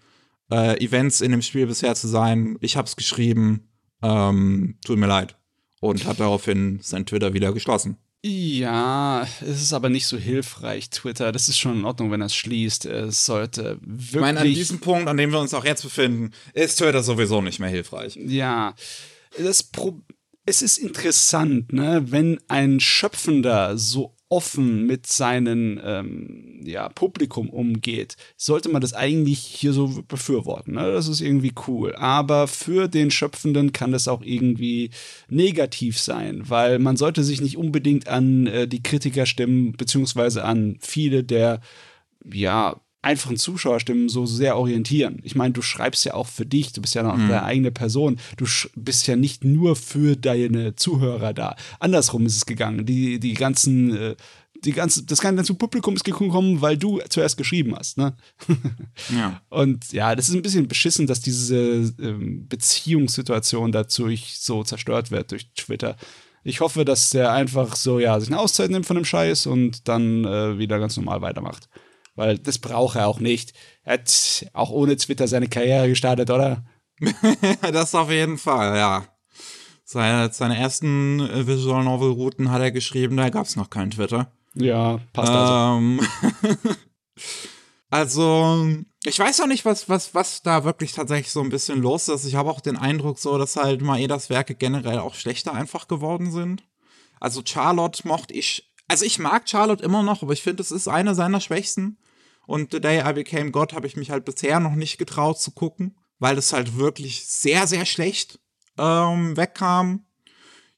äh, 0.52 0.84
Events 0.84 1.22
in 1.22 1.32
dem 1.32 1.44
Spiel 1.44 1.68
bisher 1.68 1.94
zu 1.94 2.08
sein. 2.08 2.58
Ich 2.62 2.78
hab's 2.78 2.96
geschrieben, 2.96 3.70
ähm, 4.02 4.80
tut 4.86 4.98
mir 4.98 5.08
leid. 5.08 5.38
Und 5.80 6.06
hat 6.06 6.20
daraufhin 6.20 6.80
sein 6.82 7.06
Twitter 7.06 7.34
wieder 7.34 7.54
geschlossen. 7.54 7.98
Ja, 8.26 9.28
es 9.42 9.62
ist 9.62 9.74
aber 9.74 9.90
nicht 9.90 10.08
so 10.08 10.18
hilfreich, 10.18 10.90
Twitter. 10.90 11.34
Das 11.34 11.50
ist 11.50 11.60
schon 11.60 11.80
in 11.80 11.86
Ordnung, 11.86 12.10
wenn 12.10 12.22
er 12.22 12.28
es 12.28 12.36
schließt. 12.36 12.86
Es 12.86 13.26
sollte 13.26 13.78
wirklich. 13.82 14.16
Ich 14.16 14.22
meine, 14.22 14.40
an 14.40 14.48
diesem 14.48 14.80
Punkt, 14.80 15.10
an 15.10 15.18
dem 15.18 15.32
wir 15.32 15.40
uns 15.42 15.54
auch 15.54 15.66
jetzt 15.66 15.84
befinden, 15.84 16.32
ist 16.54 16.78
Twitter 16.78 17.04
sowieso 17.04 17.42
nicht 17.42 17.60
mehr 17.60 17.70
hilfreich. 17.70 18.16
Ja, 18.16 18.76
das 19.38 19.64
Pro 19.64 20.02
es 20.46 20.62
ist 20.62 20.78
interessant, 20.78 21.72
ne, 21.72 22.04
wenn 22.08 22.38
ein 22.50 22.82
Schöpfender 22.82 23.78
so 23.78 24.14
offen 24.34 24.88
mit 24.88 25.06
seinem 25.06 25.80
ähm, 25.84 26.62
ja, 26.64 26.90
Publikum 26.90 27.50
umgeht, 27.52 28.16
sollte 28.36 28.70
man 28.70 28.82
das 28.82 28.94
eigentlich 28.94 29.40
hier 29.40 29.74
so 29.74 30.04
befürworten. 30.08 30.74
Ne? 30.74 30.92
Das 30.92 31.08
ist 31.08 31.22
irgendwie 31.22 31.54
cool. 31.68 31.96
Aber 31.96 32.48
für 32.48 32.88
den 32.88 33.12
Schöpfenden 33.12 33.74
kann 33.74 33.92
das 33.92 34.08
auch 34.08 34.24
irgendwie 34.24 34.90
negativ 35.30 36.00
sein, 36.00 36.50
weil 36.50 36.80
man 36.80 36.98
sollte 36.98 37.24
sich 37.24 37.42
nicht 37.42 37.58
unbedingt 37.58 38.08
an 38.08 38.48
äh, 38.48 38.68
die 38.68 38.82
Kritikerstimmen 38.82 39.74
beziehungsweise 39.74 40.44
an 40.44 40.78
viele 40.82 41.24
der 41.24 41.62
ja 42.26 42.82
einfachen 43.04 43.38
Zuschauerstimmen 43.38 44.10
so 44.10 44.26
sehr 44.26 44.58
orientieren. 44.58 45.20
Ich 45.24 45.36
meine, 45.36 45.54
du 45.54 45.62
schreibst 45.62 46.06
ja 46.06 46.14
auch 46.14 46.28
für 46.28 46.46
dich, 46.46 46.72
du 46.72 46.82
bist 46.82 46.96
ja 46.96 47.04
noch 47.04 47.18
mhm. 47.18 47.28
deine 47.28 47.44
eigene 47.44 47.72
Person. 47.72 48.18
Du 48.38 48.46
bist 48.76 49.08
ja 49.08 49.16
nicht 49.16 49.44
nur 49.44 49.76
für 49.76 50.16
deine 50.16 50.76
Zuhörer 50.76 51.34
da. 51.34 51.56
Andersrum 51.80 52.26
ist 52.26 52.38
es 52.38 52.46
gegangen. 52.46 52.86
Die, 52.86 53.20
die 53.20 53.34
ganzen, 53.34 53.96
äh, 53.96 54.16
die 54.64 54.72
ganze, 54.72 55.04
das 55.04 55.20
ganze 55.20 55.54
Publikum 55.54 55.96
ist 55.96 56.06
gekommen, 56.06 56.62
weil 56.62 56.78
du 56.78 57.02
zuerst 57.10 57.36
geschrieben 57.36 57.76
hast. 57.76 57.98
Ne? 57.98 58.16
ja. 59.16 59.42
Und 59.50 59.92
ja, 59.92 60.16
das 60.16 60.30
ist 60.30 60.36
ein 60.36 60.42
bisschen 60.42 60.70
beschissen, 60.70 61.06
dass 61.06 61.20
diese 61.20 61.94
ähm, 62.00 62.48
Beziehungssituation 62.48 63.74
dadurch 63.74 64.40
so 64.40 64.64
zerstört 64.64 65.12
wird 65.12 65.32
durch 65.32 65.50
Twitter. 65.56 65.98
Ich 66.46 66.62
hoffe, 66.62 66.86
dass 66.86 67.10
der 67.10 67.34
einfach 67.34 67.76
so, 67.76 68.00
ja, 68.00 68.18
sich 68.20 68.30
eine 68.30 68.40
Auszeit 68.40 68.72
nimmt 68.72 68.86
von 68.86 68.96
dem 68.96 69.06
Scheiß 69.06 69.46
und 69.46 69.88
dann 69.90 70.24
äh, 70.24 70.58
wieder 70.58 70.80
ganz 70.80 70.96
normal 70.96 71.22
weitermacht 71.22 71.68
weil 72.16 72.38
das 72.38 72.60
braucht 72.60 72.96
er 72.96 73.08
auch 73.08 73.20
nicht. 73.20 73.54
Er 73.84 73.94
hat 73.94 74.46
auch 74.54 74.70
ohne 74.70 74.96
Twitter 74.98 75.28
seine 75.28 75.48
Karriere 75.48 75.90
gestartet, 75.90 76.30
oder? 76.30 76.66
das 77.72 77.96
auf 77.96 78.12
jeden 78.12 78.38
Fall, 78.38 78.78
ja. 78.78 79.06
Seine, 79.84 80.32
seine 80.32 80.58
ersten 80.58 81.20
äh, 81.20 81.46
Visual 81.46 81.84
Novel 81.84 82.12
Routen 82.12 82.52
hat 82.52 82.62
er 82.62 82.72
geschrieben, 82.72 83.18
da 83.18 83.30
gab 83.30 83.46
es 83.46 83.56
noch 83.56 83.70
keinen 83.70 83.92
Twitter. 83.92 84.32
Ja, 84.56 85.00
passt 85.12 85.32
also. 85.32 85.78
ähm, 85.78 86.00
also. 87.90 88.24
also, 88.62 88.84
ich 89.04 89.20
weiß 89.20 89.42
auch 89.42 89.48
nicht, 89.48 89.66
was, 89.66 89.90
was, 89.90 90.16
was 90.16 90.42
da 90.42 90.64
wirklich 90.64 90.94
tatsächlich 90.94 91.32
so 91.32 91.42
ein 91.42 91.50
bisschen 91.50 91.82
los 91.82 92.08
ist. 92.08 92.26
Ich 92.26 92.36
habe 92.36 92.50
auch 92.50 92.62
den 92.62 92.78
Eindruck 92.78 93.20
so, 93.20 93.38
dass 93.38 93.56
halt 93.56 93.82
Maedas 93.82 94.30
Werke 94.30 94.56
generell 94.56 95.00
auch 95.00 95.16
schlechter 95.16 95.54
einfach 95.54 95.88
geworden 95.88 96.32
sind. 96.32 96.64
Also 97.20 97.42
Charlotte 97.46 98.08
mochte 98.08 98.34
ich 98.34 98.73
also 98.88 99.06
ich 99.06 99.20
mag 99.20 99.50
Charlotte 99.50 99.84
immer 99.84 100.04
noch, 100.04 100.24
aber 100.24 100.34
ich 100.34 100.44
finde, 100.44 100.62
es 100.62 100.72
ist 100.72 100.88
eine 100.88 101.16
seiner 101.16 101.42
Schwächsten. 101.42 101.98
Und 102.46 102.72
The 102.74 102.82
Day 102.82 103.00
I 103.10 103.14
Became 103.14 103.52
God 103.52 103.74
habe 103.74 103.88
ich 103.88 103.96
mich 103.96 104.12
halt 104.12 104.26
bisher 104.26 104.60
noch 104.60 104.76
nicht 104.76 104.98
getraut 104.98 105.40
zu 105.40 105.52
gucken, 105.52 105.98
weil 106.20 106.38
es 106.38 106.54
halt 106.54 106.78
wirklich 106.78 107.26
sehr, 107.26 107.68
sehr 107.68 107.86
schlecht 107.86 108.40
ähm, 108.78 109.38
wegkam. 109.38 110.06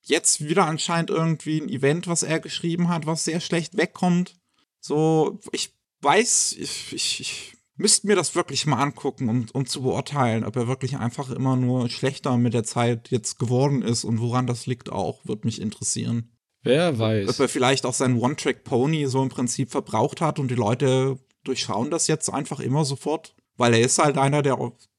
Jetzt 0.01 0.47
wieder 0.47 0.67
anscheinend 0.67 1.09
irgendwie 1.09 1.59
ein 1.59 1.69
Event, 1.69 2.07
was 2.07 2.21
er 2.21 2.39
geschrieben 2.39 2.89
hat, 2.89 3.07
was 3.07 3.25
sehr 3.25 3.39
schlecht 3.39 3.75
wegkommt. 3.77 4.35
So, 4.79 5.39
ich 5.51 5.73
weiß, 6.01 6.55
ich, 6.59 6.93
ich, 6.93 7.19
ich 7.19 7.57
müsste 7.75 8.05
mir 8.05 8.15
das 8.15 8.35
wirklich 8.35 8.67
mal 8.67 8.81
angucken, 8.81 9.29
um, 9.29 9.47
um 9.53 9.65
zu 9.65 9.81
beurteilen, 9.81 10.45
ob 10.45 10.55
er 10.55 10.67
wirklich 10.67 10.97
einfach 10.97 11.31
immer 11.31 11.55
nur 11.55 11.89
schlechter 11.89 12.37
mit 12.37 12.53
der 12.53 12.63
Zeit 12.63 13.09
jetzt 13.09 13.39
geworden 13.39 13.81
ist 13.81 14.03
und 14.03 14.21
woran 14.21 14.45
das 14.45 14.67
liegt 14.67 14.91
auch, 14.91 15.25
wird 15.25 15.43
mich 15.43 15.59
interessieren. 15.59 16.34
Wer 16.65 16.97
weiß. 16.97 17.29
Ob 17.29 17.39
er 17.39 17.47
vielleicht 17.47 17.85
auch 17.85 17.93
seinen 17.93 18.19
One-Track-Pony 18.19 19.05
so 19.07 19.21
im 19.21 19.29
Prinzip 19.29 19.69
verbraucht 19.71 20.19
hat 20.19 20.39
und 20.39 20.49
die 20.49 20.55
Leute 20.55 21.17
durchschauen 21.43 21.91
das 21.91 22.07
jetzt 22.07 22.27
einfach 22.33 22.59
immer 22.59 22.83
sofort, 22.85 23.35
weil 23.55 23.75
er 23.75 23.81
ist 23.81 23.99
halt 23.99 24.17
einer, 24.17 24.41
der 24.41 24.57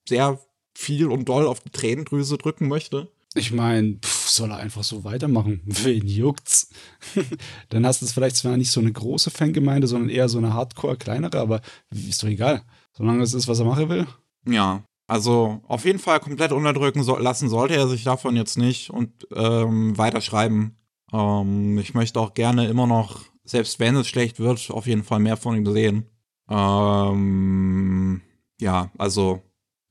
sehr 0.08 0.38
viel 0.74 1.08
und 1.08 1.28
doll 1.28 1.46
auf 1.46 1.60
die 1.60 1.70
Tränendrüse 1.70 2.38
drücken 2.38 2.68
möchte. 2.68 3.10
Ich 3.34 3.52
meine, 3.52 3.98
soll 4.04 4.50
er 4.50 4.58
einfach 4.58 4.84
so 4.84 5.02
weitermachen? 5.02 5.60
Wen 5.64 6.06
juckt's? 6.06 6.70
Dann 7.68 7.84
hast 7.84 8.00
du 8.00 8.06
es 8.06 8.12
vielleicht 8.12 8.36
zwar 8.36 8.56
nicht 8.56 8.70
so 8.70 8.80
eine 8.80 8.92
große 8.92 9.30
Fangemeinde, 9.30 9.88
sondern 9.88 10.08
eher 10.08 10.28
so 10.28 10.38
eine 10.38 10.54
Hardcore 10.54 10.96
kleinere, 10.96 11.40
aber 11.40 11.60
ist 11.90 12.22
doch 12.22 12.28
egal. 12.28 12.62
Solange 12.92 13.24
es 13.24 13.34
ist, 13.34 13.48
was 13.48 13.58
er 13.58 13.66
machen 13.66 13.88
will. 13.88 14.06
Ja, 14.48 14.84
also 15.08 15.62
auf 15.66 15.84
jeden 15.84 15.98
Fall 15.98 16.20
komplett 16.20 16.52
unterdrücken 16.52 17.02
so 17.02 17.16
lassen 17.16 17.48
sollte 17.48 17.74
er 17.74 17.88
sich 17.88 18.04
davon 18.04 18.36
jetzt 18.36 18.56
nicht 18.56 18.90
und 18.90 19.26
ähm, 19.34 19.98
weiterschreiben. 19.98 20.76
Ähm, 21.12 21.78
ich 21.78 21.94
möchte 21.94 22.20
auch 22.20 22.34
gerne 22.34 22.68
immer 22.68 22.86
noch, 22.86 23.20
selbst 23.44 23.78
wenn 23.80 23.96
es 23.96 24.08
schlecht 24.08 24.40
wird, 24.40 24.70
auf 24.70 24.86
jeden 24.86 25.04
Fall 25.04 25.20
mehr 25.20 25.36
von 25.36 25.56
ihm 25.56 25.66
sehen. 25.72 26.06
Ähm, 26.48 28.22
ja, 28.60 28.90
also 28.98 29.42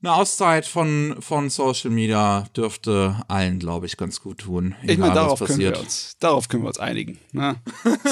eine 0.02 0.14
Auszeit 0.14 0.66
von, 0.66 1.16
von 1.20 1.48
Social 1.50 1.90
Media 1.90 2.46
dürfte 2.54 3.16
allen, 3.28 3.58
glaube 3.58 3.86
ich, 3.86 3.96
ganz 3.96 4.20
gut 4.20 4.38
tun. 4.38 4.74
Ich 4.82 4.98
meine, 4.98 5.14
darauf, 5.14 5.40
können 5.40 5.58
wir 5.58 5.78
uns, 5.78 6.16
darauf 6.20 6.48
können 6.48 6.62
wir 6.64 6.68
uns 6.68 6.78
einigen. 6.78 7.18
Ne? 7.32 7.56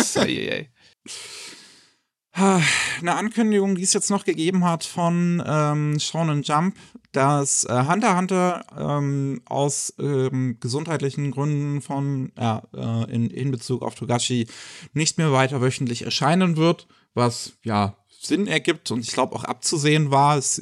Eine 2.32 3.14
Ankündigung, 3.14 3.76
die 3.76 3.82
es 3.82 3.92
jetzt 3.92 4.10
noch 4.10 4.24
gegeben 4.24 4.64
hat 4.64 4.82
von 4.82 5.40
ähm, 5.46 6.00
Shonen 6.00 6.42
Jump, 6.42 6.74
dass 7.14 7.64
äh, 7.64 7.84
Hunter 7.86 8.16
Hunter 8.16 8.66
ähm, 8.76 9.40
aus 9.44 9.94
ähm, 9.98 10.58
gesundheitlichen 10.60 11.30
Gründen 11.30 11.80
von 11.80 12.32
ja, 12.36 12.62
äh, 12.74 13.14
in, 13.14 13.30
in 13.30 13.50
Bezug 13.50 13.82
auf 13.82 13.94
Togashi 13.94 14.48
nicht 14.92 15.16
mehr 15.16 15.32
weiter 15.32 15.60
wöchentlich 15.60 16.02
erscheinen 16.02 16.56
wird, 16.56 16.88
was 17.14 17.52
ja 17.62 17.96
Sinn 18.08 18.46
ergibt 18.46 18.90
und 18.90 19.00
ich 19.00 19.12
glaube 19.12 19.34
auch 19.36 19.44
abzusehen 19.44 20.10
war. 20.10 20.36
Es 20.36 20.60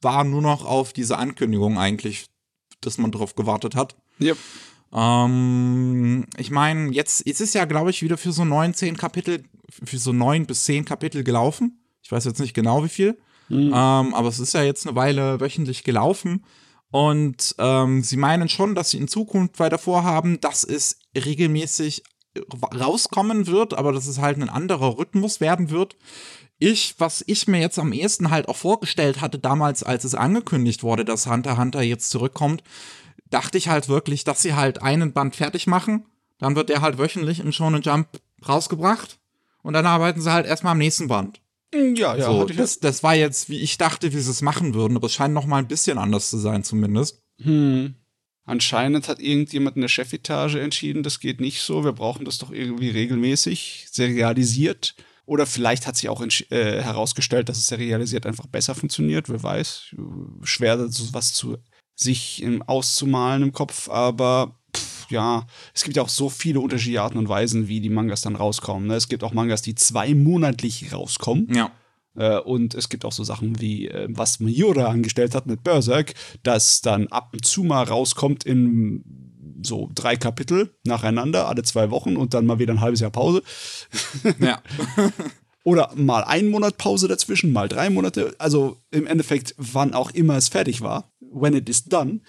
war 0.00 0.24
nur 0.24 0.42
noch 0.42 0.64
auf 0.64 0.92
diese 0.92 1.18
Ankündigung 1.18 1.78
eigentlich, 1.78 2.26
dass 2.80 2.98
man 2.98 3.12
darauf 3.12 3.36
gewartet 3.36 3.76
hat. 3.76 3.94
Yep. 4.20 4.36
Ähm, 4.92 6.26
ich 6.36 6.50
meine, 6.50 6.90
jetzt, 6.90 7.26
jetzt 7.26 7.40
ist 7.40 7.54
ja, 7.54 7.64
glaube 7.64 7.90
ich, 7.90 8.02
wieder 8.02 8.18
für 8.18 8.32
so 8.32 8.44
neun, 8.44 8.74
zehn 8.74 8.96
Kapitel, 8.96 9.44
für 9.70 9.98
so 9.98 10.12
neun 10.12 10.46
bis 10.46 10.64
zehn 10.64 10.84
Kapitel 10.84 11.22
gelaufen. 11.22 11.80
Ich 12.02 12.10
weiß 12.10 12.24
jetzt 12.24 12.40
nicht 12.40 12.54
genau 12.54 12.82
wie 12.82 12.88
viel. 12.88 13.18
Mhm. 13.52 13.72
Ähm, 13.74 14.14
aber 14.14 14.28
es 14.28 14.38
ist 14.38 14.54
ja 14.54 14.62
jetzt 14.62 14.86
eine 14.86 14.96
Weile 14.96 15.40
wöchentlich 15.40 15.84
gelaufen. 15.84 16.44
Und 16.90 17.54
ähm, 17.58 18.02
sie 18.02 18.16
meinen 18.16 18.48
schon, 18.48 18.74
dass 18.74 18.90
sie 18.90 18.98
in 18.98 19.08
Zukunft 19.08 19.58
weiter 19.58 19.78
vorhaben, 19.78 20.40
dass 20.40 20.64
es 20.64 20.98
regelmäßig 21.16 22.02
rauskommen 22.74 23.46
wird, 23.46 23.74
aber 23.74 23.92
dass 23.92 24.06
es 24.06 24.18
halt 24.18 24.38
ein 24.38 24.48
anderer 24.48 24.98
Rhythmus 24.98 25.40
werden 25.40 25.70
wird. 25.70 25.96
Ich, 26.58 26.94
was 26.98 27.22
ich 27.26 27.48
mir 27.48 27.60
jetzt 27.60 27.78
am 27.78 27.92
ehesten 27.92 28.30
halt 28.30 28.48
auch 28.48 28.56
vorgestellt 28.56 29.20
hatte, 29.20 29.38
damals, 29.38 29.82
als 29.82 30.04
es 30.04 30.14
angekündigt 30.14 30.82
wurde, 30.82 31.04
dass 31.04 31.26
Hunter 31.26 31.58
Hunter 31.58 31.82
jetzt 31.82 32.10
zurückkommt, 32.10 32.62
dachte 33.28 33.58
ich 33.58 33.68
halt 33.68 33.88
wirklich, 33.88 34.24
dass 34.24 34.42
sie 34.42 34.54
halt 34.54 34.82
einen 34.82 35.12
Band 35.12 35.36
fertig 35.36 35.66
machen, 35.66 36.06
dann 36.38 36.56
wird 36.56 36.68
der 36.68 36.80
halt 36.80 36.98
wöchentlich 36.98 37.40
im 37.40 37.52
Shonen 37.52 37.82
Jump 37.82 38.08
rausgebracht 38.48 39.18
und 39.62 39.74
dann 39.74 39.86
arbeiten 39.86 40.20
sie 40.20 40.32
halt 40.32 40.46
erstmal 40.46 40.72
am 40.72 40.78
nächsten 40.78 41.08
Band. 41.08 41.41
Ja, 41.74 42.16
ja. 42.16 42.24
So, 42.26 42.44
das, 42.44 42.80
das 42.80 43.02
war 43.02 43.14
jetzt, 43.14 43.48
wie 43.48 43.60
ich 43.60 43.78
dachte, 43.78 44.12
wie 44.12 44.20
sie 44.20 44.30
es 44.30 44.42
machen 44.42 44.74
würden, 44.74 44.96
aber 44.96 45.06
es 45.06 45.14
scheint 45.14 45.34
noch 45.34 45.46
mal 45.46 45.58
ein 45.58 45.68
bisschen 45.68 45.98
anders 45.98 46.30
zu 46.30 46.38
sein, 46.38 46.64
zumindest. 46.64 47.22
Hm. 47.40 47.94
Anscheinend 48.44 49.08
hat 49.08 49.20
irgendjemand 49.20 49.76
in 49.76 49.82
der 49.82 49.88
Chefetage 49.88 50.56
entschieden, 50.56 51.02
das 51.02 51.20
geht 51.20 51.40
nicht 51.40 51.62
so, 51.62 51.84
wir 51.84 51.92
brauchen 51.92 52.24
das 52.24 52.38
doch 52.38 52.50
irgendwie 52.50 52.90
regelmäßig, 52.90 53.86
serialisiert. 53.90 54.94
Oder 55.24 55.46
vielleicht 55.46 55.86
hat 55.86 55.96
sich 55.96 56.08
auch 56.08 56.20
äh, 56.20 56.82
herausgestellt, 56.82 57.48
dass 57.48 57.58
es 57.58 57.68
serialisiert 57.68 58.26
einfach 58.26 58.46
besser 58.46 58.74
funktioniert, 58.74 59.28
wer 59.28 59.42
weiß. 59.42 59.94
Schwer, 60.42 60.88
so 60.88 61.14
was 61.14 61.32
zu 61.32 61.58
sich 61.94 62.42
im, 62.42 62.62
auszumalen 62.62 63.44
im 63.44 63.52
Kopf, 63.52 63.88
aber 63.88 64.60
ja, 65.12 65.46
es 65.74 65.84
gibt 65.84 65.96
ja 65.96 66.02
auch 66.02 66.08
so 66.08 66.28
viele 66.28 66.60
unterschiedliche 66.60 67.02
Arten 67.02 67.18
und 67.18 67.28
Weisen, 67.28 67.68
wie 67.68 67.80
die 67.80 67.90
Mangas 67.90 68.22
dann 68.22 68.36
rauskommen. 68.36 68.88
Ne? 68.88 68.96
Es 68.96 69.08
gibt 69.08 69.22
auch 69.22 69.32
Mangas, 69.32 69.62
die 69.62 69.74
zweimonatlich 69.74 70.92
rauskommen. 70.92 71.54
Ja. 71.54 71.70
Äh, 72.16 72.38
und 72.40 72.74
es 72.74 72.88
gibt 72.88 73.04
auch 73.04 73.12
so 73.12 73.24
Sachen 73.24 73.60
wie, 73.60 73.88
äh, 73.88 74.08
was 74.10 74.40
Miura 74.40 74.86
angestellt 74.86 75.34
hat 75.34 75.46
mit 75.46 75.62
Berserk, 75.62 76.14
das 76.42 76.80
dann 76.80 77.06
ab 77.08 77.30
und 77.32 77.44
zu 77.44 77.62
mal 77.62 77.84
rauskommt 77.84 78.44
in 78.44 79.04
so 79.64 79.88
drei 79.94 80.16
Kapitel 80.16 80.74
nacheinander, 80.84 81.48
alle 81.48 81.62
zwei 81.62 81.90
Wochen 81.90 82.16
und 82.16 82.34
dann 82.34 82.46
mal 82.46 82.58
wieder 82.58 82.74
ein 82.74 82.80
halbes 82.80 83.00
Jahr 83.00 83.10
Pause. 83.10 83.42
Ja. 84.40 84.60
Oder 85.64 85.92
mal 85.94 86.24
einen 86.24 86.50
Monat 86.50 86.76
Pause 86.76 87.08
dazwischen, 87.08 87.52
mal 87.52 87.68
drei 87.68 87.88
Monate. 87.88 88.34
Also 88.38 88.78
im 88.90 89.06
Endeffekt, 89.06 89.54
wann 89.58 89.94
auch 89.94 90.10
immer 90.10 90.36
es 90.36 90.48
fertig 90.48 90.80
war. 90.80 91.12
When 91.20 91.54
it 91.54 91.68
is 91.68 91.84
done. 91.84 92.20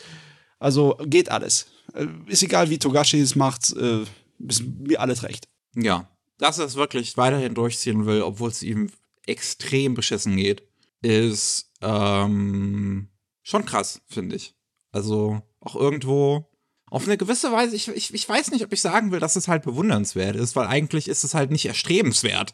Also 0.60 0.98
geht 1.06 1.30
alles. 1.30 1.68
Äh, 1.94 2.08
ist 2.28 2.44
egal, 2.44 2.70
wie 2.70 2.80
Togashi 2.80 3.20
es 3.20 3.36
macht. 3.36 3.70
ist 3.70 4.64
mir 4.80 5.00
alles 5.00 5.24
recht. 5.24 5.48
Ja, 5.76 6.08
dass 6.38 6.60
er 6.60 6.66
es 6.66 6.76
wirklich 6.76 7.18
weiterhin 7.18 7.56
durchziehen 7.56 8.06
will, 8.06 8.22
obwohl 8.22 8.50
es 8.50 8.64
ihm 8.64 8.90
extrem 9.26 9.94
beschissen 9.94 10.36
geht, 10.36 10.64
ist 11.02 11.72
ähm, 11.82 13.10
schon 13.42 13.66
krass, 13.66 14.02
finde 14.08 14.36
ich. 14.36 14.54
Also 14.92 15.42
auch 15.60 15.76
irgendwo 15.76 16.50
auf 16.94 17.06
eine 17.06 17.18
gewisse 17.18 17.52
Weise, 17.52 17.76
ich, 17.76 17.88
ich, 17.88 18.14
ich 18.14 18.30
weiß 18.30 18.52
nicht, 18.52 18.64
ob 18.64 18.72
ich 18.72 18.82
sagen 18.82 19.12
will, 19.12 19.20
dass 19.20 19.36
es 19.36 19.48
halt 19.48 19.64
bewundernswert 19.64 20.36
ist, 20.36 20.56
weil 20.56 20.68
eigentlich 20.68 21.08
ist 21.08 21.24
es 21.24 21.34
halt 21.34 21.50
nicht 21.50 21.66
erstrebenswert. 21.66 22.54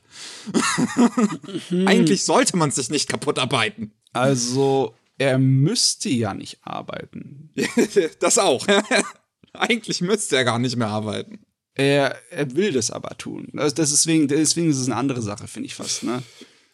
eigentlich 1.85 2.23
sollte 2.23 2.55
man 2.55 2.71
sich 2.71 2.89
nicht 2.89 3.09
kaputt 3.09 3.37
arbeiten. 3.37 3.91
Also, 4.13 4.95
er 5.17 5.39
müsste 5.39 6.07
ja 6.07 6.33
nicht 6.33 6.59
arbeiten. 6.61 7.49
das 8.19 8.37
auch. 8.37 8.65
eigentlich 9.53 10.01
müsste 10.01 10.37
er 10.37 10.45
gar 10.45 10.59
nicht 10.59 10.75
mehr 10.75 10.89
arbeiten. 10.89 11.45
Er, 11.75 12.17
er 12.31 12.55
will 12.55 12.73
das 12.73 12.91
aber 12.91 13.17
tun. 13.17 13.47
Also 13.55 13.75
deswegen, 13.75 14.27
deswegen 14.27 14.69
ist 14.69 14.79
es 14.79 14.87
eine 14.87 14.97
andere 14.97 15.21
Sache, 15.21 15.47
finde 15.47 15.67
ich 15.67 15.75
fast. 15.75 16.03
Ne? 16.03 16.21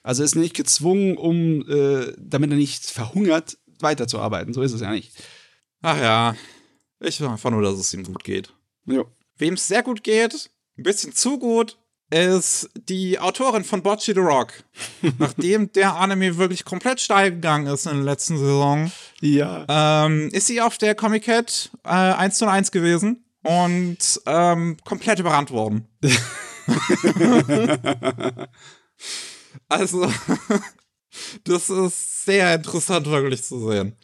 Also 0.02 0.24
er 0.24 0.26
ist 0.26 0.36
nicht 0.36 0.56
gezwungen, 0.56 1.18
um, 1.18 1.68
äh, 1.70 2.14
damit 2.18 2.52
er 2.52 2.58
nicht 2.58 2.86
verhungert, 2.86 3.58
weiterzuarbeiten. 3.80 4.54
So 4.54 4.62
ist 4.62 4.74
es 4.74 4.82
ja 4.82 4.92
nicht. 4.92 5.12
Ach 5.82 5.98
ja, 5.98 6.36
ich 7.00 7.20
will 7.20 7.28
einfach 7.28 7.52
nur, 7.52 7.62
dass 7.62 7.78
es 7.78 7.94
ihm 7.94 8.04
gut 8.04 8.24
geht. 8.24 8.54
Ja. 8.86 9.04
Wem 9.38 9.56
es 9.56 9.68
sehr 9.68 9.84
gut 9.84 10.04
geht, 10.04 10.50
ein 10.78 10.84
bisschen 10.84 11.14
zu 11.14 11.38
gut, 11.38 11.78
ist 12.10 12.70
die 12.76 13.20
Autorin 13.20 13.64
von 13.64 13.82
Bocce 13.82 14.14
the 14.14 14.20
Rock. 14.20 14.54
Nachdem 15.18 15.72
der 15.74 15.96
Anime 15.96 16.38
wirklich 16.38 16.66
komplett 16.66 17.02
steil 17.02 17.32
gegangen 17.32 17.68
ist 17.68 17.86
in 17.86 17.96
der 17.96 18.04
letzten 18.04 18.38
Saison, 18.38 18.92
ja. 19.22 19.66
ähm, 19.68 20.30
ist 20.32 20.48
sie 20.48 20.62
auf 20.62 20.78
der 20.78 20.96
Comic 20.96 21.26
Cat 21.26 21.72
äh, 21.84 21.90
1 21.90 22.38
zu 22.38 22.48
1 22.48 22.72
gewesen 22.72 23.26
und 23.44 24.22
ähm, 24.26 24.78
komplett 24.84 25.20
überrannt 25.20 25.52
worden. 25.52 25.88
also, 29.70 30.12
das 31.44 31.70
ist 31.70 32.26
sehr 32.26 32.56
interessant 32.56 33.06
wirklich 33.08 33.44
zu 33.44 33.70
sehen. 33.70 33.96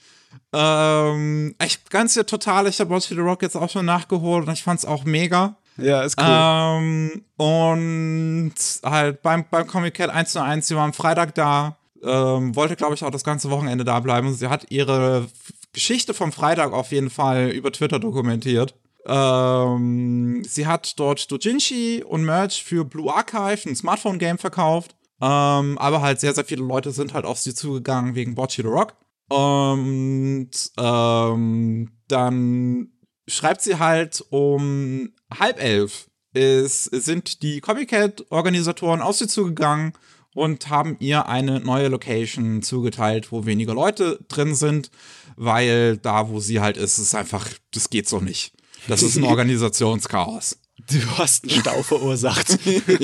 Ähm, 0.53 1.55
ich 1.63 1.83
ganz 1.85 2.15
ja 2.15 2.23
total, 2.23 2.67
ich 2.67 2.79
habe 2.79 2.93
Watch 2.93 3.07
the 3.07 3.15
Rock 3.15 3.41
jetzt 3.41 3.57
auch 3.57 3.69
schon 3.69 3.85
nachgeholt 3.85 4.47
und 4.47 4.53
ich 4.53 4.63
fand 4.63 4.79
es 4.79 4.85
auch 4.85 5.03
mega. 5.03 5.57
Ja, 5.78 6.03
ist 6.03 6.19
cool. 6.19 6.26
Ähm, 6.28 7.26
und 7.38 8.53
halt 8.84 9.22
beim, 9.22 9.45
beim 9.49 9.67
Comic 9.67 9.95
Cat 9.95 10.09
1 10.09 10.32
zu 10.32 10.41
1, 10.41 10.67
sie 10.67 10.76
war 10.76 10.84
am 10.84 10.93
Freitag 10.93 11.34
da, 11.36 11.78
ähm, 12.03 12.55
wollte, 12.55 12.76
glaube 12.76 12.95
ich, 12.95 13.03
auch 13.03 13.11
das 13.11 13.24
ganze 13.24 13.49
Wochenende 13.49 13.84
da 13.84 13.99
bleiben. 13.99 14.34
Sie 14.34 14.47
hat 14.47 14.69
ihre 14.69 15.28
Geschichte 15.74 16.13
vom 16.13 16.32
Freitag 16.32 16.74
auf 16.74 16.91
jeden 16.91 17.09
Fall 17.09 17.49
über 17.49 17.72
Twitter 17.72 17.99
dokumentiert. 17.99 18.76
Ähm, 19.05 20.43
sie 20.47 20.67
hat 20.67 20.99
dort 20.99 21.32
Dojinshi 21.32 22.03
und 22.07 22.24
Merch 22.24 22.63
für 22.63 22.86
Blue 22.86 23.11
Archive, 23.11 23.69
ein 23.69 23.76
Smartphone-Game, 23.76 24.38
verkauft. 24.38 24.95
Ähm, 25.22 25.78
aber 25.78 26.01
halt 26.01 26.19
sehr, 26.19 26.34
sehr 26.34 26.45
viele 26.45 26.63
Leute 26.63 26.91
sind 26.91 27.13
halt 27.13 27.26
auf 27.26 27.38
sie 27.38 27.53
zugegangen 27.53 28.15
wegen 28.15 28.36
Bocce 28.36 28.57
the 28.57 28.61
Rock. 28.63 28.95
Und 29.30 30.51
ähm, 30.78 31.91
dann 32.07 32.89
schreibt 33.28 33.61
sie 33.61 33.80
halt 33.80 34.26
um 34.30 35.13
halb 35.39 35.61
elf 35.61 36.07
ist, 36.34 36.86
sind 36.86 37.41
die 37.41 37.61
Copycat-Organisatoren 37.61 39.01
auf 39.01 39.17
sie 39.17 39.27
zugegangen 39.27 39.93
und 40.34 40.69
haben 40.69 40.95
ihr 40.99 41.27
eine 41.27 41.59
neue 41.59 41.89
Location 41.89 42.61
zugeteilt, 42.61 43.32
wo 43.32 43.45
weniger 43.45 43.73
Leute 43.73 44.19
drin 44.29 44.55
sind, 44.55 44.91
weil 45.36 45.97
da, 45.97 46.29
wo 46.29 46.39
sie 46.39 46.61
halt 46.61 46.77
ist, 46.77 46.97
ist 46.99 47.15
einfach, 47.15 47.49
das 47.73 47.89
geht 47.89 48.07
so 48.07 48.19
nicht. 48.19 48.53
Das 48.88 49.03
ist 49.03 49.17
ein 49.17 49.23
Organisationschaos. 49.25 50.57
Du 50.89 51.17
hast 51.17 51.43
einen 51.43 51.61
Stau 51.61 51.84
verursacht. 51.84 52.57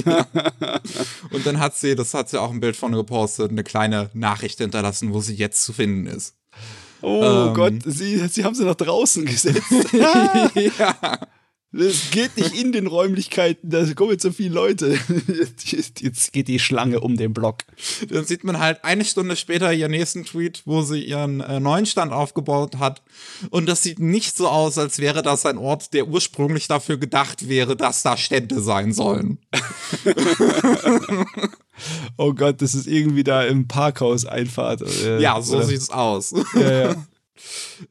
ja. 0.06 0.26
Und 1.32 1.46
dann 1.46 1.60
hat 1.60 1.78
sie, 1.78 1.96
das 1.96 2.14
hat 2.14 2.30
sie 2.30 2.42
auch 2.42 2.52
ein 2.52 2.60
Bild 2.60 2.76
von 2.76 2.92
gepostet, 2.94 3.52
eine 3.52 3.64
kleine 3.64 4.10
Nachricht 4.14 4.58
hinterlassen, 4.60 5.14
wo 5.14 5.22
sie 5.22 5.36
jetzt 5.36 5.64
zu 5.64 5.74
finden 5.74 6.08
ist. 6.08 6.36
Oh 7.02 7.48
ähm, 7.48 7.54
Gott, 7.54 7.74
sie, 7.86 8.28
sie 8.28 8.44
haben 8.44 8.56
sie 8.56 8.66
nach 8.66 8.76
draußen 8.76 9.26
gesetzt. 9.26 9.72
ja. 9.94 11.20
Das 11.74 12.12
geht 12.12 12.38
nicht 12.38 12.56
in 12.56 12.72
den 12.72 12.88
Räumlichkeiten, 12.88 13.70
da 13.70 13.86
kommen 13.94 14.12
jetzt 14.12 14.24
so 14.24 14.32
viele 14.32 14.54
Leute. 14.54 14.98
Jetzt 15.66 16.32
geht 16.32 16.48
die 16.48 16.60
Schlange 16.60 17.02
um 17.02 17.18
den 17.18 17.34
Block. 17.34 17.64
Dann 18.08 18.24
sieht 18.24 18.46
man 18.46 18.58
halt 18.58 18.86
eine 18.86 19.04
Stunde 19.04 19.36
später 19.36 19.74
ihren 19.74 19.92
nächsten 19.92 20.24
Tweet, 20.24 20.62
wo 20.66 20.82
sie 20.82 21.04
ihren 21.04 21.42
äh, 21.42 21.60
neuen 21.60 21.86
Stand 21.86 22.14
aufgebaut 22.14 22.80
hat. 22.80 23.04
Und 23.50 23.68
das 23.68 23.84
sieht 23.84 24.00
nicht 24.00 24.38
so 24.38 24.48
aus, 24.48 24.78
als 24.78 25.00
wäre 25.00 25.24
das 25.24 25.46
ein 25.46 25.58
Ort, 25.58 25.94
der 25.94 26.08
ursprünglich 26.08 26.70
dafür 26.70 26.98
gedacht 26.98 27.50
wäre, 27.50 27.76
dass 27.76 28.02
da 28.02 28.16
Stände 28.16 28.62
sein 28.62 28.94
sollen. 28.94 29.40
oh 32.18 32.34
Gott, 32.34 32.62
das 32.62 32.76
ist 32.76 32.88
irgendwie 32.88 33.26
da 33.26 33.44
im 33.44 33.68
Parkhaus 33.68 34.26
Einfahrt. 34.26 34.84
Äh, 35.04 35.22
ja, 35.22 35.42
so 35.42 35.58
oder? 35.58 35.66
sieht's 35.66 35.90
aus. 35.90 36.34
Ja, 36.54 36.72
ja. 36.72 37.08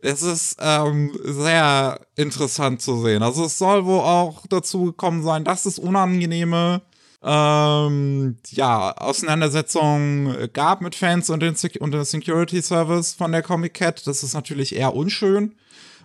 Es 0.01 0.22
ist 0.22 0.57
ähm, 0.61 1.16
sehr 1.22 2.01
interessant 2.16 2.82
zu 2.82 3.01
sehen. 3.03 3.22
Also 3.22 3.44
es 3.44 3.59
soll 3.59 3.84
wohl 3.84 4.01
auch 4.01 4.47
dazu 4.49 4.84
gekommen 4.84 5.22
sein, 5.22 5.44
dass 5.44 5.66
es 5.66 5.78
unangenehme 5.78 6.82
ähm, 7.22 8.36
ja, 8.51 8.97
Auseinandersetzungen 8.97 10.53
gab 10.53 10.80
mit 10.80 10.94
Fans 10.94 11.28
und 11.30 11.40
den, 11.40 11.57
und 11.80 11.92
den 11.92 12.05
Security 12.05 12.62
Service 12.62 13.14
von 13.14 13.32
der 13.32 13.42
Comic 13.42 13.74
Cat. 13.74 14.07
Das 14.07 14.22
ist 14.22 14.34
natürlich 14.34 14.76
eher 14.76 14.94
unschön, 14.94 15.55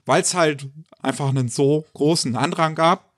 weil 0.05 0.21
es 0.21 0.33
halt 0.33 0.67
einfach 0.99 1.29
einen 1.29 1.49
so 1.49 1.85
großen 1.93 2.35
Andrang 2.35 2.75
gab. 2.75 3.11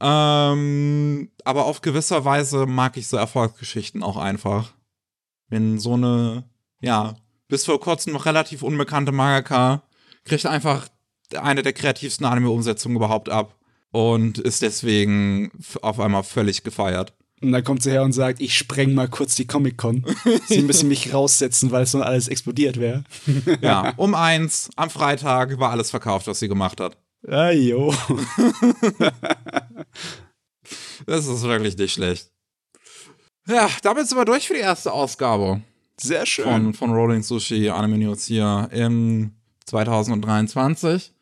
Ähm, 0.00 1.30
aber 1.44 1.66
auf 1.66 1.80
gewisser 1.80 2.24
Weise 2.24 2.66
mag 2.66 2.96
ich 2.96 3.08
so 3.08 3.16
Erfolgsgeschichten 3.16 4.02
auch 4.02 4.16
einfach. 4.16 4.72
Wenn 5.48 5.78
so 5.78 5.94
eine, 5.94 6.44
ja, 6.80 7.14
bis 7.52 7.66
vor 7.66 7.78
kurzem 7.80 8.14
noch 8.14 8.24
relativ 8.24 8.62
unbekannte 8.62 9.12
Mangaka 9.12 9.82
kriegt 10.24 10.46
einfach 10.46 10.88
eine 11.38 11.62
der 11.62 11.74
kreativsten 11.74 12.24
Anime-Umsetzungen 12.24 12.96
überhaupt 12.96 13.28
ab 13.28 13.56
und 13.90 14.38
ist 14.38 14.62
deswegen 14.62 15.52
auf 15.82 16.00
einmal 16.00 16.22
völlig 16.22 16.62
gefeiert. 16.62 17.12
Und 17.42 17.52
dann 17.52 17.62
kommt 17.62 17.82
sie 17.82 17.90
her 17.90 18.04
und 18.04 18.14
sagt, 18.14 18.40
ich 18.40 18.56
spreng 18.56 18.94
mal 18.94 19.06
kurz 19.06 19.34
die 19.34 19.46
Comic-Con. 19.46 20.06
sie 20.46 20.62
müssen 20.62 20.88
mich 20.88 21.12
raussetzen, 21.12 21.70
weil 21.72 21.82
es 21.82 21.92
noch 21.92 22.00
alles 22.00 22.28
explodiert 22.28 22.80
wäre. 22.80 23.04
ja, 23.60 23.92
um 23.98 24.14
eins 24.14 24.70
am 24.76 24.88
Freitag 24.88 25.58
war 25.58 25.72
alles 25.72 25.90
verkauft, 25.90 26.28
was 26.28 26.38
sie 26.38 26.48
gemacht 26.48 26.80
hat. 26.80 26.96
Ah, 27.28 27.50
jo. 27.50 27.92
das 31.04 31.26
ist 31.26 31.42
wirklich 31.42 31.76
nicht 31.76 31.92
schlecht. 31.92 32.30
Ja, 33.46 33.68
damit 33.82 34.08
sind 34.08 34.16
wir 34.16 34.24
durch 34.24 34.48
für 34.48 34.54
die 34.54 34.60
erste 34.60 34.90
Ausgabe. 34.90 35.60
Sehr 36.02 36.26
schön. 36.26 36.44
Von, 36.44 36.74
von 36.74 36.92
Rolling 36.92 37.22
Sushi 37.22 37.70
Anime 37.70 37.98
News 37.98 38.24
hier 38.24 38.68
im 38.72 39.32
2023. 39.66 41.12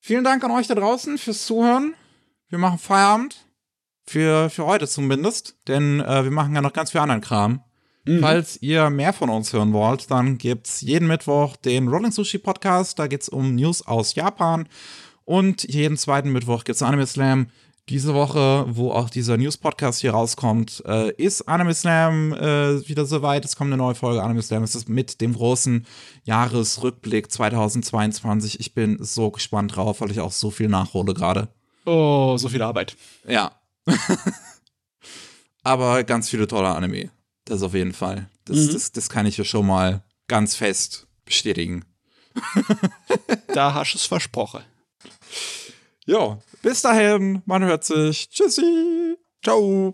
Vielen 0.00 0.24
Dank 0.24 0.42
an 0.44 0.50
euch 0.50 0.66
da 0.66 0.74
draußen 0.74 1.18
fürs 1.18 1.46
Zuhören. 1.46 1.94
Wir 2.48 2.58
machen 2.58 2.78
Feierabend. 2.78 3.36
Für, 4.06 4.50
für 4.50 4.66
heute 4.66 4.86
zumindest. 4.86 5.56
Denn 5.68 6.00
äh, 6.00 6.24
wir 6.24 6.30
machen 6.30 6.54
ja 6.54 6.60
noch 6.60 6.72
ganz 6.72 6.90
viel 6.90 7.00
anderen 7.00 7.20
Kram. 7.20 7.62
Mhm. 8.06 8.20
Falls 8.20 8.60
ihr 8.60 8.90
mehr 8.90 9.12
von 9.12 9.30
uns 9.30 9.52
hören 9.52 9.72
wollt, 9.72 10.10
dann 10.10 10.36
gibt's 10.36 10.82
jeden 10.82 11.08
Mittwoch 11.08 11.56
den 11.56 11.88
Rolling 11.88 12.12
Sushi 12.12 12.38
Podcast. 12.38 12.98
Da 12.98 13.06
geht's 13.06 13.28
um 13.28 13.54
News 13.54 13.86
aus 13.86 14.14
Japan. 14.14 14.68
Und 15.24 15.62
jeden 15.62 15.96
zweiten 15.96 16.32
Mittwoch 16.32 16.64
gibt's 16.64 16.82
Anime 16.82 17.06
Slam. 17.06 17.46
Diese 17.90 18.14
Woche, 18.14 18.64
wo 18.68 18.92
auch 18.92 19.10
dieser 19.10 19.36
News-Podcast 19.36 20.00
hier 20.00 20.12
rauskommt, 20.12 20.82
äh, 20.86 21.12
ist 21.16 21.42
Anime 21.42 21.74
Slam 21.74 22.32
äh, 22.32 22.88
wieder 22.88 23.04
soweit. 23.04 23.44
Es 23.44 23.56
kommt 23.56 23.68
eine 23.68 23.76
neue 23.76 23.94
Folge 23.94 24.22
Anime 24.22 24.40
Slam. 24.40 24.62
Es 24.62 24.74
ist 24.74 24.88
mit 24.88 25.20
dem 25.20 25.34
großen 25.34 25.86
Jahresrückblick 26.22 27.30
2022. 27.30 28.58
Ich 28.58 28.72
bin 28.72 28.96
so 29.04 29.30
gespannt 29.30 29.76
drauf, 29.76 30.00
weil 30.00 30.10
ich 30.10 30.20
auch 30.20 30.32
so 30.32 30.50
viel 30.50 30.68
nachhole 30.68 31.12
gerade. 31.12 31.48
Oh, 31.84 32.38
so 32.38 32.48
viel 32.48 32.62
Arbeit. 32.62 32.96
Ja. 33.28 33.52
Aber 35.62 36.04
ganz 36.04 36.30
viele 36.30 36.46
tolle 36.46 36.68
Anime. 36.68 37.10
Das 37.44 37.62
auf 37.62 37.74
jeden 37.74 37.92
Fall. 37.92 38.30
Das, 38.46 38.56
mhm. 38.56 38.72
das, 38.72 38.92
das 38.92 39.10
kann 39.10 39.26
ich 39.26 39.36
ja 39.36 39.44
schon 39.44 39.66
mal 39.66 40.02
ganz 40.26 40.54
fest 40.54 41.06
bestätigen. 41.26 41.84
da 43.52 43.74
hast 43.74 43.92
du 43.92 43.98
es 43.98 44.06
versprochen. 44.06 44.62
Ja, 46.06 46.38
bis 46.64 46.82
dahin, 46.82 47.42
man 47.46 47.62
hört 47.62 47.84
sich. 47.84 48.28
Tschüssi. 48.30 49.16
Ciao. 49.44 49.92